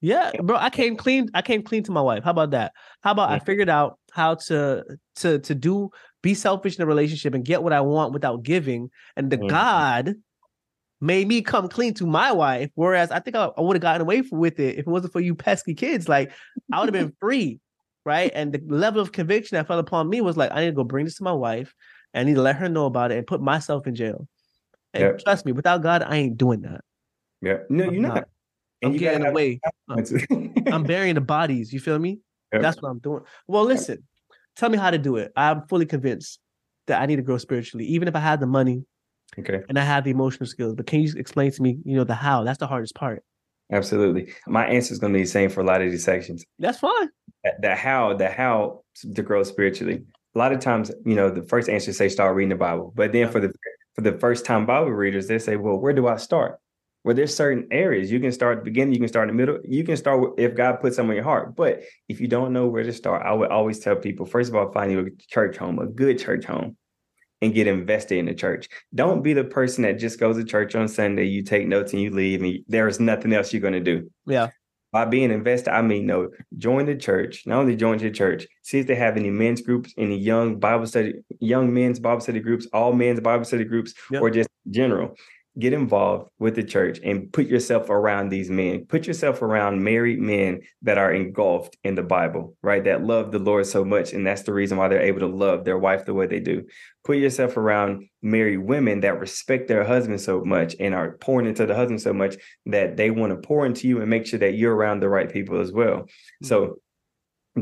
Yeah, 0.00 0.30
bro, 0.40 0.56
I 0.56 0.70
came 0.70 0.96
clean. 0.96 1.28
I 1.34 1.42
came 1.42 1.62
clean 1.62 1.82
to 1.84 1.92
my 1.92 2.00
wife. 2.00 2.22
How 2.22 2.30
about 2.30 2.52
that? 2.52 2.72
How 3.02 3.10
about 3.10 3.30
I 3.30 3.40
figured 3.40 3.68
out 3.68 3.98
how 4.12 4.36
to 4.46 4.84
to 5.16 5.40
to 5.40 5.54
do 5.54 5.90
be 6.22 6.34
selfish 6.34 6.76
in 6.76 6.82
a 6.82 6.86
relationship 6.86 7.34
and 7.34 7.44
get 7.44 7.62
what 7.62 7.72
I 7.72 7.80
want 7.80 8.12
without 8.12 8.42
giving. 8.42 8.90
And 9.16 9.30
the 9.30 9.38
mm-hmm. 9.38 9.48
God 9.48 10.14
made 11.00 11.28
me 11.28 11.42
come 11.42 11.68
clean 11.68 11.94
to 11.94 12.06
my 12.06 12.32
wife. 12.32 12.70
Whereas 12.74 13.10
I 13.10 13.20
think 13.20 13.36
I, 13.36 13.50
I 13.56 13.60
would 13.60 13.76
have 13.76 13.82
gotten 13.82 14.02
away 14.02 14.22
with 14.30 14.58
it 14.58 14.74
if 14.74 14.80
it 14.80 14.86
wasn't 14.86 15.12
for 15.12 15.20
you 15.20 15.34
pesky 15.34 15.74
kids. 15.74 16.08
Like 16.08 16.32
I 16.72 16.80
would 16.80 16.92
have 16.92 17.04
been 17.04 17.14
free 17.20 17.60
right? 18.08 18.32
And 18.34 18.54
the 18.54 18.62
level 18.74 19.02
of 19.02 19.12
conviction 19.12 19.56
that 19.56 19.66
fell 19.66 19.78
upon 19.78 20.08
me 20.08 20.22
was 20.22 20.34
like, 20.34 20.50
I 20.50 20.60
need 20.60 20.68
to 20.68 20.72
go 20.72 20.82
bring 20.82 21.04
this 21.04 21.16
to 21.16 21.22
my 21.22 21.32
wife. 21.32 21.74
And 22.14 22.22
I 22.22 22.24
need 22.24 22.36
to 22.36 22.42
let 22.42 22.56
her 22.56 22.66
know 22.66 22.86
about 22.86 23.12
it 23.12 23.18
and 23.18 23.26
put 23.26 23.42
myself 23.42 23.86
in 23.86 23.94
jail. 23.94 24.26
And 24.94 25.02
yep. 25.02 25.18
trust 25.18 25.44
me, 25.44 25.52
without 25.52 25.82
God, 25.82 26.02
I 26.02 26.16
ain't 26.16 26.38
doing 26.38 26.62
that. 26.62 26.80
Yeah. 27.42 27.58
No, 27.68 27.84
I'm 27.84 27.92
you're 27.92 28.02
not. 28.02 28.14
not. 28.14 28.28
And 28.80 28.88
I'm 28.88 28.92
you 28.94 28.98
getting 28.98 29.26
away. 29.26 29.60
I'm 29.88 30.84
burying 30.84 31.16
the 31.16 31.20
bodies. 31.20 31.70
You 31.70 31.80
feel 31.80 31.98
me? 31.98 32.20
Yep. 32.50 32.62
That's 32.62 32.80
what 32.80 32.88
I'm 32.88 32.98
doing. 32.98 33.24
Well, 33.46 33.64
listen, 33.64 34.07
tell 34.58 34.68
me 34.68 34.76
how 34.76 34.90
to 34.90 34.98
do 34.98 35.16
it. 35.16 35.32
I'm 35.36 35.62
fully 35.68 35.86
convinced 35.86 36.40
that 36.86 37.00
I 37.00 37.06
need 37.06 37.16
to 37.16 37.22
grow 37.22 37.38
spiritually, 37.38 37.86
even 37.86 38.08
if 38.08 38.16
I 38.16 38.20
had 38.20 38.40
the 38.40 38.46
money. 38.46 38.84
Okay. 39.38 39.62
And 39.68 39.78
I 39.78 39.84
have 39.84 40.04
the 40.04 40.10
emotional 40.10 40.46
skills. 40.46 40.74
But 40.74 40.86
can 40.86 41.00
you 41.00 41.12
explain 41.16 41.52
to 41.52 41.62
me, 41.62 41.78
you 41.84 41.96
know, 41.96 42.04
the 42.04 42.14
how? 42.14 42.44
That's 42.44 42.58
the 42.58 42.66
hardest 42.66 42.94
part. 42.94 43.22
Absolutely. 43.70 44.32
My 44.46 44.66
answer 44.66 44.92
is 44.92 44.98
going 44.98 45.12
to 45.12 45.18
be 45.18 45.22
the 45.22 45.28
same 45.28 45.50
for 45.50 45.60
a 45.60 45.64
lot 45.64 45.82
of 45.82 45.90
these 45.90 46.04
sections. 46.04 46.44
That's 46.58 46.78
fine. 46.78 47.08
The 47.60 47.74
how, 47.74 48.14
the 48.14 48.30
how 48.30 48.82
to 49.14 49.22
grow 49.22 49.42
spiritually. 49.42 50.04
A 50.34 50.38
lot 50.38 50.52
of 50.52 50.60
times, 50.60 50.90
you 51.04 51.14
know, 51.14 51.30
the 51.30 51.42
first 51.42 51.68
answer 51.68 51.92
say 51.92 52.08
start 52.08 52.34
reading 52.34 52.50
the 52.50 52.56
Bible, 52.56 52.92
but 52.96 53.12
then 53.12 53.30
for 53.30 53.40
the 53.40 53.52
for 53.94 54.02
the 54.02 54.16
first 54.18 54.44
time 54.44 54.64
Bible 54.64 54.92
readers, 54.92 55.26
they 55.26 55.38
say, 55.38 55.56
well, 55.56 55.76
where 55.76 55.92
do 55.92 56.06
I 56.06 56.16
start? 56.16 56.60
Well, 57.08 57.14
there's 57.14 57.34
certain 57.34 57.66
areas 57.70 58.12
you 58.12 58.20
can 58.20 58.32
start 58.32 58.58
at 58.58 58.64
the 58.64 58.70
beginning, 58.70 58.92
you 58.92 59.00
can 59.00 59.08
start 59.08 59.30
in 59.30 59.34
the 59.34 59.40
middle, 59.40 59.58
you 59.64 59.82
can 59.82 59.96
start 59.96 60.20
with, 60.20 60.32
if 60.38 60.54
God 60.54 60.78
puts 60.78 60.96
something 60.96 61.12
in 61.12 61.16
your 61.16 61.24
heart. 61.24 61.56
But 61.56 61.80
if 62.06 62.20
you 62.20 62.28
don't 62.28 62.52
know 62.52 62.66
where 62.66 62.82
to 62.82 62.92
start, 62.92 63.24
I 63.24 63.32
would 63.32 63.48
always 63.48 63.78
tell 63.78 63.96
people, 63.96 64.26
first 64.26 64.50
of 64.50 64.56
all, 64.56 64.70
find 64.72 64.92
you 64.92 65.00
a 65.00 65.22
church 65.26 65.56
home, 65.56 65.78
a 65.78 65.86
good 65.86 66.18
church 66.18 66.44
home 66.44 66.76
and 67.40 67.54
get 67.54 67.66
invested 67.66 68.18
in 68.18 68.26
the 68.26 68.34
church. 68.34 68.68
Don't 68.94 69.22
be 69.22 69.32
the 69.32 69.44
person 69.44 69.84
that 69.84 69.94
just 69.94 70.20
goes 70.20 70.36
to 70.36 70.44
church 70.44 70.74
on 70.74 70.86
Sunday, 70.86 71.24
you 71.24 71.42
take 71.42 71.66
notes 71.66 71.94
and 71.94 72.02
you 72.02 72.10
leave, 72.10 72.42
and 72.42 72.58
there 72.68 72.86
is 72.86 73.00
nothing 73.00 73.32
else 73.32 73.54
you're 73.54 73.62
going 73.62 73.72
to 73.72 73.80
do. 73.80 74.10
Yeah. 74.26 74.50
By 74.92 75.06
being 75.06 75.30
invested, 75.30 75.72
I 75.72 75.80
mean, 75.80 76.04
no, 76.04 76.28
join 76.58 76.84
the 76.84 76.94
church. 76.94 77.44
Not 77.46 77.60
only 77.60 77.74
join 77.74 77.96
the 77.96 78.10
church, 78.10 78.46
see 78.60 78.80
if 78.80 78.86
they 78.86 78.96
have 78.96 79.16
any 79.16 79.30
men's 79.30 79.62
groups, 79.62 79.94
any 79.96 80.18
young 80.18 80.60
Bible 80.60 80.86
study, 80.86 81.14
young 81.40 81.72
men's 81.72 82.00
Bible 82.00 82.20
study 82.20 82.40
groups, 82.40 82.66
all 82.74 82.92
men's 82.92 83.20
Bible 83.20 83.46
study 83.46 83.64
groups, 83.64 83.94
yep. 84.10 84.20
or 84.20 84.28
just 84.28 84.50
general 84.70 85.14
get 85.58 85.72
involved 85.72 86.30
with 86.38 86.54
the 86.54 86.62
church 86.62 87.00
and 87.02 87.32
put 87.32 87.46
yourself 87.46 87.90
around 87.90 88.28
these 88.28 88.50
men. 88.50 88.86
Put 88.86 89.06
yourself 89.06 89.42
around 89.42 89.82
married 89.82 90.20
men 90.20 90.60
that 90.82 90.98
are 90.98 91.12
engulfed 91.12 91.76
in 91.82 91.94
the 91.94 92.02
Bible, 92.02 92.56
right? 92.62 92.84
That 92.84 93.02
love 93.02 93.32
the 93.32 93.38
Lord 93.38 93.66
so 93.66 93.84
much. 93.84 94.12
And 94.12 94.26
that's 94.26 94.42
the 94.42 94.52
reason 94.52 94.78
why 94.78 94.88
they're 94.88 95.00
able 95.00 95.20
to 95.20 95.26
love 95.26 95.64
their 95.64 95.78
wife 95.78 96.04
the 96.04 96.14
way 96.14 96.26
they 96.26 96.40
do. 96.40 96.64
Put 97.04 97.16
yourself 97.16 97.56
around 97.56 98.08
married 98.22 98.58
women 98.58 99.00
that 99.00 99.18
respect 99.18 99.68
their 99.68 99.84
husband 99.84 100.20
so 100.20 100.44
much 100.44 100.76
and 100.78 100.94
are 100.94 101.16
pouring 101.18 101.46
into 101.46 101.66
the 101.66 101.74
husband 101.74 102.00
so 102.00 102.12
much 102.12 102.36
that 102.66 102.96
they 102.96 103.10
want 103.10 103.32
to 103.32 103.46
pour 103.46 103.66
into 103.66 103.88
you 103.88 104.00
and 104.00 104.10
make 104.10 104.26
sure 104.26 104.38
that 104.38 104.54
you're 104.54 104.74
around 104.74 105.00
the 105.00 105.08
right 105.08 105.32
people 105.32 105.60
as 105.60 105.72
well. 105.72 105.96
Mm-hmm. 105.96 106.46
So 106.46 106.78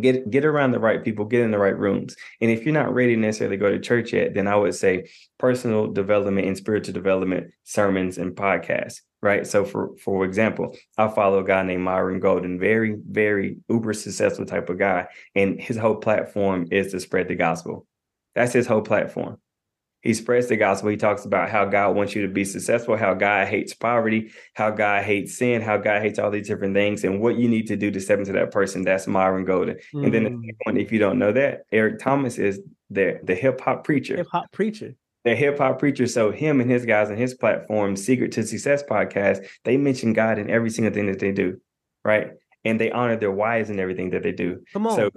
get 0.01 0.31
get 0.31 0.45
around 0.45 0.73
the 0.73 0.81
right 0.81 1.05
people 1.05 1.25
get 1.25 1.43
in 1.43 1.51
the 1.51 1.59
right 1.59 1.79
rooms. 1.79 2.17
And 2.41 2.51
if 2.51 2.65
you're 2.65 2.75
not 2.75 2.95
ready 2.95 3.15
to 3.15 3.21
necessarily 3.21 3.57
go 3.57 3.71
to 3.71 3.79
church 3.79 4.13
yet 4.13 4.35
then 4.35 4.47
i 4.47 4.57
would 4.57 4.75
say 4.75 5.09
personal 5.39 5.93
development 5.93 6.47
and 6.47 6.57
spiritual 6.57 6.95
development 6.95 7.53
sermons 7.65 8.19
and 8.19 8.35
podcasts 8.35 9.01
right? 9.23 9.47
So 9.47 9.65
for 9.65 9.97
for 9.97 10.25
example 10.25 10.77
i 10.99 11.09
follow 11.09 11.41
a 11.41 11.45
guy 11.45 11.63
named 11.63 11.83
myron 11.83 12.21
golden 12.21 12.59
very 12.61 12.97
very 13.11 13.59
uber 13.69 13.93
successful 13.93 14.47
type 14.47 14.69
of 14.69 14.79
guy. 14.79 15.07
And 15.35 15.61
his 15.61 15.77
whole 15.77 15.97
platform 15.97 16.69
is 16.71 16.93
to 16.93 17.01
spread 17.01 17.29
the 17.29 17.35
gospel. 17.35 17.87
That's 18.35 18.53
his 18.53 18.67
whole 18.67 18.83
platform 18.83 19.39
he 20.07 20.14
spreads 20.14 20.47
the 20.47 20.57
gospel. 20.57 20.88
He 20.88 20.97
talks 20.97 21.25
about 21.25 21.51
how 21.51 21.64
God 21.64 21.97
wants 21.97 22.14
you 22.14 22.23
to 22.23 22.33
be 22.33 22.45
successful, 22.45 22.97
how 22.97 23.12
God 23.14 23.49
hates 23.49 23.75
poverty, 23.75 24.31
how 24.55 24.71
God 24.71 25.03
hates 25.03 25.37
sin, 25.37 25.62
how 25.62 25.79
God 25.79 26.01
hates 26.01 26.19
all 26.19 26.31
these 26.31 26.47
different 26.47 26.75
things, 26.75 27.03
and 27.03 27.21
what 27.21 27.37
you 27.37 27.49
need 27.49 27.66
to 27.66 27.77
do 27.77 27.90
to 27.90 28.01
step 28.01 28.21
into 28.21 28.33
that 28.33 28.53
person. 28.53 28.83
That's 28.83 29.09
Myron 29.09 29.45
Golden. 29.45 29.79
Mm. 29.92 30.05
And 30.05 30.14
then 30.14 30.25
the 30.25 30.31
mm. 30.31 30.57
one, 30.62 30.77
if 30.77 30.92
you 30.92 31.01
don't 31.01 31.19
know 31.19 31.33
that, 31.33 31.62
Eric 31.73 31.99
Thomas 31.99 32.38
is 32.38 32.61
the 32.88 33.19
the 33.25 33.35
hip 33.35 33.61
hop 33.61 33.85
preacher. 33.85 34.16
Hip 34.16 34.29
hop 34.31 34.53
preacher. 34.53 34.95
The 35.25 35.35
hip 35.35 35.59
hop 35.59 35.81
preacher. 35.81 36.07
So 36.07 36.31
him 36.31 36.61
and 36.61 36.71
his 36.71 36.87
guys 36.87 37.11
and 37.11 37.19
his 37.19 37.35
platform, 37.35 37.97
Secret 37.97 38.31
to 38.33 38.45
Success 38.45 38.85
podcast, 38.85 39.45
they 39.64 39.77
mention 39.77 40.12
God 40.12 40.38
in 40.38 40.51
every 40.51 40.71
single 40.71 40.95
thing 40.95 41.07
that 41.07 41.19
they 41.19 41.33
do, 41.33 41.61
right? 42.05 42.31
And 42.64 42.81
they 42.81 42.92
honor 42.92 43.16
their 43.16 43.33
wives 43.33 43.71
and 43.71 43.81
everything 43.81 44.11
that 44.11 44.23
they 44.23 44.33
do. 44.33 44.62
Come 44.73 44.87
on. 44.87 44.95
So 44.95 45.11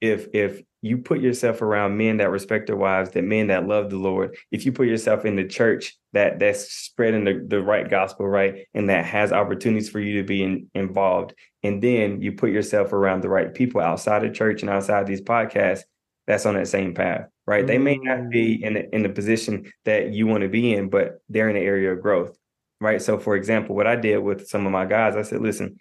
if 0.00 0.28
if 0.32 0.62
you 0.82 0.98
put 0.98 1.20
yourself 1.20 1.60
around 1.62 1.96
men 1.96 2.18
that 2.18 2.30
respect 2.30 2.66
their 2.66 2.76
wives, 2.76 3.10
that 3.10 3.24
men 3.24 3.48
that 3.48 3.66
love 3.66 3.90
the 3.90 3.96
Lord, 3.96 4.36
if 4.50 4.64
you 4.64 4.72
put 4.72 4.86
yourself 4.86 5.24
in 5.24 5.36
the 5.36 5.44
church 5.44 5.96
that 6.12 6.38
that's 6.38 6.72
spreading 6.72 7.24
the, 7.24 7.44
the 7.46 7.60
right 7.60 7.88
gospel, 7.88 8.26
right, 8.26 8.66
and 8.72 8.88
that 8.88 9.04
has 9.04 9.32
opportunities 9.32 9.90
for 9.90 10.00
you 10.00 10.20
to 10.20 10.26
be 10.26 10.42
in, 10.42 10.70
involved, 10.74 11.34
and 11.62 11.82
then 11.82 12.22
you 12.22 12.32
put 12.32 12.50
yourself 12.50 12.92
around 12.92 13.22
the 13.22 13.28
right 13.28 13.52
people 13.52 13.80
outside 13.80 14.24
of 14.24 14.32
church 14.32 14.62
and 14.62 14.70
outside 14.70 15.06
these 15.06 15.20
podcasts, 15.20 15.82
that's 16.26 16.46
on 16.46 16.54
that 16.54 16.68
same 16.68 16.94
path, 16.94 17.26
right? 17.46 17.64
Mm. 17.64 17.66
They 17.66 17.78
may 17.78 17.96
not 17.96 18.30
be 18.30 18.58
mm. 18.58 18.62
in 18.62 18.74
the, 18.74 18.94
in 18.94 19.02
the 19.02 19.08
position 19.08 19.70
that 19.84 20.12
you 20.12 20.26
want 20.26 20.42
to 20.42 20.48
be 20.48 20.74
in, 20.74 20.88
but 20.88 21.20
they're 21.28 21.48
in 21.48 21.56
the 21.56 21.60
area 21.60 21.92
of 21.92 22.00
growth, 22.00 22.36
right? 22.80 23.02
So, 23.02 23.18
for 23.18 23.36
example, 23.36 23.76
what 23.76 23.86
I 23.86 23.96
did 23.96 24.18
with 24.18 24.48
some 24.48 24.64
of 24.64 24.72
my 24.72 24.86
guys, 24.86 25.16
I 25.16 25.22
said, 25.22 25.42
listen, 25.42 25.76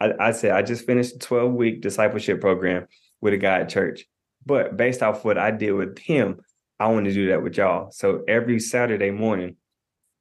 I, 0.00 0.12
I 0.18 0.32
said 0.32 0.50
I 0.50 0.62
just 0.62 0.84
finished 0.84 1.14
a 1.14 1.18
12 1.18 1.52
week 1.52 1.80
discipleship 1.80 2.40
program 2.40 2.88
with 3.20 3.34
a 3.34 3.38
guy 3.38 3.60
at 3.60 3.68
church. 3.68 4.04
But 4.44 4.76
based 4.76 5.02
off 5.02 5.24
what 5.24 5.38
I 5.38 5.50
did 5.50 5.72
with 5.72 5.98
him, 5.98 6.40
I 6.78 6.88
want 6.88 7.06
to 7.06 7.12
do 7.12 7.28
that 7.28 7.42
with 7.42 7.56
y'all. 7.56 7.90
So 7.92 8.22
every 8.26 8.58
Saturday 8.58 9.10
morning, 9.10 9.56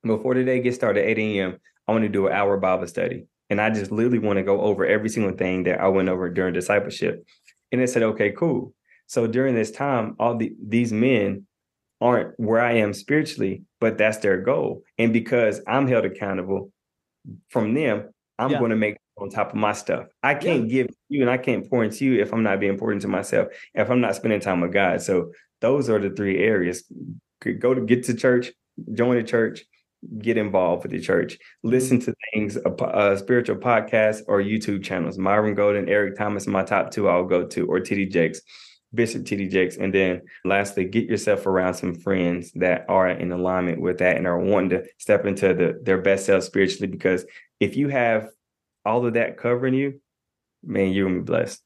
before 0.04 0.36
the 0.36 0.44
day 0.44 0.60
gets 0.62 0.76
started 0.76 1.04
at 1.04 1.10
8 1.10 1.20
a.m., 1.20 1.58
I 1.88 1.92
want 1.92 2.04
to 2.04 2.10
do 2.10 2.28
an 2.28 2.34
hour 2.34 2.58
Bible 2.58 2.88
study. 2.88 3.26
And 3.50 3.60
I 3.60 3.70
just 3.70 3.92
literally 3.92 4.20
want 4.20 4.38
to 4.38 4.44
go 4.44 4.62
over 4.62 4.86
every 4.86 5.10
single 5.10 5.34
thing 5.34 5.64
that 5.64 5.82
I 5.82 5.88
went 5.88 6.10
over 6.10 6.30
during 6.30 6.54
discipleship. 6.54 7.26
And 7.72 7.82
they 7.82 7.88
said, 7.88 8.04
okay, 8.04 8.32
cool. 8.32 8.74
So 9.08 9.28
during 9.28 9.56
this 9.56 9.72
time, 9.72 10.16
all 10.20 10.38
the, 10.38 10.54
these 10.66 10.94
men 10.94 11.48
aren't 12.00 12.40
where 12.40 12.62
I 12.62 12.74
am 12.74 12.94
spiritually, 12.94 13.64
but 13.80 13.98
that's 13.98 14.18
their 14.18 14.38
goal. 14.42 14.84
And 14.98 15.12
because 15.12 15.62
I'm 15.68 15.88
held 15.88 16.06
accountable 16.06 16.72
from 17.50 17.74
them, 17.74 18.10
I'm 18.40 18.52
yeah. 18.52 18.60
going 18.60 18.72
to 18.72 18.78
make 18.78 18.98
on 19.22 19.30
top 19.30 19.50
of 19.50 19.56
my 19.56 19.74
stuff. 19.74 20.08
I 20.24 20.34
can't 20.34 20.64
yeah. 20.70 20.84
give 20.84 20.96
you 21.10 21.22
and 21.22 21.30
I 21.30 21.38
can't 21.38 21.70
pour 21.70 21.84
into 21.84 22.06
you 22.06 22.22
if 22.22 22.34
I'm 22.34 22.44
not 22.44 22.60
being 22.60 22.78
poured 22.78 22.96
into 22.96 23.08
myself, 23.08 23.50
if 23.74 23.90
I'm 23.90 24.02
not 24.02 24.16
spending 24.16 24.40
time 24.40 24.62
with 24.62 24.74
God. 24.74 25.02
So 25.02 25.32
those 25.62 25.90
are 25.90 26.00
the 26.00 26.10
three 26.10 26.40
areas. 26.40 26.84
Go 27.60 27.74
to 27.74 27.82
get 27.82 28.04
to 28.06 28.14
church, 28.14 28.52
join 28.94 29.18
the 29.18 29.24
church, 29.24 29.62
get 30.20 30.38
involved 30.38 30.84
with 30.84 30.92
the 30.92 31.00
church, 31.00 31.38
listen 31.64 32.00
mm-hmm. 32.00 32.12
to 32.12 32.16
things, 32.34 33.20
spiritual 33.20 33.58
podcasts 33.58 34.22
or 34.28 34.42
YouTube 34.42 34.84
channels. 34.84 35.18
Myron 35.18 35.56
Golden, 35.56 35.88
Eric 35.88 36.18
Thomas, 36.18 36.48
my 36.48 36.64
top 36.64 36.92
two 36.92 37.08
I'll 37.08 37.26
go 37.26 37.46
to, 37.46 37.68
or 37.68 37.80
TD 37.80 38.12
Jakes. 38.12 38.42
Bishop 38.94 39.24
TD 39.24 39.50
Jakes. 39.50 39.78
And 39.78 39.94
then 39.94 40.22
lastly, 40.44 40.84
get 40.84 41.06
yourself 41.08 41.46
around 41.46 41.76
some 41.76 41.96
friends 41.96 42.52
that 42.56 42.86
are 42.90 43.08
in 43.08 43.32
alignment 43.32 43.80
with 43.80 44.00
that 44.00 44.18
and 44.18 44.28
are 44.28 44.38
wanting 44.38 44.72
to 44.72 44.84
step 44.98 45.26
into 45.26 45.54
the, 45.54 45.80
their 45.82 46.02
best 46.02 46.26
self 46.26 46.44
spiritually. 46.44 46.88
Because 46.88 47.26
if 47.62 47.78
you 47.78 47.88
have 47.88 48.28
all 48.86 49.06
of 49.06 49.14
that 49.14 49.38
covering 49.38 49.74
you, 49.74 50.02
man, 50.64 50.92
you're 50.92 51.08
gonna 51.08 51.20
be 51.20 51.26
blessed. 51.26 51.62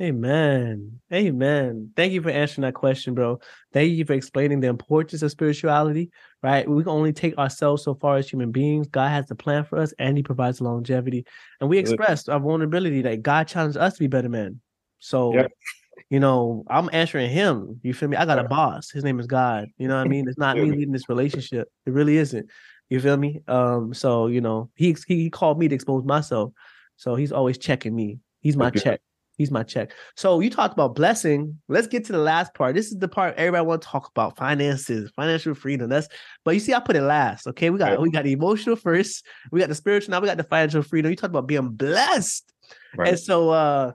Amen. 0.00 1.00
Amen. 1.12 1.90
Thank 1.96 2.12
you 2.12 2.22
for 2.22 2.30
answering 2.30 2.62
that 2.62 2.74
question, 2.74 3.14
bro. 3.14 3.40
Thank 3.72 3.90
you 3.90 4.04
for 4.04 4.12
explaining 4.12 4.60
the 4.60 4.68
importance 4.68 5.22
of 5.22 5.30
spirituality, 5.32 6.10
right? 6.40 6.68
We 6.68 6.84
can 6.84 6.92
only 6.92 7.12
take 7.12 7.36
ourselves 7.36 7.82
so 7.82 7.96
far 7.96 8.16
as 8.16 8.30
human 8.30 8.52
beings. 8.52 8.86
God 8.86 9.08
has 9.08 9.26
the 9.26 9.34
plan 9.34 9.64
for 9.64 9.76
us 9.76 9.92
and 9.98 10.16
he 10.16 10.22
provides 10.22 10.60
longevity. 10.60 11.26
And 11.60 11.68
we 11.68 11.78
expressed 11.78 12.28
our 12.28 12.38
vulnerability 12.38 13.02
that 13.02 13.22
God 13.22 13.48
challenged 13.48 13.76
us 13.76 13.94
to 13.94 13.98
be 13.98 14.06
better 14.06 14.28
men. 14.28 14.60
So, 15.00 15.34
yep. 15.34 15.50
you 16.10 16.20
know, 16.20 16.64
I'm 16.68 16.88
answering 16.92 17.30
him. 17.30 17.80
You 17.82 17.92
feel 17.92 18.08
me? 18.08 18.16
I 18.16 18.24
got 18.24 18.38
a 18.38 18.44
boss. 18.44 18.90
His 18.90 19.02
name 19.02 19.18
is 19.18 19.26
God. 19.26 19.66
You 19.78 19.88
know 19.88 19.96
what 19.96 20.06
I 20.06 20.08
mean? 20.08 20.28
It's 20.28 20.38
not 20.38 20.56
me 20.56 20.70
leading 20.70 20.92
this 20.92 21.08
relationship. 21.08 21.68
It 21.86 21.92
really 21.92 22.18
isn't. 22.18 22.48
You 22.90 23.00
feel 23.00 23.16
me? 23.16 23.42
Um, 23.48 23.92
so 23.92 24.26
you 24.26 24.40
know, 24.40 24.70
he 24.74 24.96
he 25.06 25.30
called 25.30 25.58
me 25.58 25.68
to 25.68 25.74
expose 25.74 26.04
myself. 26.04 26.52
So 26.96 27.14
he's 27.14 27.32
always 27.32 27.58
checking 27.58 27.94
me. 27.94 28.18
He's 28.40 28.56
my 28.56 28.68
okay. 28.68 28.80
check. 28.80 29.00
He's 29.36 29.52
my 29.52 29.62
check. 29.62 29.92
So 30.16 30.40
you 30.40 30.50
talked 30.50 30.74
about 30.74 30.96
blessing. 30.96 31.60
Let's 31.68 31.86
get 31.86 32.04
to 32.06 32.12
the 32.12 32.18
last 32.18 32.54
part. 32.54 32.74
This 32.74 32.90
is 32.90 32.98
the 32.98 33.06
part 33.06 33.36
everybody 33.36 33.64
want 33.64 33.82
to 33.82 33.88
talk 33.88 34.08
about: 34.08 34.36
finances, 34.36 35.12
financial 35.14 35.54
freedom. 35.54 35.88
That's 35.88 36.08
but 36.44 36.54
you 36.54 36.60
see, 36.60 36.74
I 36.74 36.80
put 36.80 36.96
it 36.96 37.02
last. 37.02 37.46
Okay, 37.46 37.70
we 37.70 37.78
got 37.78 37.90
right. 37.90 38.00
we 38.00 38.10
got 38.10 38.24
the 38.24 38.32
emotional 38.32 38.74
first, 38.74 39.24
we 39.52 39.60
got 39.60 39.68
the 39.68 39.76
spiritual, 39.76 40.10
now 40.10 40.20
we 40.20 40.26
got 40.26 40.38
the 40.38 40.44
financial 40.44 40.82
freedom. 40.82 41.10
You 41.10 41.16
talk 41.16 41.30
about 41.30 41.46
being 41.46 41.70
blessed, 41.70 42.52
right. 42.96 43.10
and 43.10 43.18
so 43.18 43.50
uh 43.50 43.92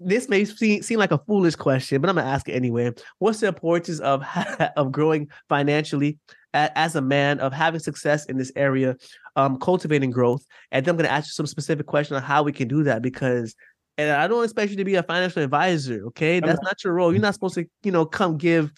this 0.00 0.30
may 0.30 0.46
seem, 0.46 0.82
seem 0.82 0.98
like 0.98 1.12
a 1.12 1.18
foolish 1.26 1.56
question, 1.56 2.00
but 2.00 2.08
I'm 2.08 2.16
gonna 2.16 2.28
ask 2.28 2.48
it 2.48 2.52
anyway. 2.52 2.92
What's 3.18 3.40
the 3.40 3.48
importance 3.48 4.00
of 4.00 4.24
of 4.76 4.92
growing 4.92 5.28
financially 5.48 6.18
as 6.54 6.96
a 6.96 7.02
man, 7.02 7.40
of 7.40 7.52
having 7.52 7.80
success 7.80 8.24
in 8.26 8.38
this 8.38 8.52
area, 8.56 8.96
um, 9.36 9.58
cultivating 9.58 10.10
growth? 10.10 10.44
And 10.70 10.84
then 10.84 10.92
I'm 10.92 10.96
gonna 10.96 11.08
ask 11.08 11.26
you 11.26 11.32
some 11.32 11.46
specific 11.46 11.86
question 11.86 12.16
on 12.16 12.22
how 12.22 12.42
we 12.42 12.52
can 12.52 12.68
do 12.68 12.84
that 12.84 13.02
because. 13.02 13.54
And 13.96 14.10
I 14.10 14.26
don't 14.26 14.42
expect 14.42 14.72
you 14.72 14.76
to 14.78 14.84
be 14.84 14.96
a 14.96 15.04
financial 15.04 15.40
advisor, 15.44 16.06
okay? 16.08 16.40
That's 16.40 16.60
not 16.62 16.82
your 16.82 16.94
role. 16.94 17.12
You're 17.12 17.22
not 17.22 17.34
supposed 17.34 17.54
to, 17.54 17.64
you 17.84 17.92
know, 17.92 18.04
come 18.04 18.36
give 18.36 18.72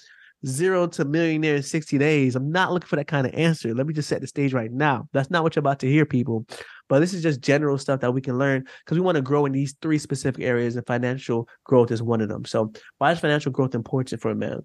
zero 0.45 0.87
to 0.87 1.05
millionaire 1.05 1.57
in 1.57 1.63
60 1.63 1.99
days. 1.99 2.37
I'm 2.37 2.51
not 2.51 2.73
looking 2.73 2.89
for 2.89 2.97
that 2.97 3.07
kind 3.07 3.27
of 3.27 3.35
answer. 3.35 3.75
Let 3.75 3.87
me 3.87 3.95
just 3.95 4.09
set 4.09 4.21
the 4.21 4.27
stage 4.27 4.53
right 4.53 4.71
now. 4.71 5.09
That's 5.13 5.31
not 5.31 5.43
what 5.43 5.57
you're 5.57 5.61
about 5.61 5.81
to 5.81 5.89
hear, 5.89 6.05
people. 6.05 6.47
But 6.89 7.01
this 7.01 7.15
is 7.15 7.23
just 7.23 7.41
general 7.41 7.79
stuff 7.79 8.01
that 8.01 8.13
we 8.13 8.21
can 8.21 8.39
learn 8.39 8.67
because 8.85 8.99
we 8.99 9.05
want 9.05 9.17
to 9.17 9.23
grow 9.23 9.47
in 9.47 9.53
these 9.53 9.75
three 9.83 9.99
specific 9.99 10.43
areas, 10.45 10.77
and 10.77 10.87
financial 10.87 11.49
growth 11.65 11.91
is 11.91 12.03
one 12.03 12.21
of 12.21 12.29
them. 12.29 12.45
So, 12.45 12.73
why 12.99 13.13
is 13.13 13.19
financial 13.19 13.51
growth 13.51 13.75
important 13.75 14.21
for 14.21 14.31
a 14.31 14.37
man? 14.37 14.61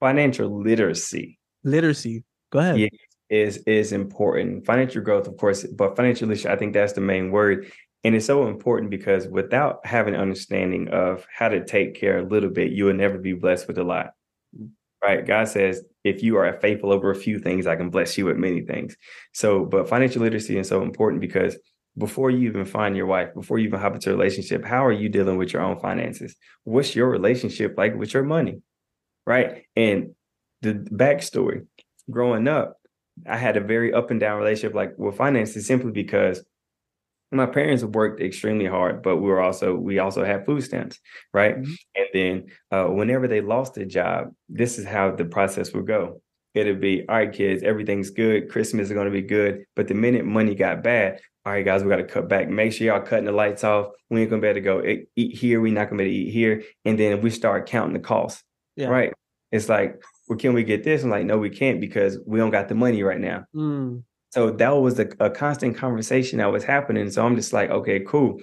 Financial 0.00 0.62
literacy. 0.62 1.38
Literacy. 1.66 2.24
Go 2.50 2.60
ahead. 2.60 2.78
Yeah, 2.78 2.88
is 3.28 3.58
is 3.66 3.92
important. 3.92 4.64
Financial 4.64 5.02
growth, 5.02 5.26
of 5.26 5.36
course, 5.36 5.64
but 5.64 5.96
financial 5.96 6.28
literacy, 6.28 6.48
I 6.48 6.56
think 6.56 6.72
that's 6.72 6.94
the 6.94 7.00
main 7.00 7.30
word. 7.30 7.70
And 8.04 8.14
it's 8.14 8.26
so 8.26 8.46
important 8.46 8.90
because 8.90 9.26
without 9.26 9.84
having 9.84 10.14
understanding 10.14 10.88
of 10.88 11.26
how 11.34 11.48
to 11.48 11.64
take 11.64 11.94
care 11.94 12.18
a 12.18 12.22
little 12.22 12.50
bit, 12.50 12.70
you 12.70 12.84
will 12.84 12.94
never 12.94 13.18
be 13.18 13.32
blessed 13.32 13.66
with 13.66 13.78
a 13.78 13.84
lot 13.84 14.12
right? 15.02 15.26
God 15.26 15.48
says, 15.48 15.82
if 16.04 16.22
you 16.22 16.36
are 16.36 16.52
faithful 16.60 16.92
over 16.92 17.10
a 17.10 17.14
few 17.14 17.38
things, 17.38 17.66
I 17.66 17.76
can 17.76 17.90
bless 17.90 18.16
you 18.16 18.26
with 18.26 18.36
many 18.36 18.62
things. 18.62 18.96
So, 19.32 19.64
but 19.64 19.88
financial 19.88 20.22
literacy 20.22 20.58
is 20.58 20.68
so 20.68 20.82
important 20.82 21.20
because 21.20 21.56
before 21.98 22.30
you 22.30 22.48
even 22.48 22.64
find 22.64 22.96
your 22.96 23.06
wife, 23.06 23.32
before 23.34 23.58
you 23.58 23.68
even 23.68 23.80
hop 23.80 23.94
into 23.94 24.10
a 24.10 24.12
relationship, 24.12 24.64
how 24.64 24.84
are 24.84 24.92
you 24.92 25.08
dealing 25.08 25.38
with 25.38 25.52
your 25.52 25.62
own 25.62 25.78
finances? 25.78 26.36
What's 26.64 26.94
your 26.94 27.08
relationship 27.08 27.74
like 27.76 27.94
with 27.94 28.12
your 28.12 28.24
money? 28.24 28.62
Right. 29.26 29.64
And 29.74 30.14
the 30.62 30.74
backstory 30.74 31.66
growing 32.10 32.48
up, 32.48 32.78
I 33.26 33.36
had 33.36 33.56
a 33.56 33.60
very 33.60 33.92
up 33.92 34.10
and 34.10 34.20
down 34.20 34.38
relationship 34.38 34.74
like 34.74 34.98
with 34.98 35.16
finances 35.16 35.66
simply 35.66 35.92
because 35.92 36.44
my 37.32 37.46
parents 37.46 37.82
worked 37.82 38.20
extremely 38.20 38.66
hard, 38.66 39.02
but 39.02 39.16
we 39.16 39.28
were 39.28 39.40
also 39.40 39.74
we 39.74 39.98
also 39.98 40.24
had 40.24 40.46
food 40.46 40.62
stamps, 40.62 41.00
right? 41.32 41.56
Mm-hmm. 41.56 41.72
And 41.96 42.06
then 42.12 42.46
uh, 42.70 42.86
whenever 42.86 43.26
they 43.26 43.40
lost 43.40 43.76
a 43.78 43.86
job, 43.86 44.32
this 44.48 44.78
is 44.78 44.86
how 44.86 45.10
the 45.10 45.24
process 45.24 45.72
would 45.72 45.86
go. 45.86 46.20
It'd 46.54 46.80
be 46.80 47.04
all 47.08 47.16
right, 47.16 47.32
kids, 47.32 47.62
everything's 47.62 48.10
good. 48.10 48.48
Christmas 48.48 48.86
is 48.86 48.92
going 48.92 49.06
to 49.06 49.10
be 49.10 49.22
good. 49.22 49.64
But 49.74 49.88
the 49.88 49.94
minute 49.94 50.24
money 50.24 50.54
got 50.54 50.82
bad, 50.82 51.20
all 51.44 51.52
right, 51.52 51.64
guys, 51.64 51.82
we 51.82 51.90
got 51.90 51.96
to 51.96 52.04
cut 52.04 52.28
back. 52.28 52.48
Make 52.48 52.72
sure 52.72 52.86
y'all 52.86 53.00
cutting 53.00 53.26
the 53.26 53.32
lights 53.32 53.64
off. 53.64 53.88
We 54.08 54.22
ain't 54.22 54.30
gonna 54.30 54.42
be 54.42 54.48
able 54.48 54.54
to 54.54 54.60
go 54.60 55.04
eat 55.16 55.36
here. 55.36 55.60
We're 55.60 55.72
not 55.72 55.90
gonna 55.90 56.02
be 56.02 56.04
able 56.04 56.12
to 56.12 56.18
eat 56.18 56.32
here. 56.32 56.62
And 56.84 56.98
then 56.98 57.20
we 57.20 57.30
start 57.30 57.68
counting 57.68 57.92
the 57.92 58.00
costs, 58.00 58.42
yeah. 58.76 58.88
right? 58.88 59.12
It's 59.52 59.68
like, 59.68 60.02
well, 60.28 60.38
can 60.38 60.54
we 60.54 60.64
get 60.64 60.84
this? 60.84 61.02
I'm 61.02 61.10
like, 61.10 61.24
no, 61.24 61.38
we 61.38 61.50
can't 61.50 61.80
because 61.80 62.18
we 62.26 62.38
don't 62.38 62.50
got 62.50 62.68
the 62.68 62.74
money 62.74 63.02
right 63.02 63.20
now. 63.20 63.44
Mm. 63.54 64.02
So 64.30 64.50
that 64.50 64.70
was 64.70 64.98
a, 64.98 65.08
a 65.20 65.30
constant 65.30 65.76
conversation 65.76 66.38
that 66.38 66.52
was 66.52 66.64
happening. 66.64 67.10
So 67.10 67.24
I'm 67.24 67.36
just 67.36 67.52
like, 67.52 67.70
okay, 67.70 68.00
cool. 68.00 68.40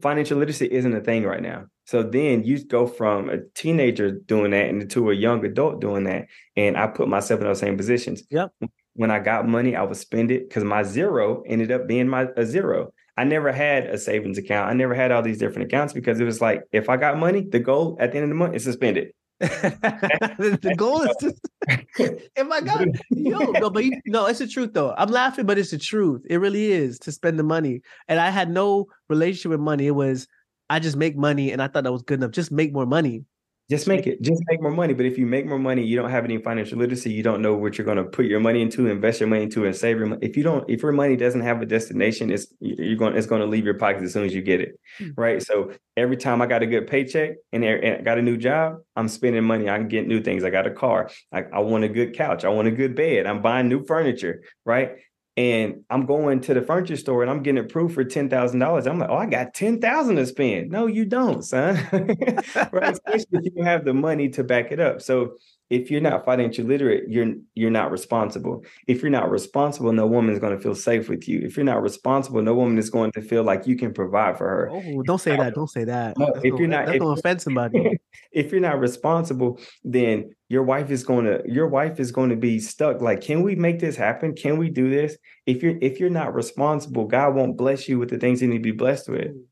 Financial 0.00 0.38
literacy 0.38 0.70
isn't 0.70 0.94
a 0.94 1.00
thing 1.00 1.24
right 1.24 1.42
now. 1.42 1.66
So 1.86 2.02
then 2.02 2.44
you 2.44 2.64
go 2.64 2.86
from 2.86 3.28
a 3.30 3.38
teenager 3.54 4.12
doing 4.12 4.52
that 4.52 4.68
into 4.68 5.10
a 5.10 5.14
young 5.14 5.44
adult 5.44 5.80
doing 5.80 6.04
that. 6.04 6.26
And 6.56 6.76
I 6.76 6.86
put 6.86 7.08
myself 7.08 7.40
in 7.40 7.46
those 7.46 7.58
same 7.58 7.76
positions. 7.76 8.22
Yep. 8.30 8.52
When 8.94 9.10
I 9.10 9.18
got 9.18 9.48
money, 9.48 9.76
I 9.76 9.82
would 9.82 9.96
spend 9.96 10.30
it 10.30 10.48
because 10.48 10.62
my 10.62 10.82
zero 10.82 11.42
ended 11.46 11.72
up 11.72 11.88
being 11.88 12.08
my 12.08 12.28
a 12.36 12.46
zero. 12.46 12.92
I 13.16 13.24
never 13.24 13.52
had 13.52 13.86
a 13.86 13.98
savings 13.98 14.38
account. 14.38 14.70
I 14.70 14.72
never 14.72 14.94
had 14.94 15.10
all 15.10 15.20
these 15.20 15.38
different 15.38 15.66
accounts 15.66 15.92
because 15.92 16.20
it 16.20 16.24
was 16.24 16.40
like 16.40 16.62
if 16.72 16.88
I 16.88 16.96
got 16.96 17.18
money, 17.18 17.42
the 17.42 17.58
goal 17.58 17.96
at 18.00 18.12
the 18.12 18.18
end 18.18 18.24
of 18.24 18.30
the 18.30 18.36
month 18.36 18.54
is 18.54 18.64
to 18.64 18.72
spend 18.72 18.96
it. 18.96 19.14
The 19.40 20.74
goal 20.76 21.00
is 21.02 21.16
to 21.16 21.34
if 22.36 22.50
I 22.50 22.60
got 22.60 22.86
yo, 23.10 23.38
no, 23.38 23.70
but 23.70 23.84
you, 23.84 23.98
no, 24.06 24.26
it's 24.26 24.38
the 24.38 24.46
truth 24.46 24.74
though. 24.74 24.94
I'm 24.98 25.10
laughing, 25.10 25.46
but 25.46 25.58
it's 25.58 25.70
the 25.70 25.78
truth. 25.78 26.22
It 26.28 26.36
really 26.36 26.72
is 26.72 26.98
to 27.00 27.12
spend 27.12 27.38
the 27.38 27.42
money. 27.42 27.80
And 28.08 28.20
I 28.20 28.28
had 28.28 28.50
no 28.50 28.86
relationship 29.08 29.50
with 29.50 29.60
money. 29.60 29.86
It 29.86 29.92
was 29.92 30.28
I 30.68 30.78
just 30.78 30.96
make 30.96 31.16
money 31.16 31.52
and 31.52 31.62
I 31.62 31.68
thought 31.68 31.84
that 31.84 31.92
was 31.92 32.02
good 32.02 32.20
enough. 32.20 32.32
Just 32.32 32.52
make 32.52 32.72
more 32.72 32.86
money. 32.86 33.24
Just 33.70 33.86
make 33.86 34.08
it. 34.08 34.20
Just 34.20 34.42
make 34.48 34.60
more 34.60 34.72
money. 34.72 34.94
But 34.94 35.06
if 35.06 35.16
you 35.16 35.26
make 35.26 35.46
more 35.46 35.58
money, 35.58 35.84
you 35.84 35.96
don't 35.96 36.10
have 36.10 36.24
any 36.24 36.38
financial 36.38 36.76
literacy. 36.76 37.12
You 37.12 37.22
don't 37.22 37.40
know 37.40 37.54
what 37.54 37.78
you're 37.78 37.84
going 37.84 37.98
to 37.98 38.04
put 38.04 38.26
your 38.26 38.40
money 38.40 38.62
into, 38.62 38.88
invest 38.88 39.20
your 39.20 39.28
money 39.28 39.44
into, 39.44 39.64
and 39.64 39.76
save 39.76 39.96
your 39.96 40.08
money. 40.08 40.26
If 40.26 40.36
you 40.36 40.42
don't, 40.42 40.68
if 40.68 40.82
your 40.82 40.90
money 40.90 41.14
doesn't 41.16 41.42
have 41.42 41.62
a 41.62 41.66
destination, 41.66 42.32
it's 42.32 42.48
you're 42.58 42.96
going. 42.96 43.16
It's 43.16 43.28
going 43.28 43.42
to 43.42 43.46
leave 43.46 43.64
your 43.64 43.74
pockets 43.78 44.04
as 44.04 44.12
soon 44.12 44.24
as 44.24 44.34
you 44.34 44.42
get 44.42 44.60
it, 44.60 44.80
mm-hmm. 45.00 45.20
right? 45.20 45.40
So 45.40 45.70
every 45.96 46.16
time 46.16 46.42
I 46.42 46.46
got 46.46 46.64
a 46.64 46.66
good 46.66 46.88
paycheck 46.88 47.36
and, 47.52 47.62
and 47.62 48.04
got 48.04 48.18
a 48.18 48.22
new 48.22 48.36
job, 48.36 48.78
I'm 48.96 49.06
spending 49.06 49.44
money. 49.44 49.70
I 49.70 49.78
can 49.78 49.86
get 49.86 50.08
new 50.08 50.20
things. 50.20 50.42
I 50.42 50.50
got 50.50 50.66
a 50.66 50.72
car. 50.72 51.08
I, 51.32 51.44
I 51.52 51.60
want 51.60 51.84
a 51.84 51.88
good 51.88 52.14
couch. 52.16 52.44
I 52.44 52.48
want 52.48 52.66
a 52.66 52.72
good 52.72 52.96
bed. 52.96 53.26
I'm 53.26 53.40
buying 53.40 53.68
new 53.68 53.84
furniture, 53.84 54.42
right? 54.64 54.96
And 55.36 55.84
I'm 55.90 56.06
going 56.06 56.40
to 56.42 56.54
the 56.54 56.62
furniture 56.62 56.96
store 56.96 57.22
and 57.22 57.30
I'm 57.30 57.42
getting 57.42 57.64
approved 57.64 57.94
for 57.94 58.04
ten 58.04 58.28
thousand 58.28 58.58
dollars. 58.58 58.86
I'm 58.86 58.98
like, 58.98 59.10
oh, 59.10 59.16
I 59.16 59.26
got 59.26 59.54
ten 59.54 59.80
thousand 59.80 60.16
to 60.16 60.26
spend. 60.26 60.70
No, 60.70 60.86
you 60.86 61.04
don't, 61.04 61.42
son. 61.42 61.76
right? 62.72 62.92
Especially 63.06 63.40
if 63.44 63.52
you 63.54 63.62
have 63.62 63.84
the 63.84 63.94
money 63.94 64.28
to 64.30 64.44
back 64.44 64.72
it 64.72 64.80
up. 64.80 65.00
So 65.00 65.36
if 65.70 65.88
you're 65.88 66.00
not 66.00 66.24
financially 66.24 66.66
literate, 66.66 67.04
you're 67.08 67.34
you're 67.54 67.70
not 67.70 67.92
responsible. 67.92 68.64
If 68.88 69.02
you're 69.02 69.10
not 69.10 69.30
responsible, 69.30 69.92
no 69.92 70.06
woman 70.06 70.34
is 70.34 70.40
going 70.40 70.56
to 70.56 70.62
feel 70.62 70.74
safe 70.74 71.08
with 71.08 71.28
you. 71.28 71.40
If 71.44 71.56
you're 71.56 71.64
not 71.64 71.80
responsible, 71.80 72.42
no 72.42 72.54
woman 72.54 72.76
is 72.76 72.90
going 72.90 73.12
to 73.12 73.22
feel 73.22 73.44
like 73.44 73.68
you 73.68 73.76
can 73.76 73.94
provide 73.94 74.36
for 74.36 74.48
her. 74.48 74.70
Oh, 74.70 75.02
don't 75.02 75.20
say 75.20 75.36
that. 75.36 75.54
Don't 75.54 75.70
say 75.70 75.84
that. 75.84 76.18
No, 76.18 76.32
if 76.42 76.58
you're 76.58 76.66
not, 76.66 76.86
to 76.86 77.08
offend 77.10 77.40
somebody. 77.40 77.98
if 78.32 78.50
you're 78.50 78.60
not 78.60 78.80
responsible, 78.80 79.60
then 79.84 80.34
your 80.50 80.64
wife 80.64 80.90
is 80.90 81.04
going 81.04 81.26
to 81.26 81.40
your 81.46 81.68
wife 81.68 82.00
is 82.00 82.10
going 82.10 82.28
to 82.30 82.36
be 82.36 82.58
stuck. 82.58 83.00
Like, 83.00 83.20
can 83.20 83.42
we 83.42 83.54
make 83.54 83.78
this 83.78 83.96
happen? 83.96 84.34
Can 84.34 84.58
we 84.58 84.68
do 84.68 84.90
this? 84.90 85.16
If 85.46 85.62
you're 85.62 85.78
if 85.80 86.00
you're 86.00 86.10
not 86.10 86.34
responsible, 86.34 87.06
God 87.06 87.36
won't 87.36 87.56
bless 87.56 87.88
you 87.88 88.00
with 88.00 88.10
the 88.10 88.18
things 88.18 88.42
you 88.42 88.48
need 88.48 88.58
to 88.58 88.62
be 88.62 88.72
blessed 88.72 89.08
with. 89.08 89.28
Mm. 89.28 89.44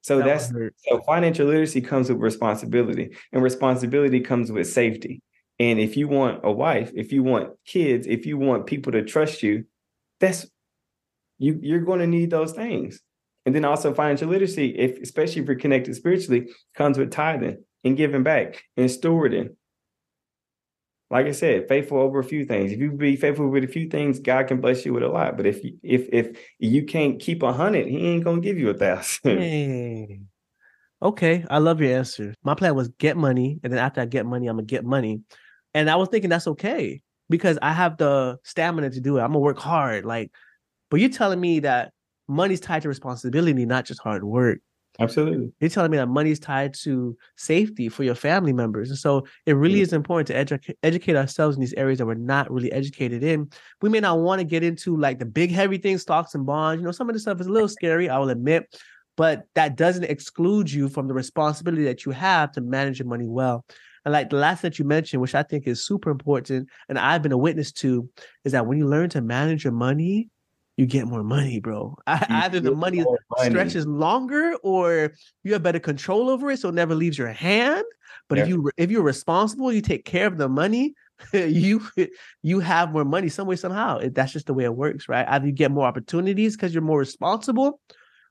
So 0.00 0.18
that 0.18 0.24
that's 0.24 0.52
so 0.78 1.00
financial 1.06 1.46
literacy 1.46 1.82
comes 1.82 2.08
with 2.08 2.18
responsibility, 2.18 3.14
and 3.32 3.42
responsibility 3.42 4.20
comes 4.20 4.50
with 4.50 4.66
safety. 4.66 5.20
And 5.58 5.78
if 5.78 5.94
you 5.94 6.08
want 6.08 6.40
a 6.42 6.50
wife, 6.50 6.90
if 6.94 7.12
you 7.12 7.22
want 7.22 7.50
kids, 7.66 8.06
if 8.06 8.24
you 8.24 8.38
want 8.38 8.66
people 8.66 8.92
to 8.92 9.04
trust 9.04 9.42
you, 9.42 9.64
that's 10.20 10.46
you 11.38 11.58
you're 11.60 11.80
going 11.80 12.00
to 12.00 12.06
need 12.06 12.30
those 12.30 12.52
things. 12.52 12.98
And 13.44 13.54
then 13.54 13.66
also 13.66 13.92
financial 13.92 14.28
literacy, 14.28 14.70
if 14.70 14.98
especially 15.02 15.42
if 15.42 15.48
you're 15.48 15.56
connected 15.56 15.94
spiritually, 15.96 16.48
comes 16.74 16.96
with 16.96 17.12
tithing 17.12 17.62
and 17.84 17.96
giving 17.96 18.22
back 18.22 18.64
and 18.78 18.88
stewarding. 18.88 19.50
Like 21.12 21.26
I 21.26 21.32
said, 21.32 21.68
faithful 21.68 21.98
over 21.98 22.20
a 22.20 22.24
few 22.24 22.46
things. 22.46 22.72
If 22.72 22.80
you 22.80 22.90
be 22.90 23.16
faithful 23.16 23.46
with 23.46 23.64
a 23.64 23.68
few 23.68 23.86
things, 23.90 24.18
God 24.18 24.46
can 24.48 24.62
bless 24.62 24.86
you 24.86 24.94
with 24.94 25.02
a 25.02 25.08
lot. 25.08 25.36
But 25.36 25.44
if 25.44 25.62
you, 25.62 25.78
if 25.82 26.08
if 26.10 26.38
you 26.58 26.84
can't 26.86 27.20
keep 27.20 27.42
a 27.42 27.52
hundred, 27.52 27.86
He 27.86 27.98
ain't 28.08 28.24
gonna 28.24 28.40
give 28.40 28.58
you 28.58 28.70
a 28.70 28.74
thousand. 28.74 29.38
Okay, 31.02 31.44
I 31.50 31.58
love 31.58 31.80
your 31.80 31.98
answer. 31.98 32.32
My 32.44 32.54
plan 32.54 32.74
was 32.74 32.88
get 32.88 33.16
money, 33.16 33.60
and 33.62 33.70
then 33.72 33.78
after 33.78 34.00
I 34.00 34.06
get 34.06 34.24
money, 34.24 34.46
I'm 34.46 34.56
gonna 34.56 34.66
get 34.66 34.84
money. 34.84 35.20
And 35.74 35.90
I 35.90 35.96
was 35.96 36.08
thinking 36.08 36.30
that's 36.30 36.46
okay 36.46 37.02
because 37.28 37.58
I 37.60 37.72
have 37.72 37.98
the 37.98 38.38
stamina 38.44 38.88
to 38.90 39.00
do 39.00 39.18
it. 39.18 39.20
I'm 39.20 39.32
gonna 39.32 39.40
work 39.40 39.58
hard. 39.58 40.06
Like, 40.06 40.30
but 40.90 41.00
you're 41.00 41.10
telling 41.10 41.40
me 41.40 41.60
that 41.60 41.92
money's 42.26 42.60
tied 42.60 42.82
to 42.82 42.88
responsibility, 42.88 43.66
not 43.66 43.84
just 43.84 44.00
hard 44.00 44.24
work. 44.24 44.60
Absolutely. 45.00 45.50
You're 45.58 45.70
telling 45.70 45.90
me 45.90 45.96
that 45.96 46.08
money 46.08 46.30
is 46.30 46.38
tied 46.38 46.74
to 46.82 47.16
safety 47.36 47.88
for 47.88 48.04
your 48.04 48.14
family 48.14 48.52
members. 48.52 48.90
And 48.90 48.98
so 48.98 49.26
it 49.46 49.54
really 49.54 49.76
mm-hmm. 49.76 49.82
is 49.82 49.92
important 49.92 50.26
to 50.28 50.36
educate 50.36 50.76
educate 50.82 51.16
ourselves 51.16 51.56
in 51.56 51.60
these 51.60 51.72
areas 51.74 51.98
that 51.98 52.06
we're 52.06 52.14
not 52.14 52.50
really 52.50 52.70
educated 52.72 53.24
in. 53.24 53.50
We 53.80 53.88
may 53.88 54.00
not 54.00 54.18
want 54.18 54.40
to 54.40 54.44
get 54.44 54.62
into 54.62 54.96
like 54.96 55.18
the 55.18 55.24
big 55.24 55.50
heavy 55.50 55.78
things, 55.78 56.02
stocks 56.02 56.34
and 56.34 56.44
bonds. 56.44 56.80
You 56.80 56.86
know, 56.86 56.92
some 56.92 57.08
of 57.08 57.14
this 57.14 57.22
stuff 57.22 57.40
is 57.40 57.46
a 57.46 57.52
little 57.52 57.68
scary, 57.68 58.10
I 58.10 58.18
will 58.18 58.30
admit, 58.30 58.66
but 59.16 59.44
that 59.54 59.76
doesn't 59.76 60.04
exclude 60.04 60.70
you 60.70 60.88
from 60.88 61.08
the 61.08 61.14
responsibility 61.14 61.84
that 61.84 62.04
you 62.04 62.12
have 62.12 62.52
to 62.52 62.60
manage 62.60 62.98
your 62.98 63.08
money 63.08 63.28
well. 63.28 63.64
And 64.04 64.12
like 64.12 64.30
the 64.30 64.36
last 64.36 64.62
that 64.62 64.78
you 64.78 64.84
mentioned, 64.84 65.22
which 65.22 65.34
I 65.34 65.42
think 65.42 65.66
is 65.66 65.86
super 65.86 66.10
important, 66.10 66.68
and 66.88 66.98
I've 66.98 67.22
been 67.22 67.32
a 67.32 67.38
witness 67.38 67.72
to, 67.72 68.08
is 68.44 68.52
that 68.52 68.66
when 68.66 68.78
you 68.78 68.86
learn 68.88 69.10
to 69.10 69.22
manage 69.22 69.64
your 69.64 69.72
money, 69.72 70.28
you 70.76 70.86
get 70.86 71.06
more 71.06 71.22
money, 71.22 71.60
bro. 71.60 71.96
Either 72.06 72.60
the 72.60 72.74
money, 72.74 72.98
money, 72.98 73.50
stretches 73.50 73.86
longer 73.86 74.54
or 74.62 75.12
you 75.44 75.52
have 75.52 75.62
better 75.62 75.78
control 75.78 76.30
over 76.30 76.50
it 76.50 76.58
so 76.58 76.70
it 76.70 76.74
never 76.74 76.94
leaves 76.94 77.18
your 77.18 77.28
hand. 77.28 77.84
But 78.28 78.38
yeah. 78.38 78.44
if 78.44 78.48
you 78.48 78.70
if 78.76 78.90
you're 78.90 79.02
responsible, 79.02 79.72
you 79.72 79.82
take 79.82 80.04
care 80.04 80.26
of 80.26 80.38
the 80.38 80.48
money, 80.48 80.94
you 81.32 81.82
you 82.42 82.60
have 82.60 82.92
more 82.92 83.04
money 83.04 83.28
some 83.28 83.46
way 83.46 83.56
somehow. 83.56 84.00
That's 84.12 84.32
just 84.32 84.46
the 84.46 84.54
way 84.54 84.64
it 84.64 84.74
works, 84.74 85.08
right? 85.08 85.26
Either 85.28 85.46
you 85.46 85.52
get 85.52 85.70
more 85.70 85.86
opportunities 85.86 86.56
because 86.56 86.72
you're 86.72 86.82
more 86.82 86.98
responsible, 86.98 87.80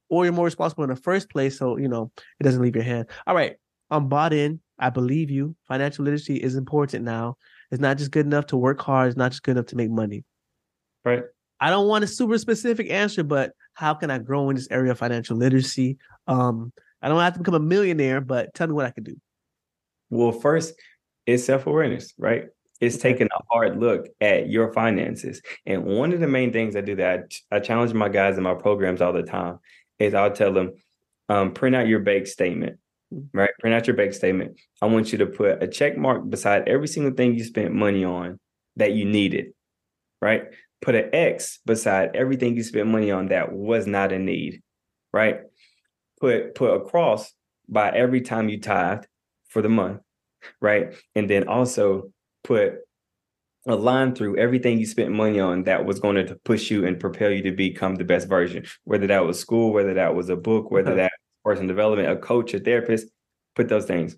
or 0.10 0.26
you're 0.26 0.34
more 0.34 0.46
responsible 0.46 0.84
in 0.84 0.89
the 0.89 0.96
first 0.96 1.30
place, 1.30 1.58
so 1.58 1.78
you 1.78 1.88
know 1.88 2.12
it 2.39 2.44
doesn't 2.44 2.62
leave 2.62 2.76
your 2.76 2.84
hand. 2.84 3.08
All 3.28 3.36
right, 3.36 3.58
I'm 3.89 4.08
bought 4.08 4.34
in. 4.34 4.60
I 4.80 4.89
believe 4.89 5.30
you. 5.30 5.56
Financial 5.68 6.04
literacy 6.04 6.38
is 6.38 6.56
important 6.56 7.06
now. 7.06 7.38
It's 7.70 7.80
not 7.80 7.98
just 7.98 8.10
good 8.10 8.26
enough 8.26 8.48
to 8.48 8.58
work 8.58 8.82
hard. 8.82 9.10
It's 9.10 9.18
not 9.18 9.32
just 9.32 9.44
good 9.44 9.52
enough 9.52 9.68
to 9.68 9.76
make 9.76 9.92
money. 9.92 10.24
Right. 11.06 11.24
I 11.62 11.70
don't 11.70 11.88
want 11.88 12.03
a 12.03 12.07
super 12.07 12.38
specific 12.39 12.89
answer, 12.89 13.24
but 13.24 13.53
how 13.76 13.93
can 13.93 14.09
I 14.09 14.18
grow 14.18 14.49
in 14.49 14.55
this 14.55 14.68
area 14.72 14.91
of 14.91 14.97
financial 14.97 15.38
literacy? 15.38 15.97
Um, 16.28 16.74
I 17.03 17.07
don't 17.07 17.20
have 17.20 17.34
to 17.34 17.39
become 17.39 17.53
a 17.53 17.59
millionaire, 17.59 18.20
but 18.20 18.53
tell 18.55 18.68
me 18.68 18.74
what 18.74 18.88
I 18.88 18.91
can 18.91 19.03
do. 19.03 19.16
Well, 20.09 20.32
first, 20.32 20.74
it's 21.28 21.45
self 21.45 21.68
awareness, 21.68 22.14
right? 22.18 22.45
It's 22.80 22.97
taking 22.97 23.28
a 23.28 23.43
hard 23.51 23.80
look 23.80 24.07
at 24.20 24.49
your 24.49 24.74
finances. 24.74 25.41
And 25.68 25.86
one 25.86 26.14
of 26.14 26.20
the 26.20 26.28
main 26.28 26.51
things 26.51 26.76
I 26.76 26.82
do 26.82 26.95
that 26.95 27.32
I, 27.51 27.57
I 27.57 27.59
challenge 27.59 27.93
my 27.93 28.09
guys 28.09 28.38
in 28.38 28.43
my 28.43 28.55
programs 28.55 29.01
all 29.01 29.14
the 29.14 29.22
time 29.22 29.59
is 29.99 30.16
I'll 30.16 30.32
tell 30.32 30.51
them, 30.51 30.74
um, 31.30 31.53
print 31.53 31.76
out 31.76 31.88
your 31.88 31.99
bank 31.99 32.26
statement, 32.26 32.80
mm. 33.14 33.28
right? 33.34 33.51
Print 33.59 33.76
out 33.76 33.86
your 33.86 33.95
bank 33.95 34.14
statement. 34.14 34.59
I 34.82 34.88
want 34.88 35.12
you 35.12 35.20
to 35.20 35.28
put 35.28 35.62
a 35.62 35.68
check 35.68 35.95
mark 35.95 36.28
beside 36.28 36.68
every 36.68 36.88
single 36.88 37.14
thing 37.14 37.36
you 37.36 37.43
spent 37.43 37.72
money 37.72 38.03
on 38.03 38.39
that 38.78 38.93
you 38.93 39.05
needed, 39.05 39.53
right? 40.20 40.45
Put 40.82 40.95
an 40.95 41.09
X 41.13 41.59
beside 41.65 42.15
everything 42.15 42.55
you 42.55 42.63
spent 42.63 42.88
money 42.88 43.11
on 43.11 43.27
that 43.27 43.51
was 43.51 43.88
not 43.88 44.11
a 44.11 44.19
need, 44.19 44.61
right? 45.13 45.41
Put 46.19 46.55
put 46.55 46.73
a 46.73 46.82
cross 46.82 47.32
by 47.69 47.89
every 47.89 48.21
time 48.21 48.49
you 48.49 48.59
tithed 48.59 49.07
for 49.47 49.61
the 49.61 49.69
month, 49.69 50.01
right? 50.59 50.93
And 51.15 51.29
then 51.29 51.47
also 51.47 52.11
put 52.43 52.79
a 53.67 53.75
line 53.75 54.15
through 54.15 54.38
everything 54.38 54.79
you 54.79 54.86
spent 54.86 55.11
money 55.11 55.39
on 55.39 55.63
that 55.63 55.86
was 55.86 55.99
going 55.99 56.25
to 56.25 56.36
push 56.43 56.71
you 56.71 56.86
and 56.86 56.99
propel 56.99 57.29
you 57.29 57.43
to 57.43 57.51
become 57.51 57.95
the 57.95 58.03
best 58.03 58.27
version, 58.27 58.65
whether 58.86 59.07
that 59.07 59.25
was 59.25 59.39
school, 59.39 59.71
whether 59.71 59.93
that 59.93 60.15
was 60.15 60.29
a 60.29 60.36
book, 60.36 60.71
whether 60.71 60.95
that 60.95 61.11
person 61.45 61.67
development, 61.67 62.09
a 62.09 62.15
coach, 62.15 62.53
a 62.53 62.59
therapist, 62.59 63.07
put 63.55 63.69
those 63.69 63.86
things. 63.86 64.15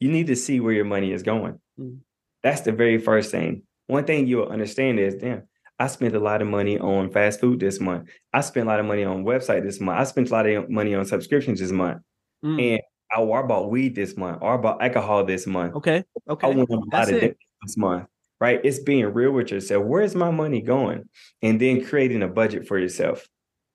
You 0.00 0.10
need 0.10 0.26
to 0.26 0.36
see 0.36 0.60
where 0.60 0.74
your 0.74 0.84
money 0.84 1.12
is 1.12 1.22
going. 1.22 1.58
Mm. 1.80 2.00
That's 2.42 2.60
the 2.60 2.72
very 2.72 2.98
first 2.98 3.30
thing. 3.30 3.62
One 3.86 4.04
thing 4.04 4.26
you'll 4.26 4.48
understand 4.48 4.98
is, 4.98 5.14
damn, 5.14 5.44
I 5.78 5.88
spent 5.88 6.14
a 6.14 6.20
lot 6.20 6.40
of 6.40 6.48
money 6.48 6.78
on 6.78 7.10
fast 7.10 7.40
food 7.40 7.60
this 7.60 7.80
month. 7.80 8.08
I 8.32 8.40
spent 8.42 8.66
a 8.66 8.70
lot 8.70 8.80
of 8.80 8.86
money 8.86 9.04
on 9.04 9.24
website 9.24 9.64
this 9.64 9.80
month. 9.80 9.98
I 9.98 10.04
spent 10.04 10.30
a 10.30 10.32
lot 10.32 10.46
of 10.46 10.70
money 10.70 10.94
on 10.94 11.04
subscriptions 11.04 11.60
this 11.60 11.72
month. 11.72 12.00
Mm. 12.44 12.74
And 12.74 12.80
I, 13.12 13.20
or 13.20 13.42
I 13.42 13.46
bought 13.46 13.70
weed 13.70 13.94
this 13.94 14.16
month, 14.16 14.38
or 14.40 14.54
I 14.54 14.56
bought 14.56 14.82
alcohol 14.82 15.24
this 15.24 15.46
month. 15.46 15.74
Okay. 15.76 16.04
Okay. 16.28 16.46
I 16.46 16.50
went 16.50 16.70
on 16.70 16.78
a 16.78 16.96
lot 16.96 17.12
of 17.12 17.20
this 17.20 17.76
month. 17.76 18.06
Right. 18.40 18.60
It's 18.62 18.78
being 18.78 19.06
real 19.06 19.32
with 19.32 19.50
yourself. 19.50 19.84
Where's 19.84 20.14
my 20.14 20.30
money 20.30 20.60
going? 20.60 21.08
And 21.42 21.60
then 21.60 21.84
creating 21.84 22.22
a 22.22 22.28
budget 22.28 22.66
for 22.66 22.78
yourself. 22.78 23.26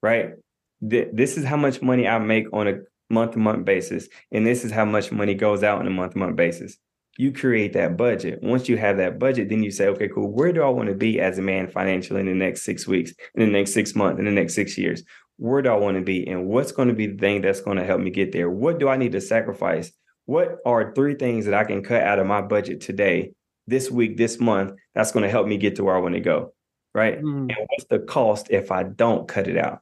Right. 0.02 0.32
This 0.80 1.36
is 1.36 1.44
how 1.44 1.56
much 1.56 1.82
money 1.82 2.08
I 2.08 2.18
make 2.18 2.46
on 2.52 2.68
a 2.68 2.78
month 3.10 3.32
to 3.32 3.38
month 3.38 3.64
basis. 3.64 4.08
And 4.32 4.46
this 4.46 4.64
is 4.64 4.70
how 4.70 4.84
much 4.84 5.12
money 5.12 5.34
goes 5.34 5.62
out 5.62 5.80
on 5.80 5.86
a 5.86 5.90
month 5.90 6.12
to 6.12 6.18
month 6.18 6.36
basis 6.36 6.78
you 7.18 7.32
create 7.32 7.72
that 7.74 7.96
budget. 7.96 8.42
Once 8.42 8.68
you 8.68 8.76
have 8.76 8.96
that 8.96 9.18
budget, 9.18 9.48
then 9.48 9.62
you 9.62 9.70
say, 9.70 9.88
okay, 9.88 10.08
cool. 10.08 10.32
Where 10.32 10.52
do 10.52 10.62
I 10.62 10.68
want 10.68 10.88
to 10.88 10.94
be 10.94 11.20
as 11.20 11.38
a 11.38 11.42
man 11.42 11.68
financially 11.68 12.20
in 12.20 12.26
the 12.26 12.34
next 12.34 12.62
six 12.62 12.86
weeks, 12.86 13.12
in 13.34 13.44
the 13.44 13.52
next 13.52 13.72
six 13.72 13.94
months, 13.94 14.18
in 14.18 14.24
the 14.24 14.30
next 14.30 14.54
six 14.54 14.78
years? 14.78 15.02
Where 15.36 15.62
do 15.62 15.70
I 15.70 15.76
want 15.76 15.96
to 15.96 16.02
be? 16.02 16.26
And 16.26 16.46
what's 16.46 16.72
going 16.72 16.88
to 16.88 16.94
be 16.94 17.06
the 17.06 17.18
thing 17.18 17.40
that's 17.40 17.60
going 17.60 17.78
to 17.78 17.84
help 17.84 18.00
me 18.00 18.10
get 18.10 18.32
there? 18.32 18.50
What 18.50 18.78
do 18.78 18.88
I 18.88 18.96
need 18.96 19.12
to 19.12 19.20
sacrifice? 19.20 19.90
What 20.26 20.58
are 20.64 20.94
three 20.94 21.14
things 21.14 21.46
that 21.46 21.54
I 21.54 21.64
can 21.64 21.82
cut 21.82 22.02
out 22.02 22.18
of 22.18 22.26
my 22.26 22.40
budget 22.40 22.80
today, 22.80 23.32
this 23.66 23.90
week, 23.90 24.16
this 24.16 24.38
month, 24.38 24.78
that's 24.94 25.12
going 25.12 25.24
to 25.24 25.30
help 25.30 25.46
me 25.46 25.56
get 25.56 25.76
to 25.76 25.84
where 25.84 25.96
I 25.96 26.00
want 26.00 26.14
to 26.14 26.20
go? 26.20 26.52
Right. 26.94 27.20
Mm. 27.20 27.54
And 27.54 27.66
what's 27.68 27.86
the 27.88 28.00
cost 28.00 28.48
if 28.50 28.70
I 28.70 28.82
don't 28.82 29.26
cut 29.26 29.48
it 29.48 29.56
out? 29.56 29.80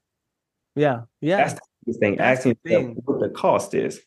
Yeah. 0.75 1.03
Yeah. 1.21 1.39
That's 1.39 1.61
the 1.87 1.93
thing. 1.95 2.17
That's 2.17 2.41
Asking 2.41 2.57
the 2.65 2.71
thing. 2.71 2.97
what 3.05 3.21
the 3.21 3.29
cost 3.29 3.75
is. 3.75 4.01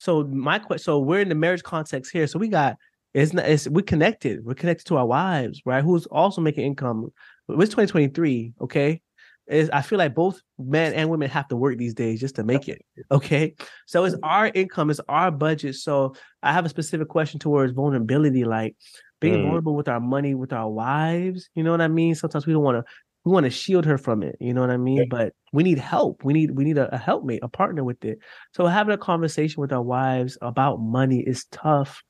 So 0.00 0.24
my 0.24 0.58
question, 0.58 0.82
so 0.82 0.98
we're 0.98 1.20
in 1.20 1.28
the 1.28 1.34
marriage 1.34 1.62
context 1.62 2.10
here. 2.10 2.26
So 2.26 2.38
we 2.38 2.48
got 2.48 2.76
it's 3.12 3.32
not 3.32 3.48
it's 3.48 3.68
we 3.68 3.82
connected. 3.82 4.44
We're 4.44 4.54
connected 4.54 4.86
to 4.86 4.96
our 4.96 5.06
wives, 5.06 5.60
right? 5.66 5.84
Who's 5.84 6.06
also 6.06 6.40
making 6.40 6.64
income. 6.64 7.12
It's 7.48 7.70
2023, 7.70 8.54
okay? 8.62 9.02
Is 9.46 9.68
I 9.70 9.82
feel 9.82 9.98
like 9.98 10.14
both 10.14 10.40
men 10.58 10.94
and 10.94 11.10
women 11.10 11.28
have 11.28 11.48
to 11.48 11.56
work 11.56 11.76
these 11.76 11.92
days 11.92 12.18
just 12.20 12.36
to 12.36 12.44
make 12.44 12.68
it. 12.68 12.82
Okay. 13.10 13.54
So 13.86 14.04
it's 14.04 14.16
our 14.22 14.50
income, 14.54 14.90
it's 14.90 15.00
our 15.08 15.30
budget. 15.30 15.74
So 15.74 16.14
I 16.42 16.52
have 16.52 16.64
a 16.64 16.70
specific 16.70 17.08
question 17.08 17.38
towards 17.38 17.72
vulnerability, 17.72 18.44
like 18.44 18.76
being 19.20 19.40
mm. 19.40 19.42
vulnerable 19.42 19.74
with 19.74 19.88
our 19.88 20.00
money, 20.00 20.34
with 20.34 20.52
our 20.52 20.70
wives. 20.70 21.50
You 21.54 21.64
know 21.64 21.72
what 21.72 21.80
I 21.80 21.88
mean? 21.88 22.14
Sometimes 22.14 22.46
we 22.46 22.52
don't 22.52 22.62
want 22.62 22.86
to 22.86 22.90
we 23.24 23.32
want 23.32 23.44
to 23.44 23.50
shield 23.50 23.84
her 23.84 23.98
from 23.98 24.22
it 24.22 24.36
you 24.40 24.54
know 24.54 24.60
what 24.60 24.70
i 24.70 24.76
mean? 24.76 25.08
But 25.08 25.34
we 25.52 25.62
need 25.62 25.78
help. 25.78 26.24
We 26.24 26.32
need 26.32 26.52
we 26.52 26.64
need 26.64 26.78
a, 26.78 26.94
a 26.94 26.98
helpmate 26.98 27.40
a 27.42 27.48
partner 27.48 27.82
with 27.82 28.04
it. 28.04 28.18
So 28.54 28.66
having 28.66 28.94
a 28.94 28.98
conversation 28.98 29.60
with 29.60 29.72
our 29.72 29.82
wives 29.82 30.38
about 30.40 30.80
money 30.80 31.20
is 31.20 31.46
tough. 31.46 32.02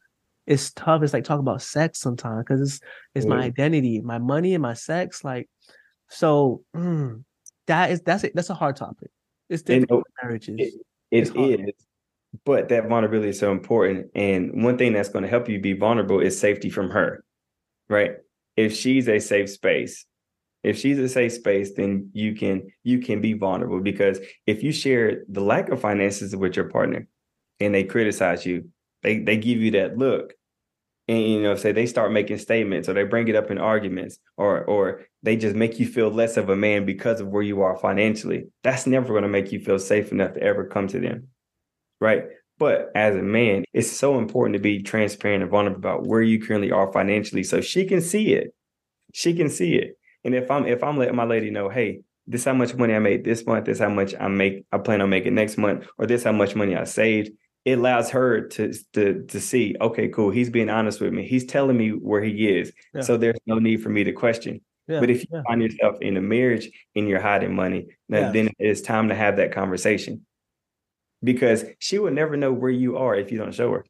It's 0.47 0.73
tough. 0.73 1.03
It's 1.03 1.13
like 1.13 1.25
talking 1.25 1.41
about 1.41 1.63
sex 1.63 2.01
sometimes 2.01 2.45
because 2.45 2.61
it's 2.61 2.81
it's 3.15 3.27
my 3.27 3.43
identity 3.43 4.01
my 4.01 4.19
money 4.19 4.55
and 4.55 4.63
my 4.63 4.75
sex 4.75 5.25
like 5.25 5.49
so 6.09 6.63
mm, 6.77 7.23
that 7.67 7.91
is 7.91 8.01
that's 8.03 8.25
it 8.25 8.35
that's 8.35 8.51
a 8.51 8.55
hard 8.55 8.77
topic. 8.77 9.11
It's 9.49 9.63
difficult 9.63 10.05
marriages. 10.23 10.57
it, 11.11 11.35
it 11.37 11.37
is. 11.37 11.87
But 12.45 12.69
that 12.69 12.89
vulnerability 12.89 13.31
is 13.31 13.41
so 13.41 13.51
important 13.51 14.11
and 14.15 14.63
one 14.63 14.79
thing 14.79 14.93
that's 14.93 15.09
going 15.09 15.25
to 15.25 15.29
help 15.29 15.49
you 15.49 15.61
be 15.61 15.73
vulnerable 15.73 16.21
is 16.21 16.39
safety 16.39 16.71
from 16.71 16.91
her 16.91 17.25
right? 17.89 18.13
If 18.57 18.73
she's 18.73 19.09
a 19.09 19.19
safe 19.19 19.51
space 19.51 20.07
if 20.63 20.79
she's 20.79 20.99
a 20.99 21.09
safe 21.09 21.33
space 21.33 21.73
then 21.75 22.11
you 22.13 22.35
can 22.35 22.69
you 22.83 22.99
can 22.99 23.21
be 23.21 23.33
vulnerable 23.33 23.81
because 23.81 24.19
if 24.47 24.63
you 24.63 24.73
share 24.73 25.25
the 25.29 25.41
lack 25.41 25.69
of 25.69 25.81
finances 25.81 26.35
with 26.37 26.57
your 26.57 26.69
partner 26.69 27.07
and 27.59 27.75
they 27.75 27.85
criticize 27.85 28.45
you 28.45 28.69
they 29.03 29.19
they 29.19 29.37
give 29.37 29.59
you 29.59 29.71
that 29.71 29.97
look 29.97 30.35
and 31.09 31.23
you 31.23 31.43
know 31.43 31.55
say 31.55 31.73
they 31.73 31.87
start 31.87 32.13
making 32.13 32.39
statements 32.39 32.89
or 32.89 32.93
they 32.93 33.05
bring 33.05 33.29
it 33.29 33.37
up 33.37 33.51
in 33.51 33.59
arguments 33.59 34.19
or 34.37 34.65
or 34.65 35.03
they 35.23 35.37
just 35.37 35.57
make 35.57 35.79
you 35.79 35.87
feel 35.87 36.11
less 36.11 36.37
of 36.37 36.49
a 36.49 36.57
man 36.57 36.85
because 36.85 37.21
of 37.21 37.29
where 37.29 37.43
you 37.43 37.63
are 37.63 37.77
financially 37.79 38.45
that's 38.63 38.87
never 38.87 39.09
going 39.09 39.23
to 39.23 39.29
make 39.29 39.53
you 39.53 39.61
feel 39.61 39.79
safe 39.79 40.13
enough 40.13 40.35
to 40.35 40.43
ever 40.43 40.65
come 40.67 40.87
to 40.87 41.01
them 41.01 41.29
right? 42.03 42.25
But 42.59 42.91
as 42.95 43.15
a 43.17 43.23
man 43.23 43.65
it's 43.73 43.91
so 43.91 44.19
important 44.19 44.55
to 44.55 44.61
be 44.61 44.83
transparent 44.83 45.43
and 45.43 45.51
vulnerable 45.51 45.79
about 45.79 46.07
where 46.07 46.23
you 46.23 46.41
currently 46.41 46.71
are 46.71 46.93
financially 46.93 47.43
so 47.43 47.61
she 47.61 47.87
can 47.87 48.03
see 48.03 48.35
it. 48.35 48.55
She 49.13 49.35
can 49.35 49.49
see 49.49 49.75
it 49.75 49.97
and 50.25 50.35
if 50.35 50.51
I'm 50.51 50.67
if 50.67 50.83
I'm 50.83 50.97
letting 50.97 51.17
my 51.17 51.25
lady 51.25 51.51
know, 51.51 51.69
hey, 51.69 52.01
this 52.27 52.45
how 52.45 52.55
much 52.55 52.75
money 52.75 52.95
I 52.95 52.99
made 52.99 53.25
this 53.25 53.47
month, 53.47 53.67
this 53.67 53.79
how 53.79 53.89
much 53.89 54.15
I 54.19 54.29
make 54.29 54.65
I 54.73 54.79
plan 54.79 55.01
on 55.01 55.11
making 55.11 55.35
next 55.35 55.57
month, 55.57 55.87
or 55.99 56.07
this 56.07 56.25
how 56.25 56.33
much 56.33 56.55
money 56.55 56.77
I 56.77 56.85
saved, 56.85 57.31
it 57.65 57.79
allows 57.79 58.11
her 58.11 58.49
to 58.49 58.73
to 58.95 59.25
to 59.25 59.41
see, 59.41 59.77
okay, 59.81 60.09
cool, 60.09 60.31
he's 60.31 60.51
being 60.51 60.71
honest 60.71 61.01
with 61.01 61.13
me. 61.13 61.27
He's 61.27 61.45
telling 61.45 61.77
me 61.77 61.91
where 61.91 62.23
he 62.23 62.49
is. 62.49 62.73
Yeah. 62.95 63.03
So 63.03 63.17
there's 63.17 63.39
no 63.47 63.59
need 63.59 63.83
for 63.83 63.89
me 63.89 64.05
to 64.05 64.13
question. 64.13 64.61
Yeah, 64.89 65.01
but 65.01 65.11
if 65.11 65.23
you 65.23 65.29
yeah. 65.33 65.43
find 65.47 65.63
yourself 65.63 65.97
in 66.01 66.17
a 66.17 66.21
marriage 66.21 66.69
and 66.97 67.09
you're 67.09 67.21
hiding 67.21 67.55
money, 67.55 67.87
then 68.09 68.51
it's 68.59 68.81
time 68.81 69.09
to 69.09 69.15
have 69.15 69.37
that 69.37 69.53
conversation. 69.53 70.27
Because 71.23 71.65
she 71.79 71.99
will 71.99 72.11
never 72.11 72.37
know 72.37 72.53
where 72.53 72.71
you 72.71 72.97
are 72.97 73.15
if 73.15 73.31
you 73.31 73.39
don't 73.39 73.55
show 73.55 73.71
her. 73.73 73.85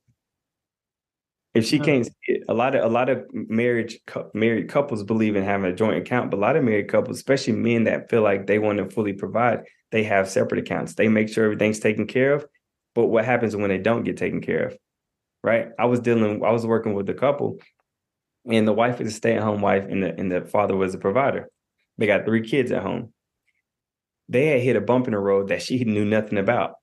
If 1.52 1.64
she 1.64 1.80
can't 1.80 2.06
see 2.06 2.12
it, 2.26 2.44
a 2.48 2.54
lot 2.54 2.76
of 2.76 2.84
a 2.84 2.88
lot 2.88 3.08
of 3.08 3.26
marriage 3.32 3.98
married 4.34 4.68
couples 4.68 5.02
believe 5.02 5.34
in 5.34 5.42
having 5.42 5.70
a 5.70 5.74
joint 5.74 5.98
account, 5.98 6.30
but 6.30 6.36
a 6.36 6.40
lot 6.40 6.54
of 6.54 6.62
married 6.62 6.88
couples, 6.88 7.16
especially 7.16 7.54
men 7.54 7.84
that 7.84 8.08
feel 8.08 8.22
like 8.22 8.46
they 8.46 8.60
want 8.60 8.78
to 8.78 8.88
fully 8.88 9.14
provide, 9.14 9.64
they 9.90 10.04
have 10.04 10.30
separate 10.30 10.60
accounts. 10.60 10.94
They 10.94 11.08
make 11.08 11.28
sure 11.28 11.44
everything's 11.44 11.80
taken 11.80 12.06
care 12.06 12.34
of. 12.34 12.46
But 12.94 13.06
what 13.06 13.24
happens 13.24 13.56
when 13.56 13.68
they 13.68 13.78
don't 13.78 14.04
get 14.04 14.16
taken 14.16 14.40
care 14.40 14.66
of? 14.66 14.78
Right? 15.42 15.68
I 15.78 15.86
was 15.86 16.00
dealing, 16.00 16.44
I 16.44 16.52
was 16.52 16.66
working 16.66 16.94
with 16.94 17.08
a 17.08 17.14
couple, 17.14 17.58
and 18.48 18.68
the 18.68 18.72
wife 18.72 19.00
is 19.00 19.12
a 19.12 19.16
stay-at-home 19.16 19.60
wife, 19.60 19.86
and 19.88 20.04
the 20.04 20.16
and 20.16 20.30
the 20.30 20.42
father 20.42 20.76
was 20.76 20.94
a 20.94 20.98
provider. 20.98 21.48
They 21.98 22.06
got 22.06 22.24
three 22.24 22.48
kids 22.48 22.70
at 22.70 22.82
home. 22.82 23.12
They 24.28 24.46
had 24.46 24.60
hit 24.60 24.76
a 24.76 24.80
bump 24.80 25.08
in 25.08 25.14
the 25.14 25.18
road 25.18 25.48
that 25.48 25.62
she 25.62 25.82
knew 25.82 26.04
nothing 26.04 26.38
about. 26.38 26.74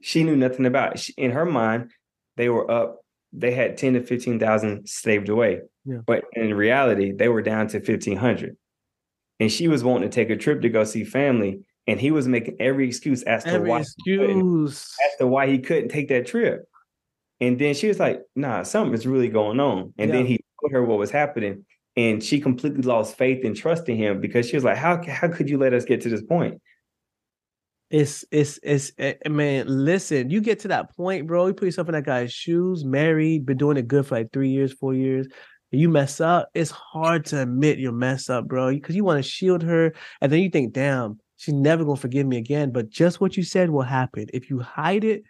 She 0.00 0.24
knew 0.24 0.36
nothing 0.36 0.64
about. 0.64 0.98
She, 0.98 1.12
in 1.18 1.32
her 1.32 1.44
mind, 1.44 1.90
they 2.36 2.48
were 2.48 2.70
up 2.70 3.01
they 3.32 3.52
had 3.52 3.76
10 3.76 3.94
to 3.94 4.02
15,000 4.02 4.88
saved 4.88 5.28
away. 5.28 5.60
Yeah. 5.84 5.98
But 6.06 6.24
in 6.34 6.54
reality, 6.54 7.12
they 7.12 7.28
were 7.28 7.42
down 7.42 7.68
to 7.68 7.78
1,500. 7.78 8.56
And 9.40 9.50
she 9.50 9.68
was 9.68 9.82
wanting 9.82 10.08
to 10.08 10.14
take 10.14 10.30
a 10.30 10.36
trip 10.36 10.62
to 10.62 10.68
go 10.68 10.84
see 10.84 11.04
family. 11.04 11.60
And 11.86 12.00
he 12.00 12.10
was 12.10 12.28
making 12.28 12.56
every 12.60 12.86
excuse 12.86 13.22
as 13.22 13.44
to 13.44 13.50
every 13.50 13.68
why 13.68 13.80
excuse. 13.80 14.96
as 15.04 15.16
to 15.18 15.26
why 15.26 15.48
he 15.48 15.58
couldn't 15.58 15.88
take 15.88 16.08
that 16.08 16.26
trip. 16.26 16.68
And 17.40 17.58
then 17.58 17.74
she 17.74 17.88
was 17.88 17.98
like, 17.98 18.20
nah, 18.36 18.62
something 18.62 18.94
is 18.94 19.06
really 19.06 19.28
going 19.28 19.58
on. 19.58 19.92
And 19.98 20.10
yeah. 20.10 20.16
then 20.16 20.26
he 20.26 20.38
told 20.60 20.72
her 20.72 20.84
what 20.84 20.98
was 20.98 21.10
happening. 21.10 21.64
And 21.96 22.22
she 22.22 22.40
completely 22.40 22.82
lost 22.82 23.18
faith 23.18 23.44
and 23.44 23.56
trust 23.56 23.88
in 23.88 23.96
him 23.96 24.20
because 24.20 24.48
she 24.48 24.56
was 24.56 24.64
like, 24.64 24.78
How 24.78 25.02
how 25.06 25.28
could 25.28 25.50
you 25.50 25.58
let 25.58 25.74
us 25.74 25.84
get 25.84 26.00
to 26.02 26.08
this 26.08 26.22
point? 26.22 26.60
It's 27.92 28.24
it's 28.30 28.58
it's 28.62 28.90
it, 28.96 29.20
eh, 29.22 29.28
man. 29.28 29.66
Listen, 29.68 30.30
you 30.30 30.40
get 30.40 30.60
to 30.60 30.68
that 30.68 30.96
point, 30.96 31.26
bro. 31.26 31.48
You 31.48 31.52
put 31.52 31.66
yourself 31.66 31.88
in 31.88 31.92
that 31.92 32.06
guy's 32.06 32.32
shoes, 32.32 32.86
married, 32.86 33.44
been 33.44 33.58
doing 33.58 33.76
it 33.76 33.86
good 33.86 34.06
for 34.06 34.16
like 34.16 34.32
three 34.32 34.48
years, 34.48 34.72
four 34.72 34.94
years. 34.94 35.28
You 35.70 35.90
mess 35.90 36.18
up. 36.18 36.48
It's 36.54 36.70
hard 36.70 37.26
to 37.26 37.42
admit 37.42 37.78
you 37.78 37.92
mess 37.92 38.30
up, 38.30 38.48
bro, 38.48 38.70
because 38.72 38.96
you 38.96 39.04
want 39.04 39.22
to 39.22 39.30
shield 39.30 39.62
her, 39.62 39.92
and 40.22 40.32
then 40.32 40.40
you 40.40 40.48
think, 40.48 40.72
damn, 40.72 41.20
she's 41.36 41.52
never 41.52 41.84
gonna 41.84 41.96
forgive 41.96 42.26
me 42.26 42.38
again. 42.38 42.72
But 42.72 42.88
just 42.88 43.20
what 43.20 43.36
you 43.36 43.42
said 43.42 43.68
will 43.68 43.82
happen 43.82 44.26
if 44.32 44.48
you 44.48 44.58
hide 44.58 45.04
it. 45.04 45.22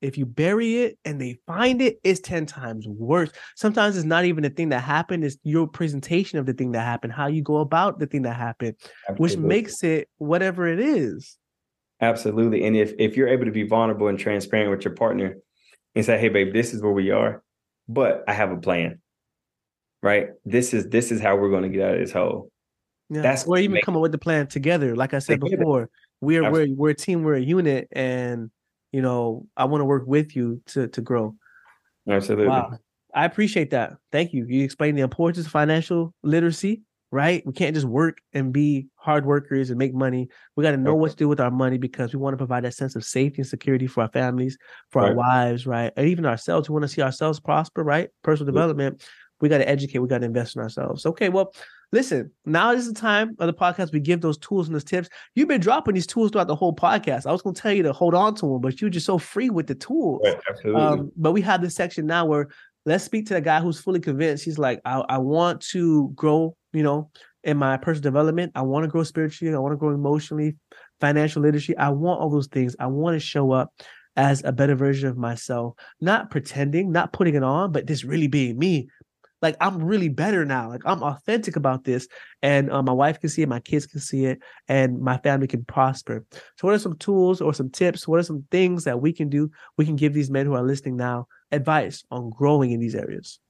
If 0.00 0.16
you 0.16 0.24
bury 0.24 0.78
it 0.78 0.98
and 1.04 1.20
they 1.20 1.38
find 1.46 1.82
it, 1.82 2.00
it's 2.02 2.20
10 2.20 2.46
times 2.46 2.88
worse. 2.88 3.30
Sometimes 3.54 3.98
it's 3.98 4.06
not 4.06 4.24
even 4.24 4.42
the 4.42 4.48
thing 4.48 4.70
that 4.70 4.80
happened, 4.80 5.24
it's 5.24 5.36
your 5.42 5.68
presentation 5.68 6.38
of 6.38 6.46
the 6.46 6.54
thing 6.54 6.72
that 6.72 6.86
happened, 6.86 7.12
how 7.12 7.26
you 7.26 7.42
go 7.42 7.58
about 7.58 7.98
the 7.98 8.06
thing 8.06 8.22
that 8.22 8.34
happened, 8.34 8.76
Absolutely. 9.10 9.22
which 9.22 9.36
makes 9.36 9.84
it 9.84 10.08
whatever 10.16 10.66
it 10.66 10.80
is. 10.80 11.36
Absolutely. 12.00 12.64
And 12.64 12.76
if 12.76 12.94
if 12.98 13.16
you're 13.16 13.28
able 13.28 13.44
to 13.44 13.50
be 13.50 13.64
vulnerable 13.64 14.08
and 14.08 14.18
transparent 14.18 14.70
with 14.70 14.84
your 14.84 14.94
partner 14.94 15.36
and 15.94 16.04
say, 16.04 16.18
hey 16.18 16.28
babe, 16.28 16.52
this 16.52 16.72
is 16.72 16.82
where 16.82 16.92
we 16.92 17.10
are, 17.10 17.42
but 17.88 18.24
I 18.26 18.32
have 18.32 18.50
a 18.50 18.56
plan. 18.56 19.00
Right? 20.02 20.28
This 20.44 20.72
is 20.72 20.88
this 20.88 21.12
is 21.12 21.20
how 21.20 21.36
we're 21.36 21.50
going 21.50 21.64
to 21.64 21.68
get 21.68 21.86
out 21.86 21.94
of 21.94 22.00
this 22.00 22.12
hole. 22.12 22.50
Yeah. 23.10 23.22
That's 23.22 23.44
or 23.44 23.58
even 23.58 23.80
come 23.82 23.96
up 23.96 24.02
with 24.02 24.12
the 24.12 24.18
plan 24.18 24.46
together. 24.46 24.96
Like 24.96 25.12
I 25.12 25.18
said 25.18 25.40
together. 25.40 25.58
before, 25.58 25.90
we're 26.20 26.50
we're 26.50 26.68
we're 26.74 26.90
a 26.90 26.94
team, 26.94 27.22
we're 27.22 27.34
a 27.34 27.40
unit, 27.40 27.88
and 27.92 28.50
you 28.92 29.02
know, 29.02 29.46
I 29.56 29.64
want 29.66 29.80
to 29.80 29.84
work 29.84 30.04
with 30.06 30.34
you 30.34 30.62
to 30.66 30.88
to 30.88 31.00
grow. 31.00 31.34
Absolutely. 32.08 32.48
Wow. 32.48 32.78
I 33.14 33.24
appreciate 33.24 33.70
that. 33.70 33.94
Thank 34.12 34.32
you. 34.32 34.46
You 34.48 34.64
explained 34.64 34.96
the 34.96 35.02
importance 35.02 35.44
of 35.44 35.50
financial 35.50 36.14
literacy 36.22 36.82
right? 37.12 37.42
We 37.44 37.52
can't 37.52 37.74
just 37.74 37.86
work 37.86 38.18
and 38.32 38.52
be 38.52 38.86
hard 38.94 39.26
workers 39.26 39.70
and 39.70 39.78
make 39.78 39.92
money. 39.92 40.28
We 40.56 40.62
got 40.62 40.72
to 40.72 40.76
know 40.76 40.94
what 40.94 41.10
to 41.10 41.16
do 41.16 41.28
with 41.28 41.40
our 41.40 41.50
money 41.50 41.78
because 41.78 42.12
we 42.12 42.20
want 42.20 42.34
to 42.34 42.38
provide 42.38 42.64
that 42.64 42.74
sense 42.74 42.94
of 42.94 43.04
safety 43.04 43.42
and 43.42 43.46
security 43.46 43.86
for 43.86 44.02
our 44.02 44.10
families, 44.10 44.56
for 44.90 45.02
right. 45.02 45.10
our 45.10 45.16
wives, 45.16 45.66
right? 45.66 45.92
And 45.96 46.08
even 46.08 46.24
ourselves. 46.24 46.68
We 46.68 46.74
want 46.74 46.84
to 46.84 46.88
see 46.88 47.02
ourselves 47.02 47.40
prosper, 47.40 47.82
right? 47.82 48.10
Personal 48.22 48.52
development. 48.52 49.04
We 49.40 49.48
got 49.48 49.58
to 49.58 49.68
educate. 49.68 49.98
We 49.98 50.08
got 50.08 50.18
to 50.18 50.26
invest 50.26 50.54
in 50.54 50.62
ourselves. 50.62 51.06
Okay, 51.06 51.30
well, 51.30 51.52
listen. 51.92 52.30
Now 52.44 52.72
is 52.72 52.86
the 52.86 52.94
time 52.94 53.34
of 53.38 53.46
the 53.46 53.54
podcast. 53.54 53.92
We 53.92 53.98
give 53.98 54.20
those 54.20 54.38
tools 54.38 54.68
and 54.68 54.74
those 54.74 54.84
tips. 54.84 55.08
You've 55.34 55.48
been 55.48 55.62
dropping 55.62 55.94
these 55.94 56.06
tools 56.06 56.30
throughout 56.30 56.46
the 56.46 56.54
whole 56.54 56.76
podcast. 56.76 57.26
I 57.26 57.32
was 57.32 57.42
going 57.42 57.54
to 57.54 57.60
tell 57.60 57.72
you 57.72 57.82
to 57.84 57.92
hold 57.92 58.14
on 58.14 58.34
to 58.36 58.46
them, 58.46 58.60
but 58.60 58.80
you're 58.80 58.90
just 58.90 59.06
so 59.06 59.18
free 59.18 59.50
with 59.50 59.66
the 59.66 59.74
tools. 59.74 60.20
Right, 60.24 60.38
absolutely. 60.48 60.82
Um, 60.82 61.12
but 61.16 61.32
we 61.32 61.40
have 61.40 61.62
this 61.62 61.74
section 61.74 62.06
now 62.06 62.26
where 62.26 62.48
let's 62.86 63.02
speak 63.02 63.26
to 63.26 63.34
the 63.34 63.40
guy 63.40 63.60
who's 63.60 63.80
fully 63.80 64.00
convinced. 64.00 64.44
He's 64.44 64.58
like, 64.58 64.80
I, 64.84 65.02
I 65.08 65.18
want 65.18 65.62
to 65.70 66.10
grow 66.14 66.56
you 66.72 66.82
know, 66.82 67.10
in 67.44 67.56
my 67.56 67.76
personal 67.76 68.02
development. 68.02 68.52
I 68.54 68.62
want 68.62 68.84
to 68.84 68.88
grow 68.88 69.02
spiritually. 69.02 69.54
I 69.54 69.58
want 69.58 69.72
to 69.72 69.76
grow 69.76 69.90
emotionally, 69.90 70.56
financial 71.00 71.42
literacy. 71.42 71.76
I 71.76 71.90
want 71.90 72.20
all 72.20 72.30
those 72.30 72.48
things. 72.48 72.76
I 72.78 72.86
want 72.86 73.14
to 73.14 73.20
show 73.20 73.52
up 73.52 73.72
as 74.16 74.42
a 74.44 74.52
better 74.52 74.74
version 74.74 75.08
of 75.08 75.16
myself, 75.16 75.74
not 76.00 76.30
pretending, 76.30 76.92
not 76.92 77.12
putting 77.12 77.34
it 77.34 77.42
on, 77.42 77.72
but 77.72 77.86
just 77.86 78.04
really 78.04 78.28
being 78.28 78.58
me. 78.58 78.88
Like 79.42 79.56
I'm 79.60 79.82
really 79.82 80.10
better 80.10 80.44
now. 80.44 80.68
Like 80.68 80.82
I'm 80.84 81.02
authentic 81.02 81.56
about 81.56 81.84
this, 81.84 82.06
and 82.42 82.70
uh, 82.70 82.82
my 82.82 82.92
wife 82.92 83.20
can 83.20 83.30
see 83.30 83.40
it, 83.40 83.48
my 83.48 83.60
kids 83.60 83.86
can 83.86 84.00
see 84.00 84.26
it, 84.26 84.38
and 84.68 85.00
my 85.00 85.16
family 85.18 85.46
can 85.46 85.64
prosper. 85.64 86.26
So, 86.58 86.66
what 86.66 86.74
are 86.74 86.78
some 86.78 86.98
tools 86.98 87.40
or 87.40 87.54
some 87.54 87.70
tips? 87.70 88.06
What 88.06 88.20
are 88.20 88.24
some 88.24 88.44
things 88.50 88.84
that 88.84 89.00
we 89.00 89.14
can 89.14 89.30
do? 89.30 89.50
We 89.78 89.86
can 89.86 89.96
give 89.96 90.12
these 90.12 90.30
men 90.30 90.44
who 90.44 90.52
are 90.52 90.62
listening 90.62 90.98
now 90.98 91.26
advice 91.50 92.04
on 92.10 92.28
growing 92.28 92.72
in 92.72 92.80
these 92.80 92.94
areas. 92.94 93.40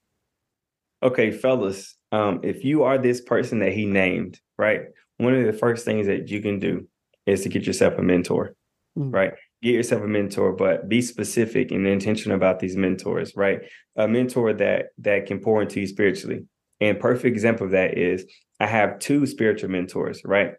Okay, 1.03 1.33
fellas, 1.33 1.97
um, 2.13 2.41
if 2.43 2.65
you 2.65 2.83
are 2.83 2.99
this 2.99 3.21
person 3.21 3.61
that 3.61 3.73
he 3.73 3.87
named, 3.87 4.41
right? 4.59 4.83
One 5.19 5.35
of 5.35 5.45
the 5.45 5.53
first 5.53 5.85
things 5.85 6.07
that 6.07 6.29
you 6.29 6.41
can 6.41 6.59
do 6.59 6.89
is 7.27 7.43
to 7.43 7.49
get 7.49 7.67
yourself 7.67 7.99
a 7.99 8.03
mentor, 8.03 8.55
mm-hmm. 8.99 9.11
right? 9.11 9.33
Get 9.63 9.75
yourself 9.75 10.03
a 10.03 10.09
mentor, 10.09 10.53
but 10.53 10.89
be 10.89 11.03
specific 11.03 11.71
and 11.71 11.87
intentional 11.87 12.37
about 12.37 12.59
these 12.59 12.77
mentors, 12.77 13.35
right? 13.37 13.61
A 13.97 14.09
mentor 14.09 14.53
that 14.55 14.87
that 14.99 15.27
can 15.27 15.39
pour 15.41 15.63
into 15.63 15.81
you 15.81 15.87
spiritually. 15.87 16.47
And 16.81 16.99
perfect 16.99 17.27
example 17.27 17.67
of 17.67 17.73
that 17.73 17.99
is 17.99 18.25
I 18.59 18.67
have 18.67 18.99
two 18.99 19.27
spiritual 19.27 19.71
mentors, 19.71 20.23
right? 20.25 20.55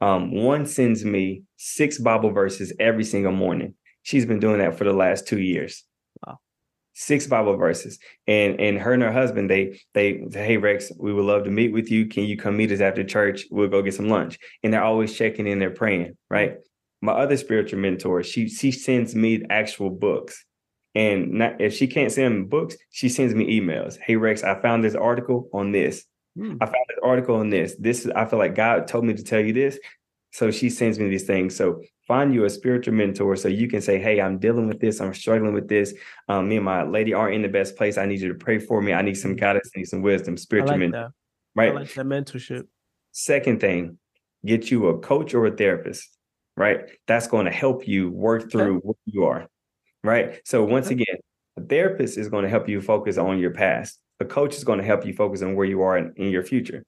Um, 0.00 0.30
one 0.32 0.66
sends 0.66 1.04
me 1.04 1.42
six 1.56 1.98
Bible 1.98 2.30
verses 2.30 2.72
every 2.78 3.04
single 3.04 3.32
morning. 3.32 3.74
She's 4.02 4.26
been 4.26 4.38
doing 4.38 4.58
that 4.58 4.78
for 4.78 4.84
the 4.84 4.92
last 4.92 5.26
two 5.26 5.40
years 5.40 5.84
six 6.98 7.26
Bible 7.26 7.56
verses. 7.56 7.98
And 8.26 8.58
and 8.58 8.78
her 8.78 8.94
and 8.94 9.02
her 9.02 9.12
husband, 9.12 9.50
they 9.50 9.80
they 9.94 10.24
hey 10.32 10.56
Rex, 10.56 10.90
we 10.98 11.12
would 11.12 11.24
love 11.24 11.44
to 11.44 11.50
meet 11.50 11.72
with 11.72 11.90
you. 11.90 12.06
Can 12.06 12.24
you 12.24 12.36
come 12.36 12.56
meet 12.56 12.72
us 12.72 12.80
after 12.80 13.04
church? 13.04 13.44
We'll 13.50 13.68
go 13.68 13.82
get 13.82 13.94
some 13.94 14.08
lunch. 14.08 14.38
And 14.62 14.72
they're 14.72 14.82
always 14.82 15.16
checking 15.16 15.46
in, 15.46 15.58
they're 15.58 15.70
praying, 15.70 16.16
right? 16.30 16.56
My 17.02 17.12
other 17.12 17.36
spiritual 17.36 17.80
mentor, 17.80 18.22
she 18.22 18.48
she 18.48 18.72
sends 18.72 19.14
me 19.14 19.44
actual 19.50 19.90
books. 19.90 20.44
And 20.94 21.32
not, 21.34 21.60
if 21.60 21.74
she 21.74 21.86
can't 21.86 22.10
send 22.10 22.48
books, 22.48 22.74
she 22.90 23.10
sends 23.10 23.34
me 23.34 23.60
emails. 23.60 23.98
Hey 24.00 24.16
Rex, 24.16 24.42
I 24.42 24.58
found 24.62 24.82
this 24.82 24.94
article 24.94 25.50
on 25.52 25.70
this. 25.72 26.04
Hmm. 26.34 26.54
I 26.60 26.64
found 26.64 26.86
this 26.88 26.98
article 27.02 27.36
on 27.36 27.50
this. 27.50 27.76
This 27.78 28.06
is, 28.06 28.10
I 28.12 28.24
feel 28.24 28.38
like 28.38 28.54
God 28.54 28.88
told 28.88 29.04
me 29.04 29.12
to 29.12 29.22
tell 29.22 29.40
you 29.40 29.52
this. 29.52 29.78
So 30.32 30.50
she 30.50 30.70
sends 30.70 30.98
me 30.98 31.08
these 31.10 31.24
things. 31.24 31.54
So 31.54 31.82
find 32.06 32.32
you 32.32 32.44
a 32.44 32.50
spiritual 32.50 32.94
mentor 32.94 33.36
so 33.36 33.48
you 33.48 33.68
can 33.68 33.80
say, 33.80 33.98
Hey, 33.98 34.20
I'm 34.20 34.38
dealing 34.38 34.68
with 34.68 34.80
this. 34.80 35.00
I'm 35.00 35.14
struggling 35.14 35.52
with 35.52 35.68
this. 35.68 35.94
Um, 36.28 36.48
me 36.48 36.56
and 36.56 36.64
my 36.64 36.82
lady 36.84 37.12
aren't 37.12 37.34
in 37.34 37.42
the 37.42 37.48
best 37.48 37.76
place. 37.76 37.98
I 37.98 38.06
need 38.06 38.20
you 38.20 38.28
to 38.28 38.34
pray 38.34 38.58
for 38.58 38.80
me. 38.80 38.92
I 38.92 39.02
need 39.02 39.14
some 39.14 39.36
guidance. 39.36 39.70
I 39.74 39.80
need 39.80 39.88
some 39.88 40.02
wisdom, 40.02 40.36
spiritual 40.36 40.72
like 40.72 40.80
mentor. 40.80 41.12
Right. 41.54 41.70
I 41.70 41.74
like 41.74 41.94
that 41.94 42.06
mentorship. 42.06 42.66
Second 43.12 43.60
thing, 43.60 43.98
get 44.44 44.70
you 44.70 44.88
a 44.88 44.98
coach 44.98 45.34
or 45.34 45.46
a 45.46 45.56
therapist. 45.56 46.16
Right. 46.56 46.80
That's 47.06 47.26
going 47.26 47.46
to 47.46 47.52
help 47.52 47.86
you 47.86 48.10
work 48.10 48.50
through 48.50 48.78
okay. 48.78 48.98
you 49.06 49.24
are. 49.24 49.46
Right. 50.04 50.40
So 50.44 50.64
once 50.64 50.86
okay. 50.86 50.94
again, 50.94 51.16
a 51.56 51.62
therapist 51.62 52.18
is 52.18 52.28
going 52.28 52.44
to 52.44 52.50
help 52.50 52.68
you 52.68 52.80
focus 52.80 53.18
on 53.18 53.38
your 53.38 53.50
past. 53.50 53.98
A 54.20 54.24
coach 54.24 54.56
is 54.56 54.64
going 54.64 54.78
to 54.78 54.84
help 54.84 55.04
you 55.04 55.12
focus 55.12 55.42
on 55.42 55.54
where 55.54 55.66
you 55.66 55.82
are 55.82 55.98
in, 55.98 56.12
in 56.16 56.30
your 56.30 56.42
future. 56.42 56.84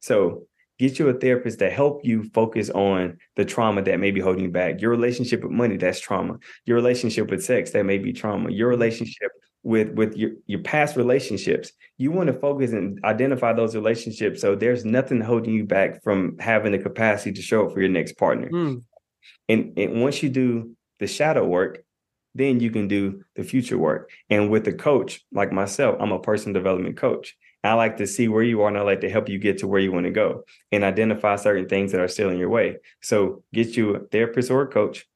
So 0.00 0.46
Get 0.82 0.98
you 0.98 1.08
a 1.08 1.14
therapist 1.14 1.60
to 1.60 1.70
help 1.70 2.04
you 2.04 2.24
focus 2.34 2.68
on 2.68 3.18
the 3.36 3.44
trauma 3.44 3.82
that 3.82 4.00
may 4.00 4.10
be 4.10 4.18
holding 4.18 4.42
you 4.42 4.50
back. 4.50 4.80
Your 4.80 4.90
relationship 4.90 5.44
with 5.44 5.52
money, 5.52 5.76
that's 5.76 6.00
trauma. 6.00 6.40
Your 6.64 6.74
relationship 6.74 7.30
with 7.30 7.44
sex, 7.44 7.70
that 7.70 7.86
may 7.86 7.98
be 7.98 8.12
trauma. 8.12 8.50
Your 8.50 8.68
relationship 8.68 9.30
with 9.62 9.90
with 9.90 10.16
your, 10.16 10.32
your 10.46 10.58
past 10.62 10.96
relationships. 10.96 11.70
You 11.98 12.10
want 12.10 12.26
to 12.26 12.32
focus 12.32 12.72
and 12.72 12.98
identify 13.04 13.52
those 13.52 13.76
relationships 13.76 14.40
so 14.40 14.56
there's 14.56 14.84
nothing 14.84 15.20
holding 15.20 15.54
you 15.54 15.64
back 15.64 16.02
from 16.02 16.36
having 16.40 16.72
the 16.72 16.80
capacity 16.80 17.30
to 17.30 17.42
show 17.42 17.66
up 17.66 17.74
for 17.74 17.80
your 17.80 17.88
next 17.88 18.18
partner. 18.18 18.50
Mm. 18.50 18.82
And, 19.48 19.78
and 19.78 20.02
once 20.02 20.20
you 20.20 20.30
do 20.30 20.74
the 20.98 21.06
shadow 21.06 21.46
work, 21.46 21.84
then 22.34 22.58
you 22.58 22.72
can 22.72 22.88
do 22.88 23.22
the 23.36 23.44
future 23.44 23.78
work. 23.78 24.10
And 24.30 24.50
with 24.50 24.66
a 24.66 24.72
coach 24.72 25.20
like 25.30 25.52
myself, 25.52 25.94
I'm 26.00 26.10
a 26.10 26.18
personal 26.18 26.54
development 26.54 26.96
coach. 26.96 27.36
I 27.64 27.74
like 27.74 27.98
to 27.98 28.06
see 28.06 28.28
where 28.28 28.42
you 28.42 28.62
are 28.62 28.68
and 28.68 28.76
I 28.76 28.82
like 28.82 29.02
to 29.02 29.10
help 29.10 29.28
you 29.28 29.38
get 29.38 29.58
to 29.58 29.68
where 29.68 29.80
you 29.80 29.92
want 29.92 30.04
to 30.04 30.10
go 30.10 30.44
and 30.72 30.82
identify 30.82 31.36
certain 31.36 31.68
things 31.68 31.92
that 31.92 32.00
are 32.00 32.08
still 32.08 32.30
in 32.30 32.38
your 32.38 32.48
way. 32.48 32.78
So 33.00 33.44
get 33.52 33.76
you 33.76 33.96
a 33.96 34.00
therapist 34.00 34.50
or 34.50 34.62
a 34.62 34.66
coach. 34.66 35.06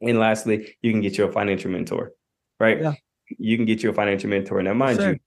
And 0.00 0.18
lastly, 0.18 0.76
you 0.80 0.90
can 0.92 1.02
get 1.02 1.18
you 1.18 1.24
a 1.24 1.32
financial 1.32 1.70
mentor, 1.70 2.12
right? 2.58 2.80
Yeah. 2.80 2.94
You 3.38 3.56
can 3.56 3.66
get 3.66 3.82
you 3.82 3.90
a 3.90 3.92
financial 3.92 4.30
mentor. 4.30 4.62
Now, 4.62 4.72
mind 4.72 4.98
sure. 4.98 5.12
you, 5.12 5.18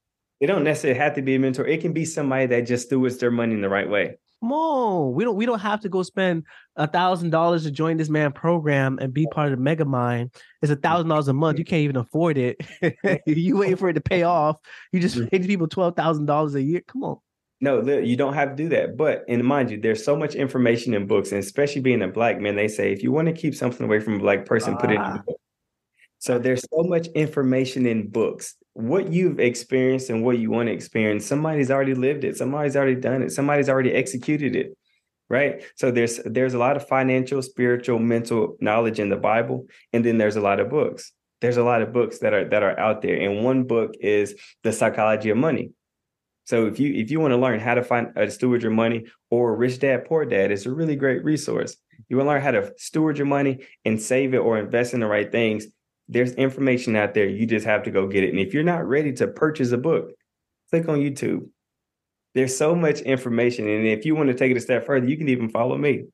they 0.41 0.47
don't 0.47 0.63
necessarily 0.63 0.99
have 0.99 1.13
to 1.15 1.21
be 1.21 1.35
a 1.35 1.39
mentor. 1.39 1.67
It 1.67 1.81
can 1.81 1.93
be 1.93 2.05
somebody 2.05 2.47
that 2.47 2.61
just 2.61 2.87
stewards 2.87 3.17
their 3.17 3.31
money 3.31 3.53
in 3.53 3.61
the 3.61 3.69
right 3.69 3.89
way. 3.89 4.17
Come 4.43 4.51
on, 4.51 5.13
we 5.13 5.23
don't 5.23 5.37
we 5.37 5.45
don't 5.45 5.61
have 5.61 5.79
to 5.83 5.89
go 5.89 6.03
spend 6.03 6.43
a 6.75 6.85
thousand 6.85 7.29
dollars 7.29 7.63
to 7.63 7.71
join 7.71 7.95
this 7.95 8.09
man 8.09 8.33
program 8.33 8.99
and 8.99 9.13
be 9.13 9.25
part 9.31 9.49
of 9.49 9.57
the 9.57 9.63
mega 9.63 9.85
mind. 9.85 10.31
It's 10.61 10.69
a 10.69 10.75
thousand 10.75 11.07
dollars 11.07 11.29
a 11.29 11.33
month. 11.33 11.59
You 11.59 11.63
can't 11.63 11.83
even 11.83 11.95
afford 11.95 12.37
it. 12.37 12.57
you 13.25 13.55
waiting 13.55 13.77
for 13.77 13.87
it 13.87 13.93
to 13.93 14.01
pay 14.01 14.23
off. 14.23 14.57
You 14.91 14.99
just 14.99 15.17
pay 15.29 15.39
people 15.39 15.69
twelve 15.69 15.95
thousand 15.95 16.25
dollars 16.25 16.55
a 16.55 16.61
year. 16.61 16.81
Come 16.85 17.05
on. 17.05 17.19
No, 17.61 17.79
you 17.79 18.17
don't 18.17 18.33
have 18.33 18.49
to 18.49 18.55
do 18.57 18.67
that. 18.67 18.97
But 18.97 19.23
and 19.29 19.41
mind 19.45 19.71
you, 19.71 19.79
there's 19.79 20.03
so 20.03 20.13
much 20.13 20.35
information 20.35 20.93
in 20.93 21.07
books, 21.07 21.31
and 21.31 21.39
especially 21.39 21.79
being 21.79 22.01
a 22.01 22.09
black 22.09 22.41
man, 22.41 22.57
they 22.57 22.67
say 22.67 22.91
if 22.91 23.01
you 23.01 23.13
want 23.13 23.29
to 23.29 23.33
keep 23.33 23.55
something 23.55 23.85
away 23.85 24.01
from 24.01 24.15
a 24.15 24.19
black 24.19 24.45
person, 24.45 24.73
ah. 24.73 24.77
put 24.77 24.89
it 24.89 24.95
in 24.95 25.01
a 25.01 25.05
ah. 25.05 25.21
book. 25.25 25.39
So 26.19 26.37
there's 26.37 26.65
so 26.69 26.83
much 26.83 27.07
information 27.15 27.85
in 27.85 28.09
books. 28.09 28.57
What 28.73 29.11
you've 29.11 29.39
experienced 29.39 30.09
and 30.09 30.23
what 30.23 30.39
you 30.39 30.49
want 30.49 30.67
to 30.67 30.73
experience, 30.73 31.25
somebody's 31.25 31.69
already 31.69 31.93
lived 31.93 32.23
it. 32.23 32.37
Somebody's 32.37 32.75
already 32.75 32.95
done 32.95 33.21
it. 33.21 33.31
Somebody's 33.31 33.69
already 33.69 33.91
executed 33.91 34.55
it. 34.55 34.75
Right. 35.29 35.63
So 35.75 35.89
there's 35.89 36.19
there's 36.25 36.53
a 36.53 36.59
lot 36.59 36.75
of 36.75 36.87
financial, 36.87 37.41
spiritual, 37.41 37.97
mental 37.99 38.57
knowledge 38.59 38.99
in 38.99 39.09
the 39.09 39.15
Bible, 39.15 39.67
and 39.91 40.03
then 40.03 40.17
there's 40.17 40.35
a 40.35 40.41
lot 40.41 40.59
of 40.59 40.69
books. 40.69 41.11
There's 41.41 41.57
a 41.57 41.63
lot 41.63 41.81
of 41.81 41.93
books 41.93 42.19
that 42.19 42.33
are 42.33 42.47
that 42.49 42.63
are 42.63 42.79
out 42.79 43.01
there. 43.01 43.15
And 43.15 43.43
one 43.43 43.63
book 43.63 43.93
is 43.99 44.35
The 44.63 44.71
Psychology 44.71 45.29
of 45.29 45.37
Money. 45.37 45.71
So 46.45 46.67
if 46.67 46.79
you 46.79 46.93
if 46.93 47.09
you 47.09 47.19
want 47.19 47.31
to 47.31 47.37
learn 47.37 47.59
how 47.59 47.73
to 47.73 47.83
find 47.83 48.15
uh, 48.17 48.29
steward 48.29 48.61
your 48.61 48.71
money, 48.71 49.05
or 49.29 49.55
Rich 49.55 49.79
Dad 49.79 50.05
Poor 50.05 50.25
Dad, 50.25 50.51
it's 50.51 50.65
a 50.65 50.71
really 50.71 50.95
great 50.95 51.23
resource. 51.23 51.75
You 52.09 52.17
want 52.17 52.27
to 52.27 52.31
learn 52.31 52.41
how 52.41 52.51
to 52.51 52.73
steward 52.77 53.17
your 53.17 53.27
money 53.27 53.65
and 53.85 54.01
save 54.01 54.33
it 54.33 54.39
or 54.39 54.57
invest 54.57 54.93
in 54.93 54.99
the 54.99 55.07
right 55.07 55.31
things 55.31 55.67
there's 56.07 56.33
information 56.33 56.95
out 56.95 57.13
there. 57.13 57.27
You 57.27 57.45
just 57.45 57.65
have 57.65 57.83
to 57.83 57.91
go 57.91 58.07
get 58.07 58.23
it. 58.23 58.29
And 58.29 58.39
if 58.39 58.53
you're 58.53 58.63
not 58.63 58.87
ready 58.87 59.13
to 59.13 59.27
purchase 59.27 59.71
a 59.71 59.77
book, 59.77 60.11
click 60.69 60.87
on 60.89 60.99
YouTube. 60.99 61.47
There's 62.35 62.55
so 62.55 62.75
much 62.75 63.01
information. 63.01 63.67
And 63.67 63.87
if 63.87 64.05
you 64.05 64.15
want 64.15 64.29
to 64.29 64.35
take 64.35 64.51
it 64.51 64.57
a 64.57 64.61
step 64.61 64.85
further, 64.85 65.07
you 65.07 65.17
can 65.17 65.29
even 65.29 65.49
follow 65.49 65.77
me. 65.77 66.05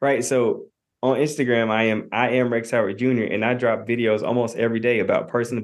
Right. 0.00 0.24
So 0.24 0.66
on 1.02 1.16
Instagram, 1.16 1.70
I 1.70 1.84
am 1.84 2.08
I 2.12 2.30
am 2.30 2.52
Rex 2.52 2.70
Howard 2.70 2.98
Jr. 2.98 3.24
and 3.24 3.44
I 3.44 3.54
drop 3.54 3.86
videos 3.86 4.22
almost 4.22 4.56
every 4.56 4.80
day 4.80 5.00
about 5.00 5.28
personal 5.28 5.62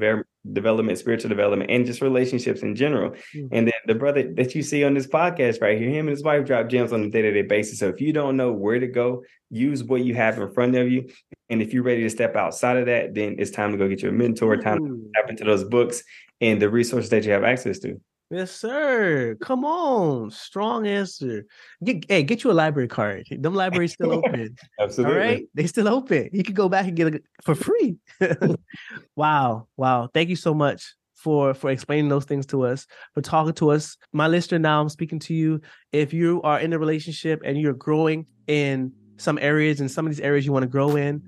development, 0.53 0.99
spiritual 0.99 1.29
development, 1.29 1.71
and 1.71 1.85
just 1.85 2.01
relationships 2.01 2.63
in 2.63 2.75
general. 2.75 3.11
Mm-hmm. 3.11 3.47
And 3.53 3.67
then 3.67 3.75
the 3.87 3.95
brother 3.95 4.33
that 4.35 4.55
you 4.55 4.63
see 4.63 4.85
on 4.85 4.95
this 4.95 5.07
podcast 5.07 5.61
right 5.61 5.79
here, 5.79 5.91
him 5.91 6.07
and 6.07 6.11
his 6.11 6.23
wife 6.23 6.47
drop 6.47 6.69
gems 6.69 6.93
on 6.93 7.03
a 7.03 7.11
day-to-day 7.11 7.43
basis. 7.43 7.79
So 7.79 7.89
if 7.89 8.01
you 8.01 8.13
don't 8.13 8.37
know 8.37 8.53
where 8.53 8.79
to 8.79 8.87
go, 8.87 9.25
use 9.51 9.85
what 9.85 10.05
you 10.05 10.15
have 10.15 10.39
in 10.39 10.53
front 10.53 10.77
of 10.77 10.91
you. 10.91 11.09
And 11.51 11.61
if 11.63 11.73
you're 11.73 11.83
ready 11.83 12.03
to 12.03 12.11
step 12.11 12.37
outside 12.37 12.77
of 12.77 12.87
that, 12.87 13.15
then 13.15 13.37
it's 13.39 13.51
time 13.51 13.73
to 13.73 13.79
go 13.79 13.89
get 13.89 14.03
your 14.03 14.13
mentor, 14.13 14.57
time 14.57 14.79
to 14.79 15.11
tap 15.15 15.31
into 15.31 15.45
those 15.45 15.65
books 15.65 16.03
and 16.41 16.63
the 16.63 16.69
resources 16.69 17.11
that 17.11 17.25
you 17.25 17.33
have 17.33 17.45
access 17.45 17.79
to. 17.81 18.01
Yes, 18.31 18.51
sir. 18.51 19.37
Come 19.41 19.65
on. 19.65 20.31
Strong 20.31 20.87
answer. 20.87 21.47
Get 21.83 22.05
hey, 22.09 22.23
get 22.23 22.45
you 22.45 22.51
a 22.51 22.53
library 22.53 22.89
card. 22.89 23.27
Them 23.31 23.55
libraries 23.55 23.95
still 23.95 24.13
open. 24.25 24.55
Absolutely. 24.79 25.15
All 25.15 25.21
right. 25.21 25.49
They 25.55 25.67
still 25.67 25.89
open. 25.89 26.29
You 26.33 26.45
can 26.45 26.55
go 26.55 26.69
back 26.69 26.87
and 26.87 26.97
get 26.97 27.15
it 27.15 27.25
for 27.43 27.55
free. 27.55 27.97
wow. 29.17 29.67
Wow. 29.77 30.11
Thank 30.13 30.29
you 30.29 30.37
so 30.37 30.53
much 30.53 30.95
for 31.15 31.55
for 31.55 31.71
explaining 31.71 32.11
those 32.11 32.27
things 32.27 32.45
to 32.47 32.67
us, 32.67 32.87
for 33.15 33.23
talking 33.23 33.55
to 33.55 33.71
us. 33.71 33.97
My 34.13 34.29
listener, 34.29 34.59
now 34.59 34.83
I'm 34.83 34.91
speaking 34.91 35.19
to 35.21 35.35
you. 35.35 35.63
If 35.93 36.13
you 36.13 36.43
are 36.43 36.61
in 36.61 36.75
a 36.75 36.79
relationship 36.79 37.41
and 37.45 37.59
you're 37.59 37.73
growing 37.73 38.27
in 38.47 38.93
some 39.17 39.39
areas 39.41 39.81
and 39.81 39.91
some 39.91 40.07
of 40.07 40.13
these 40.13 40.21
areas 40.21 40.45
you 40.45 40.53
want 40.53 40.65
to 40.65 40.69
grow 40.69 40.97
in, 40.97 41.23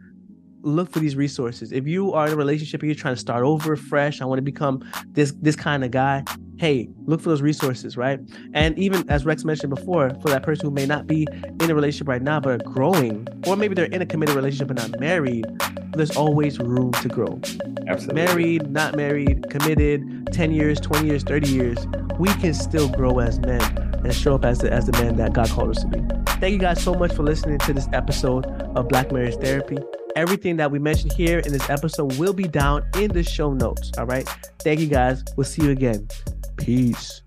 look 0.63 0.91
for 0.91 0.99
these 0.99 1.17
resources. 1.17 1.73
If 1.73 1.87
you 1.87 2.13
are 2.13 2.27
in 2.27 2.33
a 2.33 2.37
relationship 2.37 2.83
and 2.83 2.89
you're 2.89 2.97
trying 2.97 3.15
to 3.15 3.21
start 3.21 3.45
over 3.45 3.77
fresh, 3.77 4.21
I 4.21 4.25
want 4.25 4.39
to 4.39 4.43
become 4.43 4.85
this 5.13 5.33
this 5.41 5.57
kind 5.57 5.85
of 5.85 5.91
guy. 5.91 6.25
Hey, 6.59 6.89
look 7.07 7.21
for 7.21 7.31
those 7.31 7.43
resources, 7.43 7.97
right? 7.97 8.21
And 8.53 8.79
even 8.79 9.09
as 9.09 9.25
Rex 9.25 9.45
mentioned 9.45 9.75
before, 9.75 10.11
for 10.21 10.29
that 10.29 10.43
person 10.43 10.67
who 10.67 10.71
may 10.71 10.87
not 10.87 11.07
be 11.07 11.27
in 11.61 11.71
a 11.71 11.75
relationship 11.75 12.09
right 12.09 12.23
now 12.23 12.41
but 12.41 12.53
are 12.53 12.59
growing, 12.59 13.27
or 13.47 13.57
maybe 13.57 13.75
they're 13.75 13.87
in 13.87 14.03
a 14.03 14.07
committed 14.07 14.35
relationship 14.35 14.69
but 14.69 14.77
not 14.77 15.01
married, 15.01 15.47
there's 15.95 16.17
always 16.17 16.59
room 16.59 16.93
to 16.93 17.09
grow. 17.09 17.41
Absolutely. 17.89 18.15
Married, 18.15 18.71
not 18.71 18.97
married, 18.97 19.49
committed, 19.51 20.29
10 20.33 20.53
years, 20.53 20.79
20 20.81 21.09
years, 21.09 21.23
30 21.23 21.49
years, 21.51 21.87
we 22.19 22.29
can 22.35 22.55
still 22.55 22.89
grow 22.89 23.19
as 23.19 23.41
men 23.41 23.63
and 24.05 24.15
show 24.15 24.35
up 24.35 24.45
as 24.45 24.59
the 24.59 24.73
as 24.73 24.87
the 24.87 24.93
man 24.93 25.17
that 25.17 25.33
God 25.33 25.49
called 25.49 25.71
us 25.71 25.83
to 25.83 25.89
be. 25.89 26.01
Thank 26.41 26.53
you 26.53 26.59
guys 26.59 26.83
so 26.83 26.95
much 26.95 27.13
for 27.13 27.23
listening 27.23 27.59
to 27.61 27.73
this 27.73 27.89
episode 27.93 28.47
of 28.77 28.89
Black 28.89 29.11
Marriage 29.13 29.37
Therapy. 29.37 29.77
Everything 30.17 30.57
that 30.57 30.71
we 30.71 30.79
mentioned 30.79 31.13
here 31.13 31.39
in 31.41 31.53
this 31.53 31.69
episode 31.71 32.17
will 32.19 32.33
be 32.33 32.45
down 32.45 32.85
in 32.97 33.11
the 33.13 33.23
show 33.23 33.53
notes. 33.53 33.91
All 33.99 34.07
right. 34.07 34.29
Thank 34.61 34.81
you 34.81 34.87
guys. 34.87 35.25
We'll 35.37 35.45
see 35.45 35.63
you 35.63 35.71
again. 35.71 36.09
Peace. 36.57 37.23